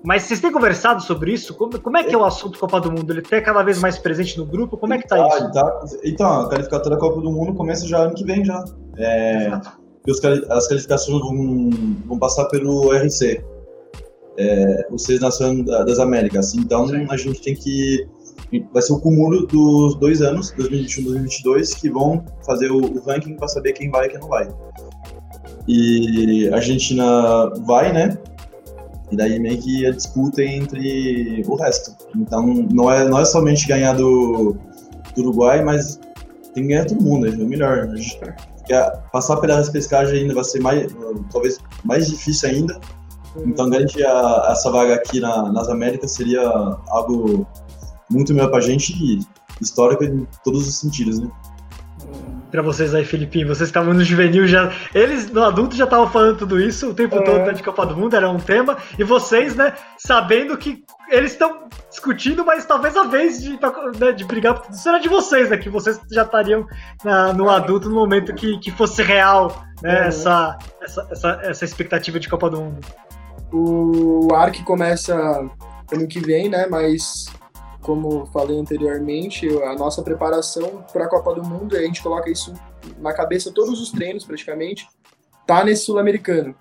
Mas 0.03 0.23
vocês 0.23 0.39
têm 0.39 0.51
conversado 0.51 1.01
sobre 1.01 1.33
isso? 1.33 1.53
Como, 1.55 1.79
como 1.79 1.97
é 1.97 2.03
que 2.03 2.13
é 2.13 2.17
o 2.17 2.23
assunto 2.23 2.59
Copa 2.59 2.79
do 2.79 2.91
Mundo? 2.91 3.11
Ele 3.11 3.21
está 3.21 3.41
cada 3.41 3.63
vez 3.63 3.79
mais 3.79 3.97
presente 3.97 4.37
no 4.37 4.45
grupo? 4.45 4.77
Como 4.77 4.93
é 4.93 4.97
que 4.97 5.07
tá, 5.07 5.17
tá 5.17 5.27
isso? 5.27 5.51
Tá. 5.51 5.85
Então, 6.03 6.41
a 6.41 6.49
qualificatória 6.49 6.91
da 6.91 6.97
Copa 6.97 7.21
do 7.21 7.31
Mundo 7.31 7.53
começa 7.53 7.87
já 7.87 7.99
ano 7.99 8.13
que 8.13 8.23
vem 8.23 8.45
já. 8.45 8.63
É, 8.97 9.51
os, 10.07 10.23
as 10.23 10.67
qualificações 10.67 11.19
vão, 11.19 11.69
vão 12.05 12.19
passar 12.19 12.45
pelo 12.45 12.93
RC, 12.93 13.43
é, 14.37 14.87
o 14.91 14.97
Seis 14.97 15.19
Nações 15.19 15.65
das 15.65 15.99
Américas. 15.99 16.53
Então 16.53 16.87
Sim. 16.87 17.07
a 17.09 17.17
gente 17.17 17.41
tem 17.41 17.55
que 17.55 18.07
vai 18.71 18.81
ser 18.81 18.93
o 18.93 18.99
cúmulo 18.99 19.45
dos 19.45 19.95
dois 19.95 20.21
anos, 20.21 20.51
2021 20.51 21.01
e 21.01 21.05
2022, 21.05 21.73
que 21.73 21.89
vão 21.89 22.23
fazer 22.45 22.71
o, 22.71 22.77
o 22.77 22.99
ranking 23.01 23.35
para 23.35 23.47
saber 23.47 23.73
quem 23.73 23.89
vai 23.89 24.07
e 24.07 24.09
quem 24.09 24.19
não 24.19 24.29
vai. 24.29 24.47
E 25.67 26.49
a 26.51 26.55
Argentina 26.55 27.49
vai, 27.65 27.91
né? 27.91 28.17
E 29.11 29.15
daí 29.15 29.39
meio 29.39 29.61
que 29.61 29.85
a 29.85 29.91
disputa 29.91 30.43
entre 30.43 31.43
o 31.47 31.55
resto. 31.55 31.95
Então 32.15 32.45
não 32.71 32.91
é, 32.91 33.07
não 33.07 33.19
é 33.19 33.25
somente 33.25 33.67
ganhar 33.67 33.93
do, 33.93 34.57
do 35.15 35.21
Uruguai, 35.21 35.63
mas 35.63 35.99
tem 36.53 36.63
que 36.63 36.69
ganhar 36.69 36.85
todo 36.85 37.01
mundo, 37.01 37.27
é 37.27 37.29
o 37.29 37.47
melhor. 37.47 37.87
Gente 37.95 38.19
quer 38.65 39.01
passar 39.11 39.37
pela 39.37 39.63
pescagem 39.71 40.21
ainda 40.21 40.33
vai 40.33 40.43
ser 40.43 40.59
mais, 40.59 40.87
talvez 41.31 41.57
mais 41.85 42.07
difícil 42.07 42.49
ainda. 42.49 42.79
Então 43.45 43.69
garantir 43.69 44.05
a, 44.05 44.49
essa 44.51 44.69
vaga 44.71 44.95
aqui 44.95 45.19
na, 45.19 45.51
nas 45.51 45.69
Américas 45.69 46.11
seria 46.11 46.41
algo 46.89 47.47
muito 48.09 48.33
melhor 48.33 48.49
pra 48.49 48.59
gente 48.59 48.93
e 48.93 49.19
histórico 49.61 50.03
em 50.03 50.27
todos 50.43 50.67
os 50.67 50.79
sentidos, 50.79 51.19
né? 51.19 51.29
Para 52.57 52.63
vocês 52.63 52.95
aí, 52.95 53.05
Filipinho. 53.05 53.47
Vocês 53.47 53.69
estavam 53.69 53.93
no 53.93 54.03
juvenil 54.03 54.47
já. 54.47 54.73
Eles, 54.95 55.29
no 55.29 55.43
adulto, 55.43 55.75
já 55.75 55.83
estavam 55.83 56.09
falando 56.09 56.39
tudo 56.39 56.59
isso 56.59 56.89
o 56.89 56.93
tempo 56.93 57.15
é. 57.17 57.21
todo 57.21 57.45
né, 57.45 57.53
de 57.53 57.61
Copa 57.61 57.85
do 57.85 57.95
Mundo, 57.95 58.15
era 58.15 58.27
um 58.27 58.39
tema. 58.39 58.77
E 58.97 59.03
vocês, 59.03 59.55
né, 59.55 59.73
sabendo 59.95 60.57
que 60.57 60.83
eles 61.07 61.33
estão 61.33 61.67
discutindo, 61.87 62.43
mas 62.43 62.65
talvez 62.65 62.97
a 62.97 63.03
vez 63.03 63.43
de, 63.43 63.59
né, 63.99 64.11
de 64.11 64.25
brigar. 64.25 64.59
Isso 64.71 64.89
era 64.89 64.97
de 64.97 65.07
vocês, 65.07 65.51
né? 65.51 65.57
Que 65.57 65.69
vocês 65.69 66.01
já 66.11 66.23
estariam 66.23 66.65
na, 67.03 67.31
no 67.31 67.47
adulto 67.47 67.89
no 67.89 67.95
momento 67.95 68.33
que, 68.33 68.57
que 68.57 68.71
fosse 68.71 69.03
real 69.03 69.63
né, 69.83 70.01
uhum. 70.01 70.07
essa, 70.07 70.57
essa, 70.81 71.07
essa, 71.11 71.39
essa 71.43 71.65
expectativa 71.65 72.19
de 72.19 72.27
Copa 72.27 72.49
do 72.49 72.59
Mundo. 72.59 72.79
O 73.53 74.33
ARC 74.33 74.63
começa 74.63 75.15
ano 75.15 76.07
que 76.07 76.19
vem, 76.19 76.49
né? 76.49 76.65
Mas 76.67 77.27
como 77.87 78.25
falei 78.25 78.59
anteriormente, 78.59 79.47
a 79.63 79.73
nossa 79.75 80.03
preparação 80.03 80.83
para 80.91 81.05
a 81.05 81.09
Copa 81.09 81.33
do 81.33 81.41
Mundo, 81.41 81.73
a 81.73 81.79
gente 81.79 82.03
coloca 82.03 82.29
isso 82.29 82.53
na 82.99 83.13
cabeça 83.13 83.49
todos 83.49 83.81
os 83.81 83.91
treinos 83.91 84.25
praticamente, 84.25 84.85
tá 85.47 85.63
nesse 85.63 85.85
sul-americano. 85.85 86.53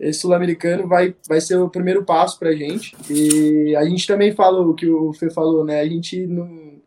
Esse 0.00 0.20
sul-americano 0.20 0.88
vai, 0.88 1.14
vai 1.28 1.42
ser 1.42 1.56
o 1.56 1.68
primeiro 1.68 2.06
passo 2.06 2.38
para 2.38 2.48
a 2.48 2.56
gente. 2.56 2.96
E 3.10 3.76
a 3.76 3.84
gente 3.84 4.06
também 4.06 4.32
fala 4.32 4.62
o 4.62 4.74
que 4.74 4.88
o 4.88 5.12
Fê 5.12 5.28
falou, 5.28 5.62
né? 5.62 5.80
A 5.80 5.86
gente 5.86 6.26
não 6.26 6.80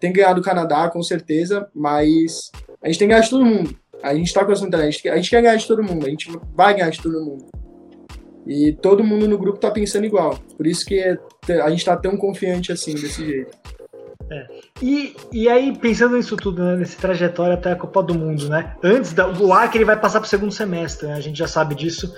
tem 0.00 0.12
ganhado 0.12 0.40
o 0.40 0.44
Canadá, 0.44 0.90
com 0.90 1.00
certeza, 1.00 1.70
mas 1.72 2.50
a 2.82 2.88
gente 2.88 2.98
tem 2.98 3.06
ganhar 3.06 3.20
de 3.20 3.30
todo 3.30 3.44
mundo. 3.44 3.78
A 4.02 4.16
gente 4.16 4.34
tá 4.34 4.44
com 4.44 4.50
essa 4.50 4.64
mentalidade, 4.64 5.08
a 5.08 5.16
gente 5.16 5.30
quer 5.30 5.42
ganhar 5.42 5.54
de 5.54 5.66
todo 5.68 5.84
mundo, 5.84 6.06
a 6.06 6.10
gente 6.10 6.28
vai 6.52 6.74
ganhar 6.74 6.90
de 6.90 7.00
todo 7.00 7.24
mundo. 7.24 7.46
E 8.46 8.72
todo 8.72 9.02
mundo 9.02 9.26
no 9.26 9.36
grupo 9.36 9.58
tá 9.58 9.70
pensando 9.70 10.06
igual. 10.06 10.38
Por 10.56 10.66
isso 10.66 10.86
que 10.86 11.02
a 11.48 11.70
gente 11.70 11.84
tá 11.84 11.96
tão 11.96 12.16
confiante 12.16 12.70
assim, 12.70 12.94
desse 12.94 13.24
jeito. 13.24 13.56
É. 14.30 14.46
E, 14.82 15.14
e 15.32 15.48
aí, 15.48 15.76
pensando 15.76 16.16
nisso 16.16 16.36
tudo, 16.36 16.62
né, 16.62 16.76
nessa 16.76 16.98
trajetória 17.00 17.54
até 17.54 17.72
a 17.72 17.76
Copa 17.76 18.02
do 18.02 18.14
Mundo, 18.14 18.48
né? 18.48 18.74
Antes 18.82 19.12
da, 19.12 19.28
o 19.28 19.52
ARC 19.52 19.74
ele 19.76 19.84
vai 19.84 19.98
passar 19.98 20.18
para 20.20 20.26
o 20.26 20.28
segundo 20.28 20.52
semestre, 20.52 21.06
né, 21.06 21.14
a 21.14 21.20
gente 21.20 21.38
já 21.38 21.46
sabe 21.46 21.74
disso 21.74 22.12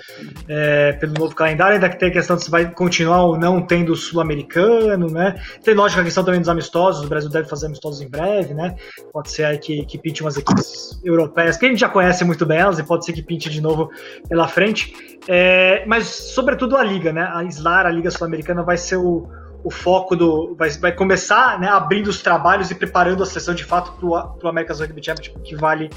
é, 0.48 0.92
pelo 0.94 1.12
novo 1.14 1.34
calendário, 1.34 1.74
ainda 1.74 1.88
que 1.88 1.98
tem 1.98 2.08
a 2.08 2.12
questão 2.12 2.38
se 2.38 2.50
vai 2.50 2.70
continuar 2.70 3.24
ou 3.24 3.38
não 3.38 3.60
tendo 3.60 3.92
o 3.92 3.96
sul-americano, 3.96 5.08
né? 5.08 5.34
Tem 5.62 5.74
lógico 5.74 6.00
a 6.00 6.04
questão 6.04 6.24
também 6.24 6.40
dos 6.40 6.48
amistosos, 6.48 7.04
o 7.04 7.08
Brasil 7.08 7.30
deve 7.30 7.48
fazer 7.48 7.66
amistosos 7.66 8.00
em 8.00 8.08
breve, 8.08 8.54
né? 8.54 8.74
Pode 9.12 9.30
ser 9.30 9.44
aí 9.44 9.58
que, 9.58 9.84
que 9.84 9.98
pinte 9.98 10.22
umas 10.22 10.36
equipes 10.36 10.98
europeias, 11.04 11.56
que 11.56 11.66
a 11.66 11.68
gente 11.68 11.80
já 11.80 11.88
conhece 11.88 12.24
muito 12.24 12.46
bem 12.46 12.58
elas, 12.58 12.78
e 12.78 12.82
pode 12.82 13.04
ser 13.04 13.12
que 13.12 13.22
pinte 13.22 13.50
de 13.50 13.60
novo 13.60 13.90
pela 14.28 14.48
frente. 14.48 14.94
É, 15.28 15.84
mas, 15.86 16.06
sobretudo, 16.06 16.76
a 16.76 16.82
Liga, 16.82 17.12
né? 17.12 17.30
A 17.34 17.44
SLAR, 17.44 17.84
a 17.86 17.90
Liga 17.90 18.10
Sul-Americana, 18.10 18.62
vai 18.62 18.78
ser 18.78 18.96
o 18.96 19.28
o 19.68 19.70
foco 19.70 20.16
do. 20.16 20.56
Vai, 20.58 20.70
vai 20.70 20.92
começar 20.92 21.60
né, 21.60 21.68
abrindo 21.68 22.08
os 22.08 22.22
trabalhos 22.22 22.70
e 22.70 22.74
preparando 22.74 23.22
a 23.22 23.26
sessão 23.26 23.54
de 23.54 23.64
fato 23.64 23.92
para 23.92 24.46
o 24.46 24.48
America's 24.48 24.80
Rugby 24.80 25.04
Championship, 25.04 25.38
que 25.40 25.54
vale, 25.54 25.90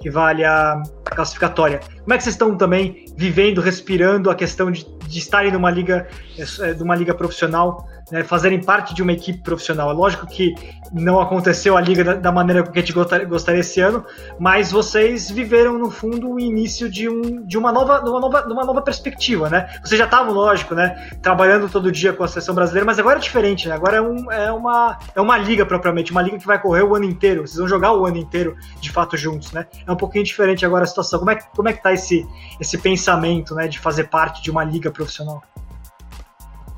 que 0.00 0.10
vale 0.10 0.44
a, 0.44 0.82
classificatória. 1.04 1.78
Como 2.00 2.12
é 2.12 2.16
que 2.16 2.24
vocês 2.24 2.34
estão 2.34 2.56
também 2.56 3.04
vivendo, 3.16 3.60
respirando 3.60 4.28
a 4.28 4.34
questão 4.34 4.72
de, 4.72 4.84
de 5.06 5.18
estarem 5.20 5.52
numa 5.52 5.70
liga, 5.70 6.08
é, 6.36 6.74
numa 6.74 6.96
liga 6.96 7.14
profissional 7.14 7.86
né, 8.12 8.22
fazerem 8.22 8.62
parte 8.62 8.94
de 8.94 9.02
uma 9.02 9.12
equipe 9.12 9.38
profissional. 9.38 9.90
É 9.90 9.94
lógico 9.94 10.26
que 10.26 10.54
não 10.92 11.18
aconteceu 11.18 11.78
a 11.78 11.80
liga 11.80 12.04
da, 12.04 12.14
da 12.14 12.30
maneira 12.30 12.62
que 12.62 12.78
a 12.78 12.82
gente 12.82 12.92
gostaria, 12.92 13.58
esse 13.58 13.80
ano, 13.80 14.04
mas 14.38 14.70
vocês 14.70 15.30
viveram 15.30 15.78
no 15.78 15.90
fundo 15.90 16.30
o 16.30 16.38
início 16.38 16.90
de, 16.90 17.08
um, 17.08 17.42
de 17.46 17.56
uma, 17.56 17.72
nova, 17.72 18.00
uma, 18.00 18.20
nova, 18.20 18.46
uma 18.46 18.64
nova 18.66 18.82
perspectiva, 18.82 19.48
né? 19.48 19.66
Vocês 19.82 19.98
já 19.98 20.04
estavam, 20.04 20.34
lógico, 20.34 20.74
né, 20.74 21.10
trabalhando 21.22 21.70
todo 21.70 21.90
dia 21.90 22.12
com 22.12 22.22
a 22.22 22.28
seleção 22.28 22.54
brasileira, 22.54 22.84
mas 22.84 22.98
agora 22.98 23.16
é 23.16 23.22
diferente, 23.22 23.66
né? 23.66 23.74
Agora 23.74 23.96
é, 23.96 24.02
um, 24.02 24.30
é, 24.30 24.52
uma, 24.52 24.98
é 25.14 25.20
uma 25.20 25.38
liga 25.38 25.64
propriamente, 25.64 26.12
uma 26.12 26.20
liga 26.20 26.38
que 26.38 26.46
vai 26.46 26.60
correr 26.60 26.82
o 26.82 26.94
ano 26.94 27.06
inteiro. 27.06 27.46
Vocês 27.46 27.56
vão 27.56 27.66
jogar 27.66 27.94
o 27.94 28.04
ano 28.04 28.18
inteiro 28.18 28.54
de 28.78 28.90
fato 28.90 29.16
juntos, 29.16 29.52
né? 29.52 29.66
É 29.86 29.90
um 29.90 29.96
pouquinho 29.96 30.24
diferente 30.24 30.66
agora 30.66 30.84
a 30.84 30.86
situação. 30.86 31.18
Como 31.18 31.30
é, 31.30 31.38
como 31.56 31.68
é 31.70 31.72
que 31.72 31.82
tá 31.82 31.94
esse, 31.94 32.26
esse 32.60 32.76
pensamento, 32.76 33.54
né, 33.54 33.66
de 33.68 33.78
fazer 33.78 34.04
parte 34.04 34.42
de 34.42 34.50
uma 34.50 34.62
liga 34.62 34.90
profissional? 34.90 35.42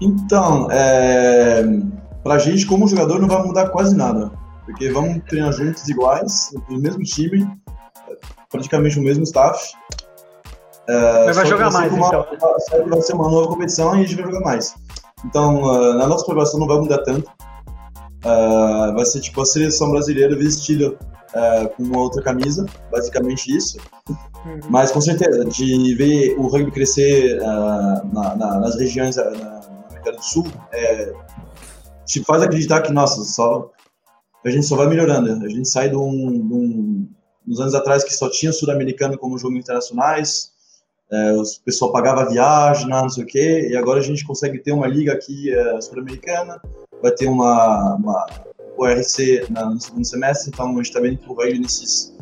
Então, 0.00 0.68
é, 0.70 1.62
pra 2.22 2.38
gente, 2.38 2.66
como 2.66 2.88
jogador, 2.88 3.20
não 3.20 3.28
vai 3.28 3.42
mudar 3.42 3.68
quase 3.68 3.96
nada. 3.96 4.30
Porque 4.64 4.90
vamos 4.90 5.22
treinar 5.28 5.52
juntos 5.52 5.88
iguais, 5.88 6.50
no 6.68 6.78
mesmo 6.78 7.02
time, 7.02 7.46
praticamente 8.50 8.98
o 8.98 9.02
mesmo 9.02 9.24
staff. 9.24 9.72
É, 10.88 11.26
Mas 11.26 11.36
vai 11.36 11.46
jogar 11.46 11.70
vai 11.70 11.88
mais, 11.88 11.92
uma, 11.92 12.06
então. 12.06 12.26
Vai 12.88 13.00
ser 13.02 13.14
uma 13.14 13.30
nova 13.30 13.48
competição 13.48 13.94
e 13.94 14.00
a 14.00 14.06
gente 14.06 14.16
vai 14.16 14.24
jogar 14.24 14.40
mais. 14.40 14.74
Então, 15.24 15.62
uh, 15.62 15.94
na 15.94 16.06
nossa 16.06 16.24
preparação 16.24 16.60
não 16.60 16.66
vai 16.66 16.78
mudar 16.78 16.98
tanto. 16.98 17.30
Uh, 18.24 18.94
vai 18.94 19.04
ser 19.04 19.20
tipo 19.20 19.40
a 19.42 19.46
seleção 19.46 19.90
brasileira 19.90 20.34
vestida 20.36 20.90
uh, 20.90 21.68
com 21.76 21.82
uma 21.82 22.00
outra 22.00 22.22
camisa, 22.22 22.66
basicamente 22.90 23.54
isso. 23.54 23.78
Uhum. 24.08 24.60
Mas 24.70 24.90
com 24.90 25.00
certeza, 25.00 25.44
de 25.44 25.94
ver 25.94 26.34
o 26.38 26.46
rugby 26.46 26.70
crescer 26.70 27.38
uh, 27.40 28.14
na, 28.14 28.36
na, 28.36 28.60
nas 28.60 28.76
regiões, 28.76 29.16
na, 29.16 29.60
América 30.04 30.12
do 30.12 30.22
Sul, 30.22 30.46
é, 30.72 31.12
te 32.06 32.22
faz 32.22 32.42
acreditar 32.42 32.82
que, 32.82 32.92
nossa, 32.92 33.22
só, 33.24 33.70
a 34.44 34.50
gente 34.50 34.66
só 34.66 34.76
vai 34.76 34.86
melhorando. 34.86 35.44
A 35.44 35.48
gente 35.48 35.68
sai 35.68 35.88
de, 35.88 35.96
um, 35.96 36.32
de 36.32 36.54
um, 36.54 37.08
uns 37.48 37.60
anos 37.60 37.74
atrás 37.74 38.04
que 38.04 38.12
só 38.14 38.28
tinha 38.30 38.52
sul-americano 38.52 39.18
como 39.18 39.38
jogos 39.38 39.58
internacionais, 39.58 40.52
é, 41.10 41.32
o 41.32 41.42
pessoal 41.64 41.92
pagava 41.92 42.28
viagem, 42.28 42.88
não 42.88 43.08
sei 43.08 43.24
o 43.24 43.26
quê, 43.26 43.68
e 43.70 43.76
agora 43.76 44.00
a 44.00 44.02
gente 44.02 44.24
consegue 44.24 44.58
ter 44.58 44.72
uma 44.72 44.86
liga 44.86 45.12
aqui 45.12 45.52
é, 45.52 45.80
sul-americana, 45.80 46.60
vai 47.00 47.12
ter 47.12 47.28
uma, 47.28 47.94
uma 47.96 48.26
ORC 48.76 49.46
no 49.50 49.80
segundo 49.80 50.04
semestre, 50.04 50.50
então 50.52 50.70
a 50.70 50.74
gente 50.76 50.86
está 50.86 51.00
vendo 51.00 51.18
que 51.18 51.30
o 51.30 51.34
Rugby 51.34 51.58
nesses, 51.58 52.14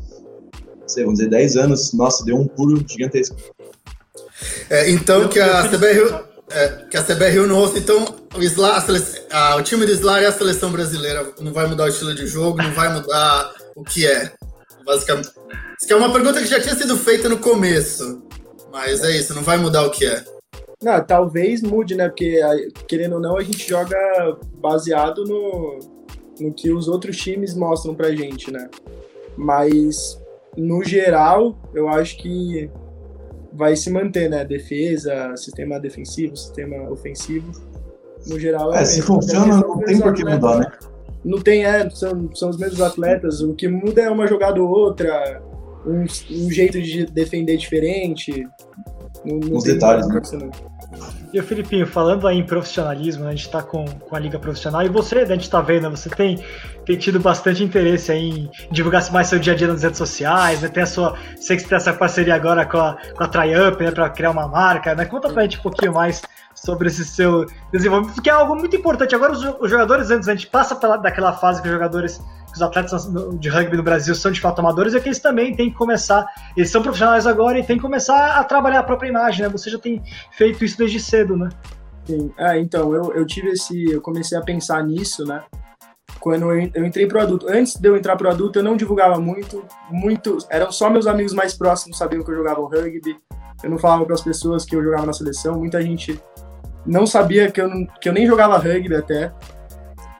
sei, 0.87 1.05
vamos 1.05 1.21
dizer, 1.21 1.31
10 1.31 1.57
anos, 1.57 1.93
nossa, 1.93 2.25
deu 2.25 2.37
um 2.37 2.47
pulo 2.47 2.85
gigantesco. 2.87 3.37
É, 4.69 4.91
então 4.91 5.29
que 5.29 5.39
a 5.39 5.69
CBR 5.69 6.32
é, 6.55 6.85
que 6.91 6.97
a 6.97 7.03
CBR 7.03 7.47
no 7.47 7.57
rosto, 7.57 7.79
então 7.79 8.05
o, 8.35 8.43
Isla, 8.43 8.85
a, 9.31 9.57
o 9.57 9.63
time 9.63 9.87
do 9.87 9.93
Islar 9.93 10.23
é 10.23 10.27
a 10.27 10.33
seleção 10.33 10.71
brasileira. 10.71 11.33
Não 11.41 11.53
vai 11.53 11.67
mudar 11.67 11.85
o 11.85 11.89
estilo 11.89 12.15
de 12.15 12.27
jogo, 12.27 12.63
não 12.63 12.73
vai 12.73 12.93
mudar 12.93 13.53
o 13.75 13.83
que 13.83 14.07
é. 14.07 14.33
Basicamente. 14.85 15.29
Isso 15.79 15.87
que 15.87 15.93
é 15.93 15.97
uma 15.97 16.13
pergunta 16.13 16.41
que 16.41 16.47
já 16.47 16.61
tinha 16.61 16.75
sido 16.75 16.97
feita 16.97 17.29
no 17.29 17.39
começo. 17.39 18.23
Mas 18.73 19.03
é 19.03 19.11
isso, 19.17 19.35
não 19.35 19.43
vai 19.43 19.59
mudar 19.59 19.83
o 19.83 19.91
que 19.91 20.07
é. 20.07 20.25
Não, 20.83 21.03
talvez 21.05 21.63
mude, 21.63 21.95
né? 21.95 22.09
Porque, 22.09 22.41
querendo 22.89 23.15
ou 23.15 23.21
não, 23.21 23.37
a 23.37 23.43
gente 23.43 23.69
joga 23.69 23.97
baseado 24.55 25.25
no, 25.25 25.79
no 26.41 26.53
que 26.53 26.73
os 26.73 26.89
outros 26.89 27.17
times 27.17 27.55
mostram 27.55 27.95
pra 27.95 28.11
gente, 28.11 28.51
né? 28.51 28.69
Mas, 29.37 30.21
no 30.57 30.83
geral, 30.83 31.57
eu 31.73 31.89
acho 31.89 32.19
que 32.19 32.69
vai 33.53 33.77
se 33.77 33.91
manter, 33.91 34.29
né? 34.29 34.45
Defesa, 34.45 35.37
sistema 35.37 35.79
defensivo, 35.79 36.37
sistema 36.37 36.91
ofensivo. 36.91 37.53
No 38.27 38.39
geral, 38.39 38.73
é, 38.75 38.83
é 38.83 38.85
se 38.85 39.01
mesmo. 39.01 39.17
funciona, 39.17 39.57
não 39.57 39.79
tem 39.81 40.01
por 40.01 40.15
que 40.15 40.25
mudar, 40.25 40.59
né? 40.61 40.73
Não 41.25 41.41
tem, 41.41 41.65
é, 41.65 41.89
são, 41.91 42.31
são 42.35 42.51
os 42.51 42.57
mesmos 42.57 42.81
atletas. 42.81 43.41
O 43.41 43.55
que 43.55 43.69
muda 43.69 44.03
é 44.03 44.11
uma 44.11 44.27
jogada 44.27 44.61
ou 44.63 44.69
outra, 44.69 45.43
um, 45.87 46.03
um 46.03 46.51
jeito 46.51 46.81
de 46.81 47.07
defender 47.07 47.57
diferente. 47.57 48.47
Não, 49.25 49.39
não 49.39 49.57
Os 49.57 49.65
detalhes, 49.65 50.09
né? 50.09 50.21
E 51.33 51.41
o 51.41 51.43
Filipinho, 51.43 51.87
falando 51.87 52.29
aí 52.29 52.39
em 52.39 52.45
profissionalismo, 52.45 53.25
né, 53.25 53.31
a 53.31 53.33
gente 53.33 53.47
está 53.47 53.63
com, 53.63 53.87
com 53.87 54.15
a 54.15 54.19
liga 54.19 54.39
profissional 54.39 54.83
e 54.83 54.89
você, 54.89 55.21
a 55.21 55.25
gente 55.25 55.43
está 55.43 55.63
vendo, 55.63 55.89
você 55.89 56.11
tem, 56.11 56.45
tem 56.85 56.97
tido 56.99 57.19
bastante 57.19 57.65
interesse 57.65 58.13
aí 58.13 58.29
em 58.29 58.51
divulgar 58.71 59.11
mais 59.11 59.29
seu 59.29 59.39
dia 59.39 59.55
a 59.55 59.57
dia 59.57 59.69
nas 59.69 59.83
redes 59.83 59.97
sociais, 59.97 60.61
né? 60.61 60.69
Tem 60.69 60.83
a 60.83 60.87
sua. 60.87 61.17
Sei 61.41 61.57
que 61.57 61.63
você 61.63 61.69
tem 61.71 61.77
essa 61.77 61.95
parceria 61.95 62.35
agora 62.35 62.67
com 62.67 62.77
a, 62.79 62.99
com 63.17 63.25
a 63.25 63.29
Triumph, 63.29 63.81
né? 63.81 63.91
Para 63.91 64.11
criar 64.11 64.31
uma 64.31 64.47
marca, 64.47 64.95
né? 64.95 65.07
Conta 65.07 65.31
pra 65.31 65.43
gente 65.43 65.59
um 65.59 65.63
pouquinho 65.63 65.95
mais 65.95 66.21
sobre 66.65 66.89
esse 66.89 67.05
seu 67.05 67.45
desenvolvimento, 67.73 68.15
porque 68.15 68.31
é 68.31 68.33
algo 68.33 68.55
muito 68.55 68.77
importante. 68.77 69.15
Agora, 69.15 69.33
os, 69.33 69.71
jogadores, 69.71 70.11
antes, 70.11 70.29
a 70.29 70.35
gente 70.35 70.47
passa 70.47 70.77
pela, 70.77 70.97
daquela 70.97 71.33
fase 71.33 71.61
que 71.61 71.69
os 71.69 71.75
jogadores 71.75 72.21
os 72.55 72.61
atletas 72.61 73.11
de 73.39 73.49
rugby 73.49 73.79
no 73.79 73.83
Brasil 73.83 74.15
são 74.15 74.31
de 74.31 74.39
fato 74.39 74.59
amadores, 74.59 74.95
é 74.95 75.01
que 75.01 75.09
eles 75.09 75.19
também 75.19 75.57
têm 75.57 75.71
que 75.71 75.77
começar, 75.77 76.27
eles 76.55 76.71
são 76.71 76.83
profissionais 76.83 77.27
agora 77.27 77.59
e 77.59 77.65
têm 77.65 77.77
que 77.77 77.83
começar 77.83 78.39
a 78.39 78.45
trabalhar 78.45 78.81
a 78.81 78.83
própria 78.83 79.09
imagem, 79.09 79.43
né? 79.43 79.49
Você 79.49 79.71
já 79.71 79.79
tem 79.79 80.03
feito 80.33 80.63
isso 80.63 80.77
desde 80.77 81.01
cedo, 81.01 81.35
né? 81.35 81.49
Sim, 82.05 82.31
é, 82.37 82.59
então, 82.59 82.95
eu, 82.95 83.15
eu 83.15 83.25
tive 83.25 83.51
esse, 83.51 83.85
eu 83.91 84.03
comecei 84.03 84.37
a 84.37 84.43
pensar 84.43 84.85
nisso, 84.85 85.25
né? 85.25 85.43
Quando 86.21 86.53
eu, 86.53 86.71
eu 86.75 86.85
entrei 86.85 87.07
pro 87.07 87.23
adulto, 87.23 87.49
antes 87.49 87.77
de 87.77 87.89
eu 87.89 87.97
entrar 87.97 88.17
pro 88.17 88.29
adulto, 88.29 88.59
eu 88.59 88.63
não 88.63 88.77
divulgava 88.77 89.19
muito, 89.19 89.65
muito, 89.91 90.37
eram 90.51 90.71
só 90.71 90.91
meus 90.91 91.07
amigos 91.07 91.33
mais 91.33 91.55
próximos 91.55 91.97
sabiam 91.97 92.23
que 92.23 92.31
eu 92.31 92.37
jogava 92.37 92.61
rugby, 92.61 93.17
eu 93.63 93.71
não 93.71 93.79
falava 93.79 94.05
para 94.05 94.15
as 94.15 94.21
pessoas 94.21 94.65
que 94.65 94.77
eu 94.77 94.83
jogava 94.83 95.07
na 95.07 95.13
seleção, 95.15 95.59
muita 95.59 95.81
gente 95.81 96.21
não 96.87 97.07
sabia 97.07 97.51
que 97.51 97.61
eu, 97.61 97.69
não, 97.69 97.87
que 98.01 98.09
eu 98.09 98.13
nem 98.13 98.27
jogava 98.27 98.59
rugby 98.59 98.95
até, 98.95 99.33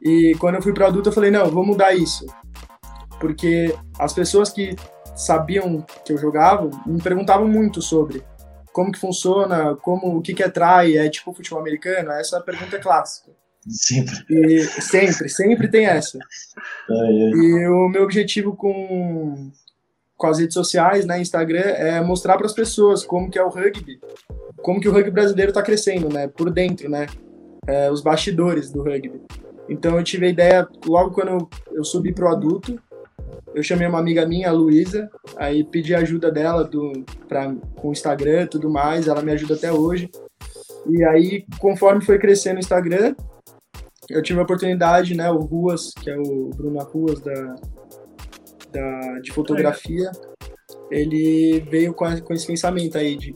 e 0.03 0.35
quando 0.39 0.57
eu 0.57 0.63
fui 0.63 0.73
para 0.73 0.89
adulto, 0.89 1.09
eu 1.09 1.13
falei: 1.13 1.31
não, 1.31 1.49
vou 1.51 1.65
mudar 1.65 1.95
isso. 1.95 2.27
Porque 3.21 3.75
as 3.99 4.13
pessoas 4.13 4.51
que 4.51 4.75
sabiam 5.15 5.87
que 6.05 6.13
eu 6.13 6.19
jogava 6.19 6.69
me 6.85 7.01
perguntavam 7.01 7.47
muito 7.47 7.81
sobre 7.81 8.25
como 8.73 8.91
que 8.91 8.99
funciona, 8.99 9.77
como 9.77 10.17
o 10.17 10.23
que, 10.23 10.35
que 10.35 10.43
é 10.43 10.49
try, 10.49 10.97
é 10.97 11.09
tipo 11.09 11.33
futebol 11.33 11.61
americano? 11.61 12.11
Essa 12.13 12.41
pergunta 12.41 12.77
é 12.77 12.81
clássica. 12.81 13.31
Sempre. 13.69 14.25
E 14.29 14.65
sempre, 14.65 15.29
sempre 15.29 15.69
tem 15.69 15.87
essa. 15.87 16.19
Ai, 16.91 16.97
ai. 16.99 17.31
E 17.31 17.69
o 17.69 17.89
meu 17.89 18.03
objetivo 18.03 18.57
com, 18.57 19.53
com 20.17 20.27
as 20.27 20.41
redes 20.41 20.55
sociais, 20.55 21.07
né, 21.07 21.21
Instagram, 21.21 21.61
é 21.61 22.01
mostrar 22.01 22.37
para 22.37 22.47
as 22.47 22.53
pessoas 22.53 23.05
como 23.05 23.31
que 23.31 23.39
é 23.39 23.45
o 23.45 23.51
rugby, 23.51 24.01
como 24.63 24.81
que 24.81 24.89
o 24.89 24.93
rugby 24.93 25.11
brasileiro 25.11 25.51
está 25.51 25.63
crescendo, 25.63 26.09
né, 26.09 26.29
por 26.29 26.51
dentro, 26.51 26.89
né, 26.89 27.07
é, 27.67 27.91
os 27.91 28.01
bastidores 28.01 28.71
do 28.71 28.83
rugby. 28.83 29.21
Então 29.69 29.97
eu 29.97 30.05
tive 30.05 30.27
a 30.27 30.31
ideia, 30.31 30.69
logo 30.87 31.13
quando 31.13 31.49
eu 31.73 31.85
subi 31.85 32.13
pro 32.13 32.29
adulto, 32.29 32.81
eu 33.55 33.63
chamei 33.63 33.87
uma 33.87 33.99
amiga 33.99 34.27
minha, 34.27 34.49
a 34.49 34.53
Luísa, 34.53 35.11
aí 35.37 35.63
pedi 35.65 35.95
ajuda 35.95 36.31
dela 36.31 36.65
do, 36.65 37.05
pra, 37.29 37.55
com 37.77 37.89
o 37.89 37.93
Instagram 37.93 38.43
e 38.43 38.47
tudo 38.47 38.71
mais, 38.71 39.09
ela 39.09 39.23
me 39.23 39.33
ajuda 39.33 39.55
até 39.55 39.73
hoje. 39.73 40.11
E 40.89 41.05
aí, 41.05 41.45
conforme 41.59 42.05
foi 42.05 42.19
crescendo 42.19 42.57
o 42.57 42.61
Instagram, 42.61 43.15
eu 44.09 44.23
tive 44.23 44.41
a 44.41 44.43
oportunidade, 44.43 45.15
né, 45.15 45.31
o 45.31 45.39
Ruas, 45.39 45.93
que 45.93 46.11
é 46.11 46.17
o 46.17 46.51
Bruno 46.57 46.83
Ruas 46.85 47.21
da, 47.21 47.57
da, 48.73 49.19
de 49.21 49.33
fotografia, 49.33 50.11
ele 50.91 51.61
veio 51.71 51.95
com, 51.95 52.05
com 52.21 52.35
esse 52.35 52.47
pensamento 52.47 52.99
aí 52.99 53.17
de 53.17 53.35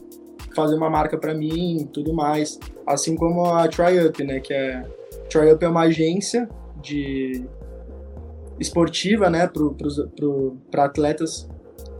fazer 0.57 0.75
uma 0.75 0.89
marca 0.89 1.17
para 1.17 1.33
mim 1.33 1.87
tudo 1.93 2.13
mais, 2.13 2.59
assim 2.85 3.15
como 3.15 3.45
a 3.45 3.67
Triup, 3.67 4.23
né, 4.23 4.39
que 4.39 4.53
é 4.53 4.83
Triup 5.29 5.63
é 5.63 5.67
uma 5.69 5.83
agência 5.83 6.49
de 6.81 7.45
esportiva, 8.59 9.29
né, 9.29 9.49
para 10.71 10.85
atletas 10.85 11.47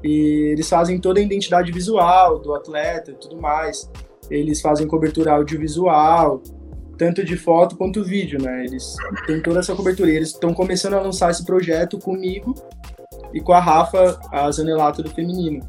e 0.03 0.51
eles 0.51 0.69
fazem 0.69 0.99
toda 0.99 1.19
a 1.19 1.23
identidade 1.23 1.71
visual 1.71 2.39
do 2.39 2.53
atleta 2.53 3.11
e 3.11 3.15
tudo 3.15 3.37
mais. 3.37 3.89
Eles 4.29 4.61
fazem 4.61 4.87
cobertura 4.87 5.33
audiovisual, 5.33 6.41
tanto 6.97 7.23
de 7.23 7.37
foto 7.37 7.75
quanto 7.75 8.03
vídeo, 8.03 8.41
né? 8.41 8.65
Eles 8.65 8.95
têm 9.25 9.41
toda 9.41 9.59
essa 9.59 9.75
cobertura. 9.75 10.11
E 10.11 10.15
eles 10.15 10.29
estão 10.29 10.53
começando 10.53 10.93
a 10.93 11.01
lançar 11.01 11.31
esse 11.31 11.45
projeto 11.45 11.97
comigo 11.97 12.53
e 13.33 13.41
com 13.41 13.53
a 13.53 13.59
Rafa, 13.59 14.19
a 14.31 14.49
Zanelato 14.51 15.01
do 15.01 15.09
feminino. 15.09 15.65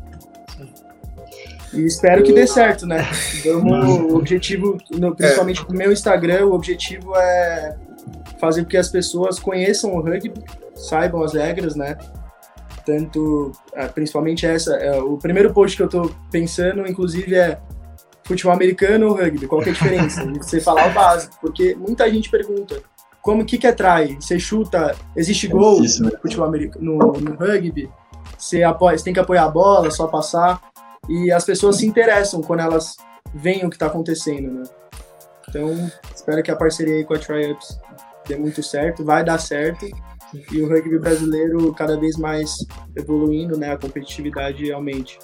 E 1.72 1.84
espero 1.84 2.22
que 2.22 2.32
dê 2.32 2.46
certo, 2.46 2.86
né? 2.86 3.06
Vamos, 3.44 4.12
o 4.12 4.16
objetivo, 4.16 4.78
no, 4.90 5.14
principalmente 5.14 5.66
no 5.68 5.76
meu 5.76 5.92
Instagram, 5.92 6.46
o 6.46 6.52
objetivo 6.52 7.14
é 7.16 7.76
fazer 8.40 8.62
com 8.62 8.68
que 8.68 8.76
as 8.76 8.88
pessoas 8.88 9.38
conheçam 9.38 9.94
o 9.94 10.00
rugby, 10.00 10.42
saibam 10.74 11.22
as 11.22 11.34
regras, 11.34 11.74
né? 11.74 11.96
Tanto, 12.86 13.52
é, 13.74 13.86
principalmente 13.86 14.46
essa, 14.46 14.74
é, 14.76 14.98
o 14.98 15.18
primeiro 15.18 15.52
post 15.52 15.76
que 15.76 15.82
eu 15.82 15.88
tô 15.88 16.10
pensando, 16.30 16.86
inclusive, 16.86 17.34
é 17.34 17.58
futebol 18.24 18.52
americano 18.52 19.08
ou 19.08 19.14
rugby, 19.14 19.46
qual 19.46 19.60
que 19.60 19.68
é 19.68 19.72
a 19.72 19.74
diferença? 19.74 20.24
Você 20.40 20.60
falar 20.60 20.90
o 20.90 20.94
básico, 20.94 21.36
porque 21.40 21.74
muita 21.74 22.10
gente 22.10 22.30
pergunta, 22.30 22.80
como 23.20 23.44
que 23.44 23.58
que 23.58 23.66
atrai? 23.66 24.16
Você 24.18 24.38
chuta, 24.38 24.94
existe 25.14 25.46
é 25.46 25.50
gol 25.50 25.82
no 25.82 26.06
né? 26.06 26.18
futebol 26.22 26.46
americano, 26.46 26.84
no, 26.84 27.12
no 27.12 27.34
rugby? 27.34 27.90
Você, 28.38 28.62
apoia, 28.62 28.96
você 28.96 29.04
tem 29.04 29.12
que 29.12 29.20
apoiar 29.20 29.44
a 29.44 29.50
bola, 29.50 29.90
só 29.90 30.06
passar 30.06 30.60
e 31.08 31.32
as 31.32 31.44
pessoas 31.44 31.76
se 31.76 31.86
interessam 31.86 32.42
quando 32.42 32.60
elas 32.60 32.96
veem 33.34 33.64
o 33.64 33.70
que 33.70 33.76
está 33.76 33.86
acontecendo, 33.86 34.52
né? 34.52 34.62
Então, 35.48 35.90
espero 36.14 36.42
que 36.42 36.50
a 36.50 36.56
parceria 36.56 36.96
aí 36.96 37.04
com 37.04 37.14
a 37.14 37.18
Triups 37.18 37.78
dê 38.26 38.36
muito 38.36 38.62
certo, 38.62 39.04
vai 39.04 39.24
dar 39.24 39.38
certo 39.38 39.86
e 40.52 40.60
o 40.60 40.68
rugby 40.68 40.98
brasileiro 40.98 41.72
cada 41.72 41.98
vez 41.98 42.16
mais 42.16 42.58
evoluindo, 42.94 43.56
né? 43.56 43.72
A 43.72 43.78
competitividade 43.78 44.70
aumente. 44.70 45.18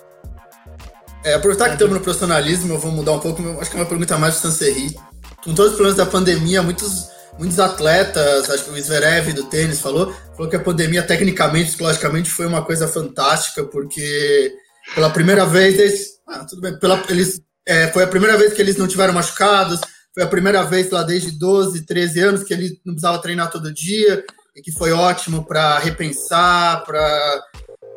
É, 1.22 1.34
aproveitar 1.34 1.66
que 1.66 1.74
estamos 1.74 1.94
no 1.94 2.00
profissionalismo, 2.00 2.74
eu 2.74 2.78
vou 2.78 2.92
mudar 2.92 3.12
um 3.12 3.20
pouco, 3.20 3.42
acho 3.60 3.70
que 3.70 3.76
é 3.76 3.80
uma 3.80 3.86
pergunta 3.86 4.16
mais 4.18 4.38
para 4.38 4.48
o 4.48 4.52
Sanserri. 4.52 4.94
Com 5.42 5.54
todos 5.54 5.72
os 5.72 5.76
problemas 5.76 5.96
da 5.96 6.06
pandemia, 6.06 6.62
muitos, 6.62 7.08
muitos 7.38 7.58
atletas, 7.58 8.48
acho 8.50 8.64
que 8.64 8.70
o 8.70 8.82
Zverev 8.82 9.32
do 9.32 9.44
tênis 9.44 9.80
falou, 9.80 10.12
falou 10.34 10.48
que 10.48 10.56
a 10.56 10.60
pandemia, 10.60 11.02
tecnicamente, 11.02 11.68
psicologicamente, 11.68 12.30
foi 12.30 12.46
uma 12.46 12.62
coisa 12.62 12.88
fantástica, 12.88 13.64
porque 13.64 14.54
pela 14.94 15.10
primeira 15.10 15.46
vez, 15.46 15.78
eles, 15.78 16.08
ah, 16.26 16.44
tudo 16.44 16.62
bem, 16.62 16.78
pela, 16.78 17.02
eles, 17.08 17.40
é, 17.66 17.88
foi 17.88 18.02
a 18.02 18.08
primeira 18.08 18.36
vez 18.36 18.52
que 18.52 18.60
eles 18.60 18.76
não 18.76 18.88
tiveram 18.88 19.14
machucados, 19.14 19.80
foi 20.12 20.22
a 20.22 20.28
primeira 20.28 20.62
vez 20.64 20.90
lá 20.90 21.02
desde 21.02 21.32
12, 21.32 21.86
13 21.86 22.20
anos 22.20 22.42
que 22.44 22.52
ele 22.52 22.80
não 22.84 22.94
precisava 22.94 23.18
treinar 23.18 23.50
todo 23.50 23.72
dia, 23.72 24.24
e 24.56 24.62
que 24.62 24.70
foi 24.70 24.92
ótimo 24.92 25.44
para 25.44 25.78
repensar, 25.78 26.84
para 26.84 27.42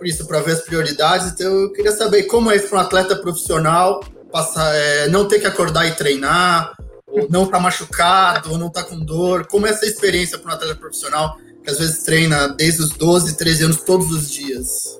isso, 0.01 0.25
para 0.25 0.41
ver 0.41 0.53
as 0.53 0.61
prioridades. 0.61 1.31
Então, 1.31 1.53
eu 1.53 1.71
queria 1.71 1.91
saber 1.91 2.23
como 2.23 2.51
é 2.51 2.55
isso 2.55 2.67
para 2.67 2.79
um 2.79 2.81
atleta 2.81 3.15
profissional, 3.15 4.03
passar, 4.31 4.73
é, 4.75 5.07
não 5.07 5.27
ter 5.27 5.39
que 5.39 5.47
acordar 5.47 5.85
e 5.85 5.91
treinar, 5.91 6.75
ou 7.05 7.27
não 7.29 7.43
estar 7.43 7.57
tá 7.57 7.63
machucado, 7.63 8.51
ou 8.51 8.57
não 8.57 8.67
estar 8.67 8.83
tá 8.83 8.89
com 8.89 8.99
dor. 8.99 9.45
Como 9.47 9.67
é 9.67 9.69
essa 9.69 9.85
experiência 9.85 10.37
para 10.39 10.51
um 10.51 10.55
atleta 10.55 10.75
profissional 10.75 11.37
que 11.63 11.69
às 11.69 11.77
vezes 11.77 12.03
treina 12.03 12.47
desde 12.47 12.81
os 12.81 12.89
12, 12.89 13.37
13 13.37 13.63
anos 13.65 13.77
todos 13.81 14.09
os 14.11 14.29
dias? 14.29 14.97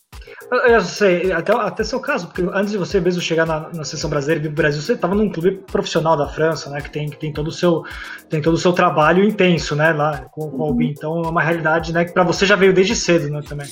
Eu 0.50 0.80
sei, 0.82 1.32
até, 1.34 1.54
até 1.54 1.84
seu 1.84 2.00
caso, 2.00 2.28
porque 2.28 2.42
antes 2.54 2.72
de 2.72 2.78
você 2.78 3.02
mesmo 3.02 3.22
chegar 3.22 3.46
na, 3.46 3.70
na 3.74 3.84
seleção 3.84 4.10
brasileira 4.10 4.42
do 4.42 4.50
Brasil, 4.50 4.82
você 4.82 4.94
estava 4.94 5.14
num 5.14 5.30
clube 5.30 5.58
profissional 5.70 6.16
da 6.16 6.26
França, 6.28 6.70
né? 6.70 6.80
Que 6.80 6.90
tem, 6.90 7.10
que 7.10 7.18
tem 7.18 7.34
todo 7.34 7.48
o 7.48 7.52
seu 7.52 7.84
tem 8.30 8.42
todo 8.42 8.54
o 8.54 8.58
seu 8.58 8.72
trabalho 8.72 9.24
intenso, 9.26 9.76
né? 9.76 9.92
Lá 9.92 10.26
com, 10.32 10.50
com 10.50 10.58
o 10.58 10.64
Albin. 10.64 10.92
Então 10.92 11.22
é 11.22 11.28
uma 11.28 11.42
realidade, 11.42 11.92
né? 11.92 12.06
Que 12.06 12.14
para 12.14 12.24
você 12.24 12.46
já 12.46 12.56
veio 12.56 12.74
desde 12.74 12.96
cedo, 12.96 13.30
né? 13.30 13.42
Também. 13.48 13.68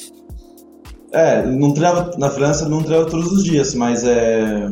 É, 1.13 1.45
não 1.45 1.73
treinava 1.73 2.11
na 2.17 2.29
França, 2.29 2.67
não 2.67 2.83
treinava 2.83 3.09
todos 3.09 3.31
os 3.31 3.45
dias, 3.45 3.73
mas 3.73 4.03
é, 4.03 4.69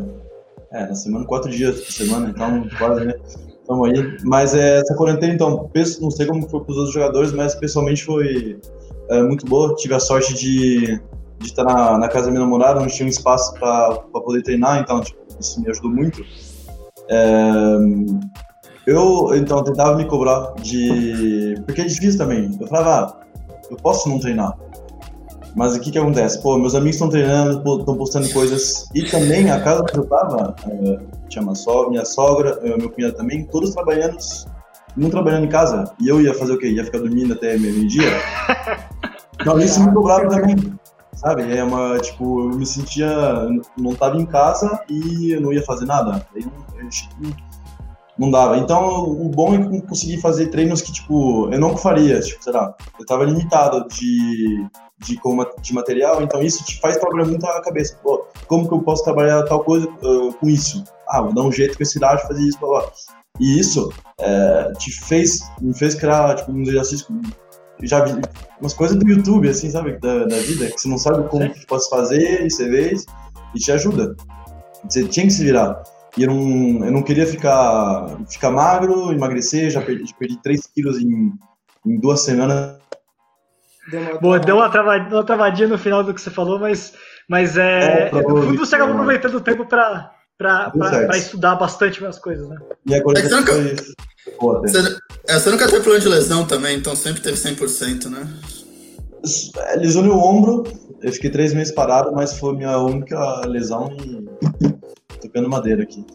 é 0.73 0.85
na 0.85 0.95
semana 0.95 1.25
quatro 1.25 1.49
dias 1.49 1.79
por 1.79 1.91
semana, 1.93 2.29
então 2.29 2.67
quase, 2.77 3.05
né? 3.05 3.13
Estamos 3.61 3.89
aí. 3.89 4.17
Mas 4.25 4.53
é, 4.53 4.79
essa 4.81 4.93
quarentena, 4.95 5.33
então, 5.33 5.69
penso, 5.71 6.01
não 6.01 6.11
sei 6.11 6.25
como 6.25 6.49
foi 6.49 6.59
para 6.59 6.71
os 6.71 6.77
outros 6.77 6.93
jogadores, 6.93 7.31
mas 7.31 7.55
pessoalmente 7.55 8.03
foi 8.03 8.59
é, 9.09 9.23
muito 9.23 9.45
boa. 9.45 9.73
Tive 9.75 9.93
a 9.93 9.99
sorte 10.01 10.33
de 10.33 10.99
de 11.43 11.49
estar 11.49 11.63
na, 11.63 11.97
na 11.97 12.07
casa 12.07 12.25
da 12.25 12.31
minha 12.31 12.43
namorada, 12.43 12.79
onde 12.79 12.93
tinha 12.93 13.05
um 13.05 13.09
espaço 13.09 13.53
para 13.53 13.95
poder 14.11 14.41
treinar, 14.41 14.79
então 14.79 15.01
tipo, 15.01 15.19
isso 15.39 15.61
me 15.61 15.69
ajudou 15.69 15.91
muito. 15.91 16.23
É, 17.09 17.77
eu, 18.87 19.33
então, 19.35 19.63
tentava 19.63 19.95
me 19.95 20.05
cobrar 20.05 20.53
de... 20.61 21.55
Porque 21.65 21.81
é 21.81 21.85
difícil 21.85 22.17
também. 22.17 22.57
Eu 22.59 22.67
falava, 22.67 23.17
ah, 23.21 23.25
eu 23.69 23.77
posso 23.77 24.09
não 24.09 24.19
treinar. 24.19 24.57
Mas 25.55 25.75
o 25.75 25.79
que 25.79 25.91
que 25.91 25.99
acontece? 25.99 26.41
Pô, 26.41 26.57
meus 26.57 26.73
amigos 26.73 26.95
estão 26.95 27.09
treinando, 27.09 27.57
estão 27.79 27.95
postando 27.95 28.27
coisas. 28.33 28.89
E 28.93 29.03
também 29.03 29.51
a 29.51 29.61
casa 29.61 29.83
que 29.85 29.97
eu 29.97 30.05
tava, 30.05 30.55
é, 30.67 30.99
tinha 31.29 31.43
uma 31.43 31.55
sogra, 31.55 31.89
minha 31.91 32.05
sogra, 32.05 32.59
é, 32.63 32.75
meu 32.77 32.89
cunhado 32.89 33.15
também, 33.15 33.45
todos 33.45 33.73
trabalhando, 33.73 34.17
não 34.97 35.09
trabalhando 35.09 35.45
em 35.45 35.49
casa. 35.49 35.93
E 36.01 36.07
eu 36.07 36.19
ia 36.19 36.33
fazer 36.33 36.53
o 36.53 36.57
quê? 36.57 36.69
Ia 36.69 36.83
ficar 36.83 36.97
dormindo 36.97 37.33
até 37.33 37.57
meio-dia? 37.57 38.09
Então 39.41 39.59
isso 39.59 39.83
me 39.83 39.93
cobrava 39.93 40.29
também 40.29 40.55
sabe? 41.23 41.55
É 41.55 41.63
uma, 41.63 41.97
tipo, 41.99 42.51
eu 42.51 42.57
me 42.57 42.65
sentia, 42.65 43.47
não 43.77 43.95
tava 43.95 44.17
em 44.17 44.25
casa 44.25 44.83
e 44.89 45.31
eu 45.31 45.41
não 45.41 45.53
ia 45.53 45.63
fazer 45.63 45.85
nada. 45.85 46.27
Aí 46.35 46.45
não, 46.45 47.33
não 48.17 48.29
dava. 48.29 48.57
Então, 48.57 49.03
o 49.03 49.29
bom 49.29 49.55
é 49.55 49.81
conseguir 49.81 50.19
fazer 50.21 50.47
treinos 50.47 50.81
que, 50.81 50.91
tipo, 50.91 51.51
eu 51.51 51.59
não 51.59 51.75
faria, 51.77 52.19
tipo, 52.19 52.43
sei 52.43 52.53
lá, 52.53 52.75
eu 52.99 53.05
tava 53.05 53.23
limitado 53.23 53.87
de, 53.87 54.67
de, 54.99 55.19
de 55.61 55.73
material, 55.73 56.21
então 56.21 56.41
isso 56.41 56.63
te 56.63 56.79
faz 56.79 56.97
trabalhar 56.97 57.25
muito 57.25 57.45
a 57.45 57.61
cabeça. 57.61 57.97
Pô, 58.03 58.25
como 58.47 58.67
que 58.67 58.73
eu 58.73 58.81
posso 58.81 59.03
trabalhar 59.03 59.43
tal 59.43 59.63
coisa 59.63 59.87
uh, 59.87 60.33
com 60.33 60.49
isso? 60.49 60.83
Ah, 61.07 61.21
vou 61.21 61.33
dar 61.33 61.41
um 61.41 61.51
jeito 61.51 61.77
com 61.77 61.83
esse 61.83 61.99
lado 61.99 62.21
de 62.21 62.27
fazer 62.27 62.43
isso, 62.43 62.59
blá, 62.59 62.81
blá. 62.81 62.91
E 63.39 63.59
isso 63.59 63.91
é, 64.19 64.71
te 64.77 64.91
fez, 64.91 65.39
me 65.59 65.73
fez 65.73 65.95
criar, 65.95 66.35
tipo, 66.35 66.51
uns 66.51 66.69
exercícios 66.69 67.09
já 67.87 68.03
vi 68.03 68.21
umas 68.59 68.73
coisas 68.73 68.97
do 68.97 69.07
YouTube, 69.07 69.49
assim, 69.49 69.69
sabe, 69.69 69.99
da, 69.99 70.25
da 70.25 70.37
vida, 70.37 70.67
que 70.67 70.79
você 70.79 70.87
não 70.87 70.97
sabe 70.97 71.27
como 71.29 71.51
que 71.51 71.65
pode 71.65 71.87
fazer, 71.89 72.45
e 72.45 72.49
você 72.49 72.69
vê 72.69 72.95
e 73.53 73.59
te 73.59 73.71
ajuda. 73.71 74.15
Você 74.87 75.07
tinha 75.07 75.25
que 75.25 75.33
se 75.33 75.43
virar. 75.43 75.81
E 76.17 76.23
eu 76.23 76.29
não, 76.29 76.85
eu 76.85 76.91
não 76.91 77.01
queria 77.01 77.25
ficar, 77.25 78.17
ficar 78.29 78.51
magro, 78.51 79.11
emagrecer, 79.11 79.69
já 79.69 79.81
perdi, 79.81 80.13
perdi 80.13 80.37
3 80.41 80.67
quilos 80.67 80.99
em, 80.99 81.33
em 81.85 81.99
duas 81.99 82.23
semanas. 82.23 82.77
Deu 83.89 84.19
Boa, 84.19 84.39
deu 84.39 84.57
uma, 84.57 84.69
travadinha, 84.69 85.15
uma 85.15 85.25
travadinha 85.25 85.67
no 85.67 85.77
final 85.77 86.03
do 86.03 86.13
que 86.13 86.21
você 86.21 86.29
falou, 86.29 86.59
mas, 86.59 86.93
mas 87.27 87.57
é, 87.57 88.09
é 88.09 88.11
no 88.11 88.43
fundo 88.43 88.57
você 88.57 88.75
acaba 88.75 88.91
aproveitando 88.91 89.35
o 89.35 89.41
tempo 89.41 89.65
para 89.65 90.11
para 90.37 91.17
estudar 91.17 91.55
bastante 91.55 92.03
as 92.05 92.19
coisas, 92.19 92.47
né? 92.49 92.57
E 92.85 92.95
agora 92.95 93.19
é 93.19 93.21
você, 93.21 93.35
nunca, 93.35 93.53
você, 94.39 94.97
é, 95.27 95.39
você 95.39 95.49
nunca 95.49 95.65
teve 95.65 95.81
problema 95.81 95.99
de 95.99 96.09
lesão 96.09 96.45
também, 96.45 96.77
então 96.77 96.95
sempre 96.95 97.21
teve 97.21 97.37
100%, 97.37 98.09
né? 98.09 98.27
É, 99.57 99.75
lesionou 99.77 100.17
o 100.17 100.19
ombro, 100.19 100.63
eu 101.01 101.11
fiquei 101.11 101.29
três 101.29 101.53
meses 101.53 101.73
parado, 101.73 102.11
mas 102.13 102.37
foi 102.37 102.55
minha 102.55 102.77
única 102.77 103.41
lesão 103.45 103.95
e 103.99 105.17
tocando 105.21 105.49
madeira 105.49 105.83
aqui. 105.83 106.05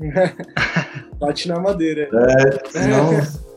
Bate 1.18 1.48
na 1.48 1.60
madeira. 1.60 2.08
É, 2.12 2.70
senão... 2.70 3.47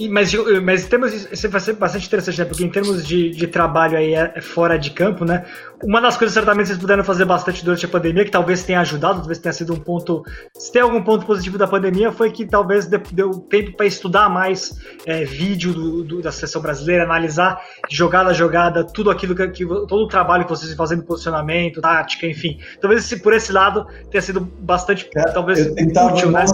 É. 0.00 0.08
Mas, 0.08 0.32
mas 0.62 0.84
em 0.84 0.88
termos 0.88 1.10
de, 1.10 1.34
isso 1.34 1.48
vai 1.48 1.60
ser 1.60 1.72
bastante 1.74 2.06
interessante, 2.06 2.38
né? 2.38 2.44
Porque 2.44 2.64
em 2.64 2.70
termos 2.70 3.06
de, 3.06 3.30
de 3.30 3.46
trabalho 3.46 3.96
aí 3.98 4.14
é, 4.14 4.32
é 4.36 4.40
fora 4.40 4.78
de 4.78 4.90
campo, 4.90 5.24
né? 5.24 5.44
Uma 5.82 6.00
das 6.00 6.16
coisas 6.16 6.34
certamente 6.34 6.68
vocês 6.68 6.78
puderam 6.78 7.02
fazer 7.02 7.24
bastante 7.24 7.64
durante 7.64 7.84
a 7.84 7.88
pandemia, 7.88 8.24
que 8.24 8.30
talvez 8.30 8.62
tenha 8.62 8.80
ajudado, 8.80 9.18
talvez 9.18 9.38
tenha 9.38 9.52
sido 9.52 9.72
um 9.72 9.78
ponto. 9.78 10.24
Se 10.56 10.72
tem 10.72 10.82
algum 10.82 11.02
ponto 11.02 11.26
positivo 11.26 11.58
da 11.58 11.66
pandemia, 11.66 12.12
foi 12.12 12.30
que 12.30 12.46
talvez 12.46 12.86
deu 12.86 13.30
tempo 13.40 13.76
para 13.76 13.86
estudar 13.86 14.28
mais 14.28 14.76
é, 15.04 15.24
vídeo 15.24 15.72
do, 15.72 16.04
do, 16.04 16.22
da 16.22 16.30
seleção 16.30 16.62
brasileira, 16.62 17.04
analisar 17.04 17.60
jogada 17.90 18.30
a 18.30 18.32
jogada, 18.32 18.84
tudo 18.84 19.10
aquilo 19.10 19.34
que, 19.34 19.48
que, 19.48 19.66
todo 19.66 20.04
o 20.04 20.08
trabalho 20.08 20.44
que 20.44 20.50
vocês 20.50 20.72
fazem 20.74 21.00
posicionamento, 21.00 21.80
tática, 21.80 22.26
enfim. 22.26 22.58
Talvez 22.80 23.04
esse, 23.04 23.20
por 23.20 23.32
esse 23.32 23.52
lado 23.52 23.86
tenha 24.10 24.22
sido 24.22 24.40
bastante, 24.40 25.08
é, 25.16 25.22
talvez, 25.30 25.66
eu 25.66 25.74
tentava 25.74 26.12
útil, 26.12 26.30
né? 26.30 26.44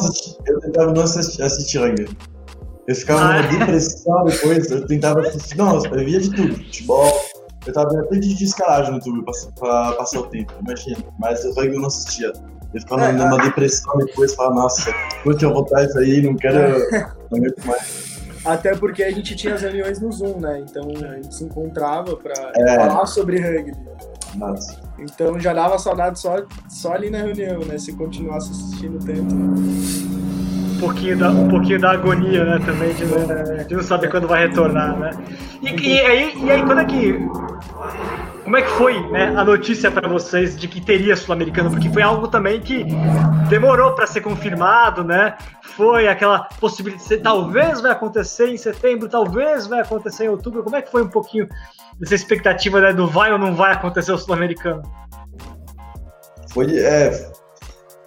eu 0.46 0.60
tentava 0.60 0.92
não 0.92 1.02
assistir, 1.02 1.42
assistir 1.42 1.78
eu 2.86 2.94
ficava 2.94 3.20
ah. 3.20 3.42
numa 3.42 3.58
depressão 3.58 4.24
depois, 4.24 4.70
eu 4.70 4.86
tentava 4.86 5.20
assistir. 5.20 5.56
Nossa, 5.56 5.88
eu 5.88 6.04
via 6.04 6.20
de 6.20 6.30
tudo, 6.30 6.54
futebol. 6.54 7.24
Eu 7.66 7.72
tava 7.72 7.88
vendo 7.90 8.02
até 8.02 8.18
de 8.18 8.44
escalagem 8.44 8.90
no 8.90 8.98
YouTube 8.98 9.24
pra, 9.24 9.32
pra, 9.58 9.92
passar 9.92 10.20
o 10.20 10.26
tempo, 10.26 10.52
imagina. 10.60 10.98
Mas 11.18 11.44
eu 11.44 11.54
não 11.80 11.86
assistia. 11.86 12.32
Eu 12.74 12.80
ficava 12.80 13.06
é, 13.06 13.12
numa 13.12 13.40
é. 13.40 13.44
depressão 13.44 13.96
depois, 13.98 14.34
falava, 14.34 14.54
nossa, 14.56 14.92
depois 15.16 15.40
eu 15.42 15.52
voltar 15.52 15.84
isso 15.84 15.98
aí, 15.98 16.20
não 16.20 16.36
quero. 16.36 16.78
não 17.30 17.38
aguento 17.38 17.64
mais. 17.64 18.14
Até 18.44 18.74
porque 18.76 19.02
a 19.02 19.10
gente 19.10 19.34
tinha 19.34 19.54
as 19.54 19.62
reuniões 19.62 19.98
no 20.00 20.12
Zoom, 20.12 20.38
né? 20.38 20.62
Então 20.68 20.90
a 20.90 21.14
gente 21.14 21.34
se 21.34 21.44
encontrava 21.44 22.14
pra 22.16 22.34
é. 22.54 22.76
falar 22.76 23.06
sobre 23.06 23.40
rugby. 23.40 23.72
Nossa. 24.36 24.78
Então 24.98 25.40
já 25.40 25.54
dava 25.54 25.78
saudade 25.78 26.20
só, 26.20 26.44
só 26.68 26.92
ali 26.92 27.08
na 27.08 27.18
reunião, 27.18 27.60
né? 27.60 27.78
Se 27.78 27.94
continuasse 27.94 28.50
assistindo 28.50 28.98
tanto 28.98 30.23
um 30.74 30.78
pouquinho 30.78 31.18
da, 31.18 31.30
um 31.30 31.48
pouquinho 31.48 31.80
da 31.80 31.92
agonia, 31.92 32.44
né, 32.44 32.58
também, 32.64 32.92
de, 32.94 33.64
de 33.64 33.74
não 33.74 33.82
saber 33.82 34.10
quando 34.10 34.26
vai 34.26 34.46
retornar, 34.46 34.98
né? 34.98 35.10
E, 35.62 35.68
e, 35.68 36.00
aí, 36.00 36.34
e 36.42 36.50
aí, 36.50 36.62
quando 36.62 36.80
é 36.80 36.84
que. 36.84 37.18
Como 38.42 38.58
é 38.58 38.62
que 38.62 38.70
foi 38.72 39.00
né, 39.10 39.32
a 39.34 39.42
notícia 39.42 39.90
para 39.90 40.06
vocês 40.06 40.54
de 40.54 40.68
que 40.68 40.78
teria 40.78 41.16
Sul-Americano? 41.16 41.70
Porque 41.70 41.88
foi 41.88 42.02
algo 42.02 42.28
também 42.28 42.60
que 42.60 42.84
demorou 43.48 43.94
para 43.94 44.06
ser 44.06 44.20
confirmado, 44.20 45.02
né? 45.02 45.34
Foi 45.62 46.08
aquela 46.08 46.40
possibilidade, 46.60 47.16
talvez 47.18 47.80
vai 47.80 47.92
acontecer 47.92 48.48
em 48.48 48.58
setembro, 48.58 49.08
talvez 49.08 49.66
vai 49.66 49.80
acontecer 49.80 50.26
em 50.26 50.28
outubro. 50.28 50.62
Como 50.62 50.76
é 50.76 50.82
que 50.82 50.90
foi 50.90 51.02
um 51.02 51.08
pouquinho 51.08 51.48
dessa 51.98 52.14
expectativa 52.14 52.80
né, 52.80 52.92
do 52.92 53.06
vai 53.06 53.32
ou 53.32 53.38
não 53.38 53.54
vai 53.54 53.72
acontecer 53.72 54.12
o 54.12 54.18
Sul-Americano? 54.18 54.82
Foi, 56.52 56.78
é, 56.78 57.32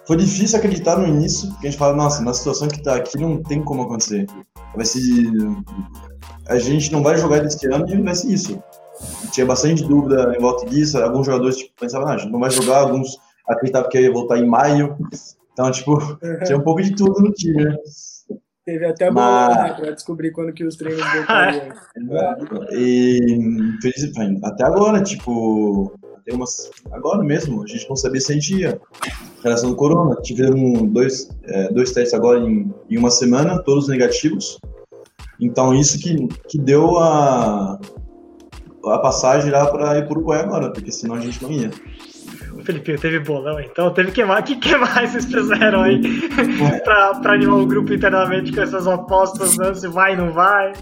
foi 0.08 0.16
difícil 0.16 0.58
acreditar 0.58 0.98
no 0.98 1.06
início, 1.06 1.50
porque 1.50 1.66
a 1.66 1.70
gente 1.70 1.78
fala, 1.78 1.94
nossa, 1.94 2.22
na 2.22 2.32
situação 2.32 2.66
que 2.66 2.82
tá 2.82 2.96
aqui 2.96 3.18
não 3.18 3.42
tem 3.42 3.62
como 3.62 3.82
acontecer. 3.82 4.26
Vai 4.74 4.86
ser. 4.86 5.02
A 6.48 6.58
gente 6.58 6.90
não 6.90 7.02
vai 7.02 7.18
jogar 7.18 7.40
desse 7.40 7.66
ano 7.66 7.86
e 7.86 8.00
vai 8.00 8.14
ser 8.14 8.28
isso. 8.28 8.62
Tinha 9.32 9.44
bastante 9.44 9.84
dúvida 9.84 10.34
em 10.34 10.40
volta 10.40 10.64
disso. 10.64 10.96
Alguns 10.96 11.26
jogadores 11.26 11.58
tipo, 11.58 11.72
pensavam, 11.78 12.08
ah, 12.08 12.14
a 12.14 12.16
gente 12.16 12.32
não 12.32 12.40
vai 12.40 12.50
jogar, 12.50 12.78
alguns 12.78 13.18
acreditavam 13.46 13.90
que 13.90 14.00
ia 14.00 14.10
voltar 14.10 14.38
em 14.38 14.46
maio. 14.46 14.96
Então, 15.52 15.70
tipo, 15.70 15.98
tinha 16.46 16.56
um 16.56 16.62
pouco 16.62 16.80
de 16.80 16.96
tudo 16.96 17.20
no 17.20 17.30
time, 17.30 17.64
né? 17.64 17.76
Teve 18.64 18.86
até 18.86 19.10
Mas... 19.10 19.56
né, 19.56 19.74
pra 19.74 19.90
descobrir 19.90 20.30
quando 20.30 20.54
que 20.54 20.64
os 20.64 20.76
treinos 20.76 21.04
voltariam. 21.04 21.74
e 22.72 23.76
até 24.42 24.64
agora, 24.64 25.02
tipo, 25.02 25.92
até 26.28 26.34
umas, 26.34 26.70
agora 26.92 27.24
mesmo, 27.24 27.62
a 27.62 27.66
gente 27.66 27.88
não 27.88 27.96
sabia 27.96 28.20
se 28.20 28.32
a 28.32 28.34
gente 28.34 28.54
ia 28.54 28.80
relação 29.42 29.70
do 29.70 29.76
corona. 29.76 30.16
Tivemos 30.16 30.90
dois, 30.90 31.28
é, 31.44 31.72
dois 31.72 31.92
testes 31.92 32.14
agora 32.14 32.38
em, 32.40 32.72
em 32.90 32.98
uma 32.98 33.10
semana, 33.10 33.62
todos 33.62 33.88
negativos. 33.88 34.58
Então, 35.40 35.74
isso 35.74 35.98
que, 35.98 36.28
que 36.48 36.58
deu 36.58 36.98
a, 36.98 37.78
a 38.84 38.98
passagem 38.98 39.50
lá 39.50 39.66
para 39.66 39.98
ir 39.98 40.02
para 40.06 40.14
o 40.14 40.18
Uruguai 40.18 40.40
agora, 40.40 40.70
porque 40.70 40.92
senão 40.92 41.14
a 41.14 41.20
gente 41.20 41.42
não 41.42 41.50
ia. 41.50 41.70
O 42.52 42.64
Felipe 42.64 42.98
teve 42.98 43.20
bolão, 43.20 43.60
então 43.60 43.94
teve 43.94 44.10
que 44.10 44.24
mais. 44.24 44.40
O 44.40 44.44
que, 44.44 44.56
que 44.56 44.76
mais 44.76 45.12
vocês 45.12 45.26
fizeram 45.26 45.82
aí 45.82 46.00
para 46.82 47.32
animar 47.32 47.60
o 47.60 47.66
grupo 47.66 47.94
internamente 47.94 48.52
com 48.52 48.60
essas 48.60 48.86
apostas, 48.88 49.56
né? 49.56 49.72
Se 49.74 49.86
vai 49.86 50.18
ou 50.18 50.26
não 50.26 50.32
vai? 50.32 50.72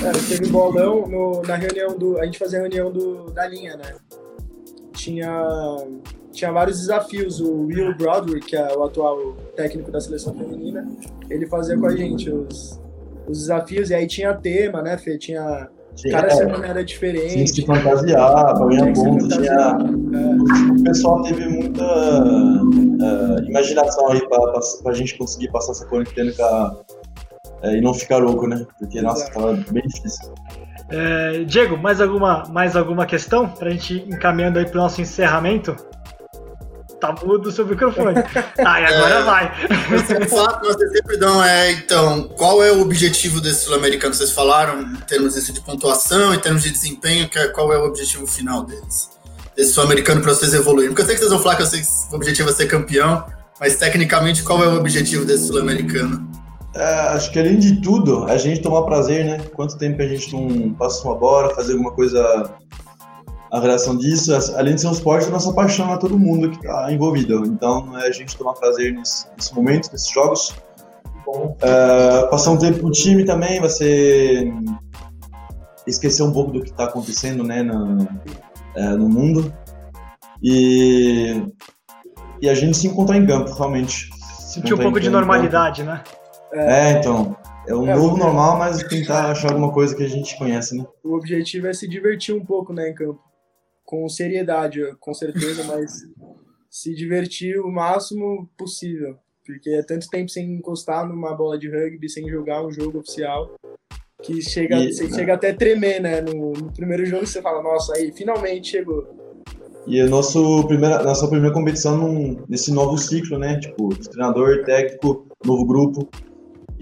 Cara, 0.00 0.18
teve 0.28 0.48
bolão 0.48 1.06
no, 1.06 1.40
na 1.42 1.54
reunião 1.54 1.96
do. 1.96 2.18
A 2.18 2.24
gente 2.24 2.38
fazia 2.38 2.58
a 2.58 2.62
reunião 2.62 2.90
do, 2.90 3.30
da 3.30 3.46
linha, 3.46 3.76
né? 3.76 3.94
Tinha 5.02 5.84
tinha 6.30 6.52
vários 6.52 6.80
desafios. 6.80 7.40
O 7.40 7.66
Will 7.66 7.94
Broderick, 7.96 8.46
que 8.46 8.56
é 8.56 8.76
o 8.76 8.84
atual 8.84 9.34
técnico 9.56 9.90
da 9.90 10.00
seleção 10.00 10.32
feminina, 10.32 10.88
ele 11.28 11.46
fazia 11.46 11.76
com 11.76 11.86
a 11.86 11.96
gente 11.96 12.30
os, 12.30 12.80
os 13.28 13.38
desafios, 13.40 13.90
e 13.90 13.94
aí 13.94 14.06
tinha 14.06 14.32
tema, 14.34 14.80
né, 14.80 14.96
Fê? 14.96 15.18
Tinha. 15.18 15.68
Cada 16.10 16.28
é, 16.28 16.30
semana 16.30 16.66
era 16.66 16.82
diferente. 16.82 17.32
Tinha 17.32 17.44
que 17.44 17.50
se 17.50 17.66
fantasiar, 17.66 18.56
pra 18.56 18.66
ganhar 18.66 18.94
ponto. 18.94 19.28
Tinha... 19.28 19.52
É. 19.52 20.80
O 20.80 20.84
pessoal 20.84 21.22
teve 21.22 21.46
muita 21.48 21.84
uh, 21.84 23.44
imaginação 23.46 24.08
aí 24.08 24.26
pra, 24.26 24.40
pra, 24.40 24.60
pra 24.82 24.92
gente 24.94 25.18
conseguir 25.18 25.50
passar 25.50 25.72
essa 25.72 25.84
quarentena 25.86 26.32
uh, 26.32 27.66
e 27.66 27.80
não 27.82 27.92
ficar 27.92 28.18
louco, 28.18 28.46
né? 28.46 28.64
Porque, 28.78 29.00
Exato. 29.00 29.18
nossa, 29.18 29.32
tava 29.32 29.52
bem 29.70 29.82
difícil. 29.82 30.32
É, 30.90 31.44
Diego, 31.44 31.76
mais 31.76 32.00
alguma, 32.00 32.44
mais 32.48 32.76
alguma 32.76 33.06
questão 33.06 33.48
para 33.48 33.68
a 33.68 33.70
gente 33.72 33.94
ir 33.94 34.08
encaminhando 34.08 34.58
aí 34.58 34.66
para 34.66 34.78
o 34.78 34.82
nosso 34.82 35.00
encerramento? 35.00 35.76
tá 37.02 37.12
mudo 37.26 37.48
o 37.48 37.52
seu 37.52 37.66
microfone. 37.66 38.14
Ah, 38.64 38.80
e 38.80 38.84
agora 38.84 39.14
é, 39.14 39.22
vai. 39.22 39.68
Você 39.90 40.28
fala 40.28 40.60
que 40.60 40.66
vocês 40.66 40.92
sempre 40.92 41.16
dão, 41.16 41.42
é, 41.42 41.72
então, 41.72 42.28
qual 42.36 42.62
é 42.62 42.70
o 42.70 42.80
objetivo 42.80 43.40
desse 43.40 43.64
sul-americano? 43.64 44.14
Vocês 44.14 44.30
falaram 44.30 44.82
em 44.82 44.96
termos 45.00 45.34
de 45.34 45.60
pontuação, 45.60 46.32
em 46.32 46.38
termos 46.38 46.62
de 46.62 46.70
desempenho, 46.70 47.28
é, 47.34 47.48
qual 47.48 47.72
é 47.72 47.78
o 47.78 47.86
objetivo 47.86 48.24
final 48.24 48.62
deles? 48.62 49.10
Desse 49.56 49.72
sul-americano 49.72 50.20
para 50.20 50.32
vocês 50.32 50.54
evoluírem? 50.54 50.90
Porque 50.90 51.02
eu 51.02 51.06
sei 51.06 51.14
que 51.16 51.20
vocês 51.20 51.32
vão 51.32 51.42
falar 51.42 51.56
que 51.56 51.64
vocês, 51.64 52.08
o 52.12 52.14
objetivo 52.14 52.50
é 52.50 52.52
ser 52.52 52.66
campeão, 52.66 53.26
mas 53.58 53.76
tecnicamente 53.76 54.44
qual 54.44 54.62
é 54.62 54.68
o 54.68 54.76
objetivo 54.76 55.24
desse 55.24 55.48
sul-americano? 55.48 56.30
É, 56.74 56.84
acho 56.84 57.30
que 57.30 57.38
além 57.38 57.58
de 57.58 57.80
tudo, 57.80 58.24
a 58.24 58.36
gente 58.38 58.62
tomar 58.62 58.82
prazer, 58.82 59.24
né? 59.24 59.38
Quanto 59.54 59.76
tempo 59.76 60.00
a 60.00 60.06
gente 60.06 60.32
não 60.34 60.72
passa 60.72 61.06
uma 61.06 61.16
bola, 61.16 61.54
fazer 61.54 61.72
alguma 61.72 61.92
coisa 61.92 62.50
a 63.52 63.60
relação 63.60 63.98
disso, 63.98 64.32
além 64.56 64.74
de 64.76 64.80
ser 64.80 64.86
um 64.86 64.92
esporte, 64.92 65.26
a 65.26 65.30
nossa 65.30 65.52
paixão 65.52 65.92
é 65.92 65.98
todo 65.98 66.18
mundo 66.18 66.50
que 66.50 66.56
está 66.56 66.90
envolvido. 66.90 67.44
Então, 67.44 67.98
é 67.98 68.06
a 68.08 68.10
gente 68.10 68.34
tomar 68.34 68.54
prazer 68.54 68.94
nesse, 68.94 69.26
nesse 69.36 69.54
momento, 69.54 69.92
nesses 69.92 70.10
jogos. 70.10 70.54
Uh, 71.26 72.30
passar 72.30 72.50
um 72.50 72.58
tempo 72.58 72.80
com 72.80 72.86
o 72.86 72.90
time 72.90 73.24
também, 73.24 73.66
ser 73.68 74.50
esquecer 75.86 76.22
um 76.22 76.32
pouco 76.32 76.50
do 76.50 76.62
que 76.62 76.70
está 76.70 76.84
acontecendo 76.84 77.44
né, 77.44 77.62
no, 77.62 78.04
uh, 78.04 78.96
no 78.96 79.08
mundo. 79.08 79.52
E, 80.42 81.42
e 82.40 82.48
a 82.48 82.54
gente 82.54 82.76
se 82.76 82.86
encontrar 82.86 83.18
em 83.18 83.26
campo, 83.26 83.52
realmente. 83.52 84.08
Sentir 84.38 84.72
um 84.72 84.78
pouco 84.78 84.98
de 84.98 85.10
normalidade, 85.10 85.82
né? 85.82 86.02
É, 86.52 86.92
então. 86.92 87.36
é 87.66 87.74
um 87.74 87.88
é, 87.88 87.94
novo 87.94 88.16
normal, 88.16 88.58
mas 88.58 88.82
tentar 88.82 89.30
achar 89.32 89.50
alguma 89.50 89.72
coisa 89.72 89.96
que 89.96 90.04
a 90.04 90.08
gente 90.08 90.36
conhece, 90.36 90.76
né? 90.76 90.86
O 91.02 91.14
objetivo 91.14 91.66
é 91.66 91.72
se 91.72 91.88
divertir 91.88 92.34
um 92.34 92.44
pouco, 92.44 92.72
né, 92.72 92.90
em 92.90 92.94
campo. 92.94 93.20
Com 93.84 94.08
seriedade, 94.08 94.80
com 95.00 95.12
certeza, 95.12 95.64
mas 95.64 96.02
se 96.70 96.94
divertir 96.94 97.58
o 97.60 97.70
máximo 97.70 98.48
possível. 98.56 99.18
Porque 99.44 99.70
é 99.70 99.82
tanto 99.82 100.08
tempo 100.08 100.30
sem 100.30 100.52
encostar 100.52 101.06
numa 101.06 101.34
bola 101.34 101.58
de 101.58 101.68
rugby, 101.68 102.08
sem 102.08 102.28
jogar 102.28 102.64
um 102.64 102.70
jogo 102.70 103.00
oficial, 103.00 103.54
que 104.22 104.40
chega, 104.40 104.76
e, 104.76 104.92
você 104.92 105.04
né? 105.04 105.16
chega 105.16 105.34
até 105.34 105.52
tremer, 105.52 106.00
né? 106.00 106.20
No, 106.20 106.52
no, 106.52 106.72
primeiro 106.72 107.04
jogo 107.04 107.26
você 107.26 107.42
fala, 107.42 107.62
nossa, 107.62 107.94
aí 107.96 108.12
finalmente 108.12 108.68
chegou. 108.68 109.06
E 109.86 110.00
a 110.00 110.06
nosso 110.06 110.64
primeira, 110.68 111.02
nossa 111.02 111.26
primeira 111.26 111.52
competição 111.52 111.98
num, 111.98 112.44
nesse 112.48 112.72
novo 112.72 112.96
ciclo, 112.96 113.36
né? 113.36 113.58
Tipo, 113.58 113.88
treinador, 114.08 114.64
técnico, 114.64 115.26
novo 115.44 115.66
grupo. 115.66 116.08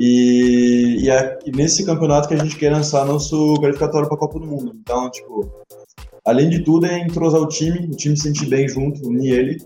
E, 0.02 0.96
e 1.02 1.10
é 1.10 1.38
nesse 1.54 1.84
campeonato 1.84 2.26
que 2.26 2.32
a 2.32 2.38
gente 2.38 2.56
quer 2.56 2.72
lançar 2.72 3.04
nosso 3.04 3.52
qualificatório 3.60 4.08
para 4.08 4.16
a 4.16 4.20
Copa 4.20 4.40
do 4.40 4.46
Mundo. 4.46 4.74
Então, 4.80 5.10
tipo, 5.10 5.52
além 6.24 6.48
de 6.48 6.60
tudo, 6.60 6.86
é 6.86 7.00
entrosar 7.00 7.38
o 7.38 7.46
time, 7.46 7.80
o 7.80 7.90
time 7.90 8.16
se 8.16 8.22
sentir 8.22 8.46
bem 8.46 8.66
junto, 8.66 9.06
unir 9.06 9.34
ele. 9.34 9.62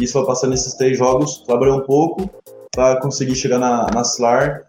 Isso 0.00 0.14
vai 0.14 0.26
passar 0.26 0.48
nesses 0.48 0.74
três 0.74 0.98
jogos, 0.98 1.44
trabalhar 1.46 1.76
um 1.76 1.82
pouco 1.82 2.28
para 2.74 3.00
conseguir 3.00 3.36
chegar 3.36 3.60
na, 3.60 3.86
na 3.94 4.02
SLAR 4.02 4.66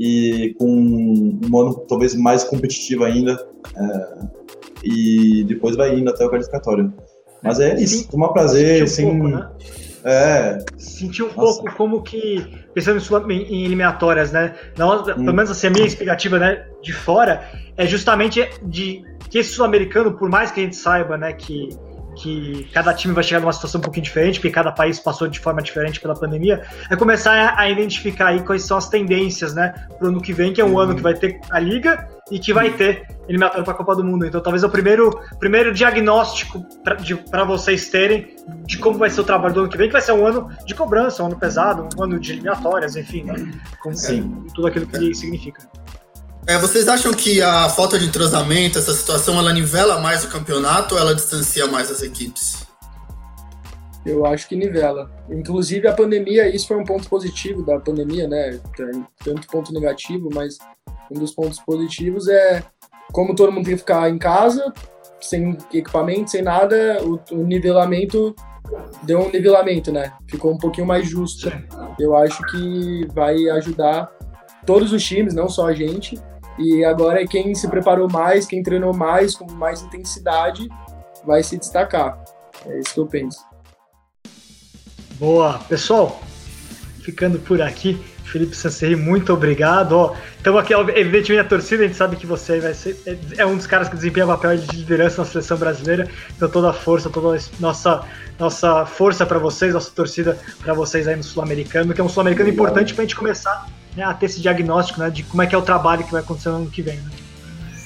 e 0.00 0.56
com 0.58 0.68
um 0.68 1.56
ano 1.56 1.74
talvez 1.88 2.16
mais 2.16 2.42
competitivo 2.42 3.04
ainda. 3.04 3.40
É, 3.76 4.18
e 4.82 5.44
depois 5.44 5.76
vai 5.76 5.96
indo 5.96 6.10
até 6.10 6.26
o 6.26 6.30
qualificatório. 6.30 6.92
Mas 7.40 7.60
é 7.60 7.80
isso, 7.80 8.10
tomar 8.10 8.30
prazer, 8.30 8.80
um 8.80 8.84
assim. 8.84 9.04
Pouco, 9.04 9.28
né? 9.28 9.48
É. 10.04 10.58
Sentir 10.76 11.22
um 11.22 11.26
Nossa. 11.28 11.40
pouco 11.62 11.76
como 11.76 12.02
que, 12.02 12.46
pensando 12.74 13.00
em 13.32 13.64
eliminatórias, 13.64 14.30
né? 14.32 14.54
Hum. 14.78 15.04
Pelo 15.24 15.34
menos 15.34 15.50
assim, 15.50 15.68
a 15.68 15.70
minha 15.70 15.86
expectativa, 15.86 16.38
né, 16.38 16.66
de 16.82 16.92
fora, 16.92 17.48
é 17.76 17.86
justamente 17.86 18.46
de 18.62 19.02
que 19.30 19.38
esse 19.38 19.50
sul-americano, 19.50 20.12
por 20.12 20.28
mais 20.28 20.50
que 20.50 20.60
a 20.60 20.64
gente 20.64 20.76
saiba, 20.76 21.16
né, 21.16 21.32
que 21.32 21.70
que 22.16 22.68
cada 22.72 22.92
time 22.94 23.12
vai 23.14 23.22
chegar 23.22 23.40
numa 23.40 23.52
situação 23.52 23.78
um 23.78 23.82
pouquinho 23.82 24.04
diferente, 24.04 24.38
porque 24.38 24.50
cada 24.50 24.72
país 24.72 24.98
passou 24.98 25.28
de 25.28 25.38
forma 25.38 25.62
diferente 25.62 26.00
pela 26.00 26.14
pandemia, 26.14 26.62
é 26.90 26.96
começar 26.96 27.54
a 27.56 27.68
identificar 27.68 28.28
aí 28.28 28.42
quais 28.42 28.62
são 28.62 28.76
as 28.76 28.88
tendências, 28.88 29.54
né, 29.54 29.74
para 29.98 30.06
o 30.06 30.08
ano 30.08 30.20
que 30.20 30.32
vem, 30.32 30.52
que 30.52 30.60
é 30.60 30.64
um 30.64 30.72
uhum. 30.72 30.78
ano 30.78 30.94
que 30.94 31.02
vai 31.02 31.14
ter 31.14 31.40
a 31.50 31.58
Liga 31.58 32.08
e 32.30 32.38
que 32.38 32.52
vai 32.52 32.70
ter 32.70 33.06
eliminatório 33.28 33.64
para 33.64 33.74
a 33.74 33.76
Copa 33.76 33.96
do 33.96 34.04
Mundo. 34.04 34.24
Então, 34.26 34.40
talvez 34.40 34.62
é 34.62 34.66
o 34.66 34.70
primeiro, 34.70 35.18
primeiro 35.38 35.72
diagnóstico 35.72 36.64
para 37.30 37.44
vocês 37.44 37.88
terem 37.88 38.34
de 38.64 38.78
como 38.78 38.98
vai 38.98 39.10
ser 39.10 39.20
o 39.20 39.24
trabalho 39.24 39.54
do 39.54 39.60
ano 39.60 39.68
que 39.68 39.76
vem, 39.76 39.88
que 39.88 39.92
vai 39.92 40.02
ser 40.02 40.12
um 40.12 40.26
ano 40.26 40.50
de 40.64 40.74
cobrança, 40.74 41.22
um 41.22 41.26
ano 41.26 41.38
pesado, 41.38 41.88
um 41.98 42.02
ano 42.02 42.18
de 42.18 42.32
eliminatórias, 42.32 42.96
enfim, 42.96 43.24
né, 43.24 43.34
com, 43.82 43.92
Sim. 43.94 44.46
tudo 44.54 44.68
aquilo 44.68 44.86
que 44.86 45.10
é. 45.10 45.14
significa. 45.14 45.62
É, 46.46 46.58
vocês 46.58 46.88
acham 46.88 47.12
que 47.14 47.40
a 47.40 47.70
falta 47.70 47.98
de 47.98 48.04
entrosamento, 48.04 48.78
essa 48.78 48.92
situação, 48.92 49.38
ela 49.38 49.50
nivela 49.50 49.98
mais 49.98 50.24
o 50.24 50.28
campeonato 50.28 50.94
ou 50.94 51.00
ela 51.00 51.14
distancia 51.14 51.66
mais 51.66 51.90
as 51.90 52.02
equipes? 52.02 52.66
Eu 54.04 54.26
acho 54.26 54.46
que 54.46 54.54
nivela. 54.54 55.10
Inclusive 55.30 55.88
a 55.88 55.94
pandemia, 55.94 56.54
isso 56.54 56.68
foi 56.68 56.76
um 56.76 56.84
ponto 56.84 57.08
positivo 57.08 57.64
da 57.64 57.80
pandemia, 57.80 58.28
né? 58.28 58.60
Tanto 59.24 59.46
ponto 59.46 59.72
negativo, 59.72 60.28
mas 60.34 60.58
um 61.10 61.18
dos 61.18 61.34
pontos 61.34 61.58
positivos 61.60 62.28
é 62.28 62.62
como 63.10 63.34
todo 63.34 63.50
mundo 63.50 63.64
tem 63.64 63.74
que 63.74 63.80
ficar 63.80 64.10
em 64.10 64.18
casa, 64.18 64.70
sem 65.20 65.56
equipamento, 65.72 66.30
sem 66.30 66.42
nada, 66.42 66.98
o, 67.02 67.18
o 67.32 67.46
nivelamento 67.46 68.34
deu 69.02 69.20
um 69.20 69.30
nivelamento, 69.30 69.90
né? 69.90 70.12
Ficou 70.28 70.52
um 70.52 70.58
pouquinho 70.58 70.86
mais 70.86 71.08
justo. 71.08 71.50
Eu 71.98 72.14
acho 72.14 72.42
que 72.50 73.06
vai 73.14 73.48
ajudar 73.50 74.10
todos 74.66 74.92
os 74.92 75.02
times, 75.02 75.34
não 75.34 75.48
só 75.48 75.68
a 75.68 75.72
gente, 75.74 76.18
e 76.58 76.84
agora 76.84 77.22
é 77.22 77.26
quem 77.26 77.54
se 77.54 77.68
preparou 77.68 78.08
mais, 78.10 78.46
quem 78.46 78.62
treinou 78.62 78.94
mais, 78.94 79.34
com 79.34 79.50
mais 79.52 79.82
intensidade, 79.82 80.68
vai 81.26 81.42
se 81.42 81.58
destacar. 81.58 82.22
É 82.66 82.78
isso 82.78 82.94
que 82.94 83.00
eu 83.00 83.06
penso. 83.06 83.44
Boa. 85.18 85.58
Pessoal, 85.68 86.20
ficando 87.00 87.38
por 87.38 87.60
aqui. 87.60 88.00
Felipe 88.24 88.56
Sanseri, 88.56 88.96
muito 88.96 89.32
obrigado. 89.32 90.12
Então 90.40 90.58
aqui, 90.58 90.72
evidentemente, 90.72 91.38
a 91.38 91.44
torcida, 91.44 91.84
a 91.84 91.86
gente 91.86 91.96
sabe 91.96 92.16
que 92.16 92.26
você 92.26 92.58
vai 92.58 92.74
ser, 92.74 93.00
é, 93.06 93.16
é 93.38 93.46
um 93.46 93.56
dos 93.56 93.66
caras 93.66 93.88
que 93.88 93.94
desempenha 93.94 94.26
papel 94.26 94.56
de 94.56 94.76
liderança 94.76 95.22
na 95.22 95.24
seleção 95.24 95.56
brasileira. 95.56 96.08
Então 96.36 96.48
toda 96.48 96.70
a 96.70 96.72
força, 96.72 97.08
toda 97.08 97.36
a 97.36 97.40
nossa, 97.60 98.04
nossa 98.38 98.86
força 98.86 99.24
para 99.24 99.38
vocês, 99.38 99.72
nossa 99.72 99.90
torcida 99.92 100.36
para 100.60 100.74
vocês 100.74 101.06
aí 101.06 101.14
no 101.14 101.22
Sul-Americano, 101.22 101.94
que 101.94 102.00
é 102.00 102.04
um 102.04 102.08
Sul-Americano 102.08 102.48
importante 102.48 102.92
para 102.92 103.02
a 103.02 103.06
gente 103.06 103.14
começar 103.14 103.68
né, 103.96 104.04
a 104.04 104.14
ter 104.14 104.26
esse 104.26 104.40
diagnóstico 104.40 105.00
né, 105.00 105.10
de 105.10 105.22
como 105.22 105.42
é 105.42 105.46
que 105.46 105.54
é 105.54 105.58
o 105.58 105.62
trabalho 105.62 106.04
que 106.04 106.12
vai 106.12 106.20
acontecer 106.20 106.48
no 106.50 106.56
ano 106.56 106.70
que 106.70 106.82
vem. 106.82 106.96
Né? 106.96 107.10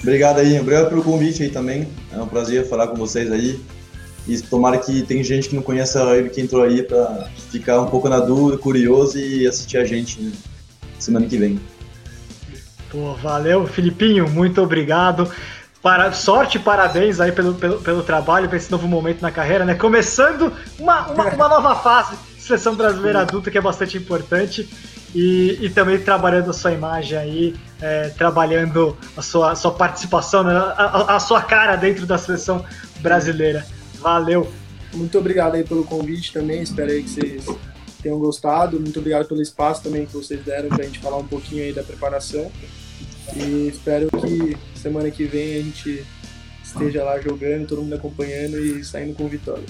Obrigado 0.01 0.39
aí, 0.39 0.59
obrigado 0.59 0.89
pelo 0.89 1.03
convite 1.03 1.43
aí 1.43 1.49
também. 1.49 1.87
É 2.11 2.17
um 2.17 2.27
prazer 2.27 2.67
falar 2.67 2.87
com 2.87 2.95
vocês 2.95 3.31
aí. 3.31 3.59
E 4.27 4.39
tomara 4.41 4.77
que 4.77 5.01
tem 5.01 5.23
gente 5.23 5.49
que 5.49 5.55
não 5.55 5.61
conhece 5.61 5.97
ele 5.97 6.29
que 6.29 6.39
entrou 6.39 6.63
aí 6.63 6.83
para 6.83 7.27
ficar 7.51 7.81
um 7.81 7.87
pouco 7.87 8.07
na 8.07 8.19
dúvida, 8.19 8.57
curioso 8.61 9.17
e 9.17 9.47
assistir 9.47 9.77
a 9.77 9.85
gente 9.85 10.21
né, 10.21 10.31
semana 10.99 11.25
que 11.25 11.37
vem. 11.37 11.59
Pô, 12.91 13.13
valeu, 13.15 13.67
Filipinho, 13.67 14.29
muito 14.29 14.61
obrigado. 14.61 15.29
Para, 15.81 16.11
sorte 16.11 16.57
e 16.57 16.59
parabéns 16.59 17.19
aí 17.19 17.31
pelo, 17.31 17.53
pelo, 17.53 17.79
pelo 17.79 18.03
trabalho, 18.03 18.49
para 18.49 18.57
esse 18.57 18.69
novo 18.69 18.87
momento 18.87 19.21
na 19.21 19.31
carreira, 19.31 19.63
né? 19.63 19.75
Começando 19.75 20.51
uma, 20.77 21.07
uma, 21.07 21.25
uma 21.27 21.47
nova 21.47 21.75
fase 21.75 22.17
de 22.35 22.41
seleção 22.41 22.75
brasileira 22.75 23.21
adulta 23.21 23.49
que 23.49 23.57
é 23.57 23.61
bastante 23.61 23.97
importante 23.97 24.67
e, 25.13 25.57
e 25.61 25.69
também 25.69 25.99
trabalhando 25.99 26.49
a 26.49 26.53
sua 26.53 26.71
imagem 26.71 27.17
aí, 27.17 27.55
é, 27.81 28.09
trabalhando 28.09 28.97
a 29.15 29.21
sua, 29.21 29.55
sua 29.55 29.71
participação, 29.71 30.43
né, 30.43 30.53
a, 30.53 31.15
a, 31.15 31.19
sua 31.19 31.41
cara 31.41 31.75
dentro 31.75 32.05
da 32.05 32.17
seleção 32.17 32.63
brasileira. 32.99 33.65
Valeu! 33.95 34.51
Muito 34.93 35.17
obrigado 35.17 35.55
aí 35.55 35.63
pelo 35.63 35.83
convite 35.83 36.33
também, 36.33 36.61
espero 36.61 36.91
aí 36.91 37.03
que 37.03 37.09
vocês 37.09 37.45
tenham 38.01 38.19
gostado. 38.19 38.79
Muito 38.79 38.99
obrigado 38.99 39.27
pelo 39.27 39.41
espaço 39.41 39.83
também 39.83 40.05
que 40.05 40.13
vocês 40.13 40.43
deram 40.43 40.69
para 40.69 40.83
a 40.83 40.85
gente 40.85 40.99
falar 40.99 41.17
um 41.17 41.27
pouquinho 41.27 41.63
aí 41.63 41.73
da 41.73 41.83
preparação. 41.83 42.51
E 43.35 43.67
espero 43.67 44.09
que 44.09 44.57
semana 44.75 45.11
que 45.11 45.25
vem 45.25 45.57
a 45.57 45.61
gente 45.61 46.03
esteja 46.63 47.03
lá 47.03 47.19
jogando, 47.19 47.67
todo 47.67 47.81
mundo 47.81 47.95
acompanhando 47.95 48.59
e 48.59 48.83
saindo 48.83 49.13
com 49.13 49.27
vitória. 49.27 49.65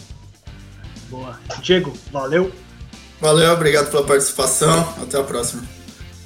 Boa. 1.09 1.39
Diego, 1.61 1.93
valeu! 2.11 2.51
Valeu, 3.21 3.51
obrigado 3.53 3.91
pela 3.91 4.03
participação. 4.03 4.93
Até 5.01 5.19
a 5.19 5.23
próxima. 5.23 5.63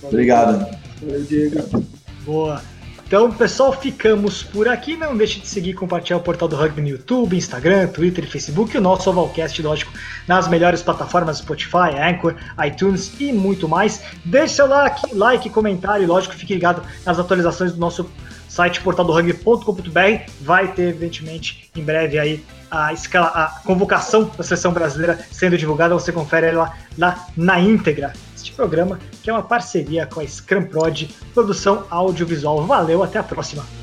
Obrigado. 0.01 0.65
Valeu, 1.01 1.23
Diego. 1.23 1.85
Boa. 2.25 2.61
Então, 3.05 3.31
pessoal, 3.31 3.71
ficamos 3.73 4.41
por 4.41 4.67
aqui. 4.67 4.97
Não 4.97 5.15
deixe 5.15 5.39
de 5.39 5.47
seguir 5.47 5.71
e 5.71 5.73
compartilhar 5.73 6.17
o 6.17 6.21
portal 6.21 6.47
do 6.47 6.55
Rugby 6.55 6.81
no 6.81 6.87
YouTube, 6.87 7.37
Instagram, 7.37 7.87
Twitter 7.87 8.23
e 8.23 8.27
Facebook. 8.27 8.73
E 8.73 8.79
o 8.79 8.81
nosso 8.81 9.09
Ovalcast, 9.09 9.61
lógico, 9.61 9.91
nas 10.27 10.47
melhores 10.47 10.81
plataformas 10.81 11.37
Spotify, 11.37 11.93
Anchor, 11.99 12.35
iTunes 12.65 13.11
e 13.19 13.31
muito 13.31 13.69
mais. 13.69 14.01
Deixe 14.25 14.55
seu 14.55 14.67
like, 14.67 15.13
like 15.13 15.49
comentário 15.51 16.03
e, 16.03 16.07
lógico, 16.07 16.33
fique 16.33 16.55
ligado 16.55 16.81
nas 17.05 17.19
atualizações 17.19 17.73
do 17.73 17.79
nosso 17.79 18.09
site 18.53 18.81
portaldorugby.com.br. 18.81 20.31
Vai 20.41 20.71
ter, 20.73 20.89
evidentemente, 20.89 21.71
em 21.75 21.83
breve 21.83 22.19
aí 22.19 22.45
a, 22.69 22.93
escala, 22.93 23.27
a 23.29 23.47
convocação 23.65 24.29
da 24.37 24.43
seleção 24.43 24.71
brasileira 24.71 25.19
sendo 25.31 25.57
divulgada. 25.57 25.95
Você 25.95 26.11
confere 26.11 26.47
ela 26.47 26.71
lá 26.95 27.27
na 27.35 27.59
íntegra. 27.59 28.13
Este 28.35 28.51
programa 28.51 28.99
que 29.23 29.29
é 29.29 29.33
uma 29.33 29.41
parceria 29.41 30.05
com 30.05 30.19
a 30.19 30.27
Scrum 30.27 30.65
Prod, 30.65 31.09
produção 31.33 31.87
audiovisual. 31.89 32.63
Valeu, 32.67 33.01
até 33.01 33.17
a 33.17 33.23
próxima! 33.23 33.82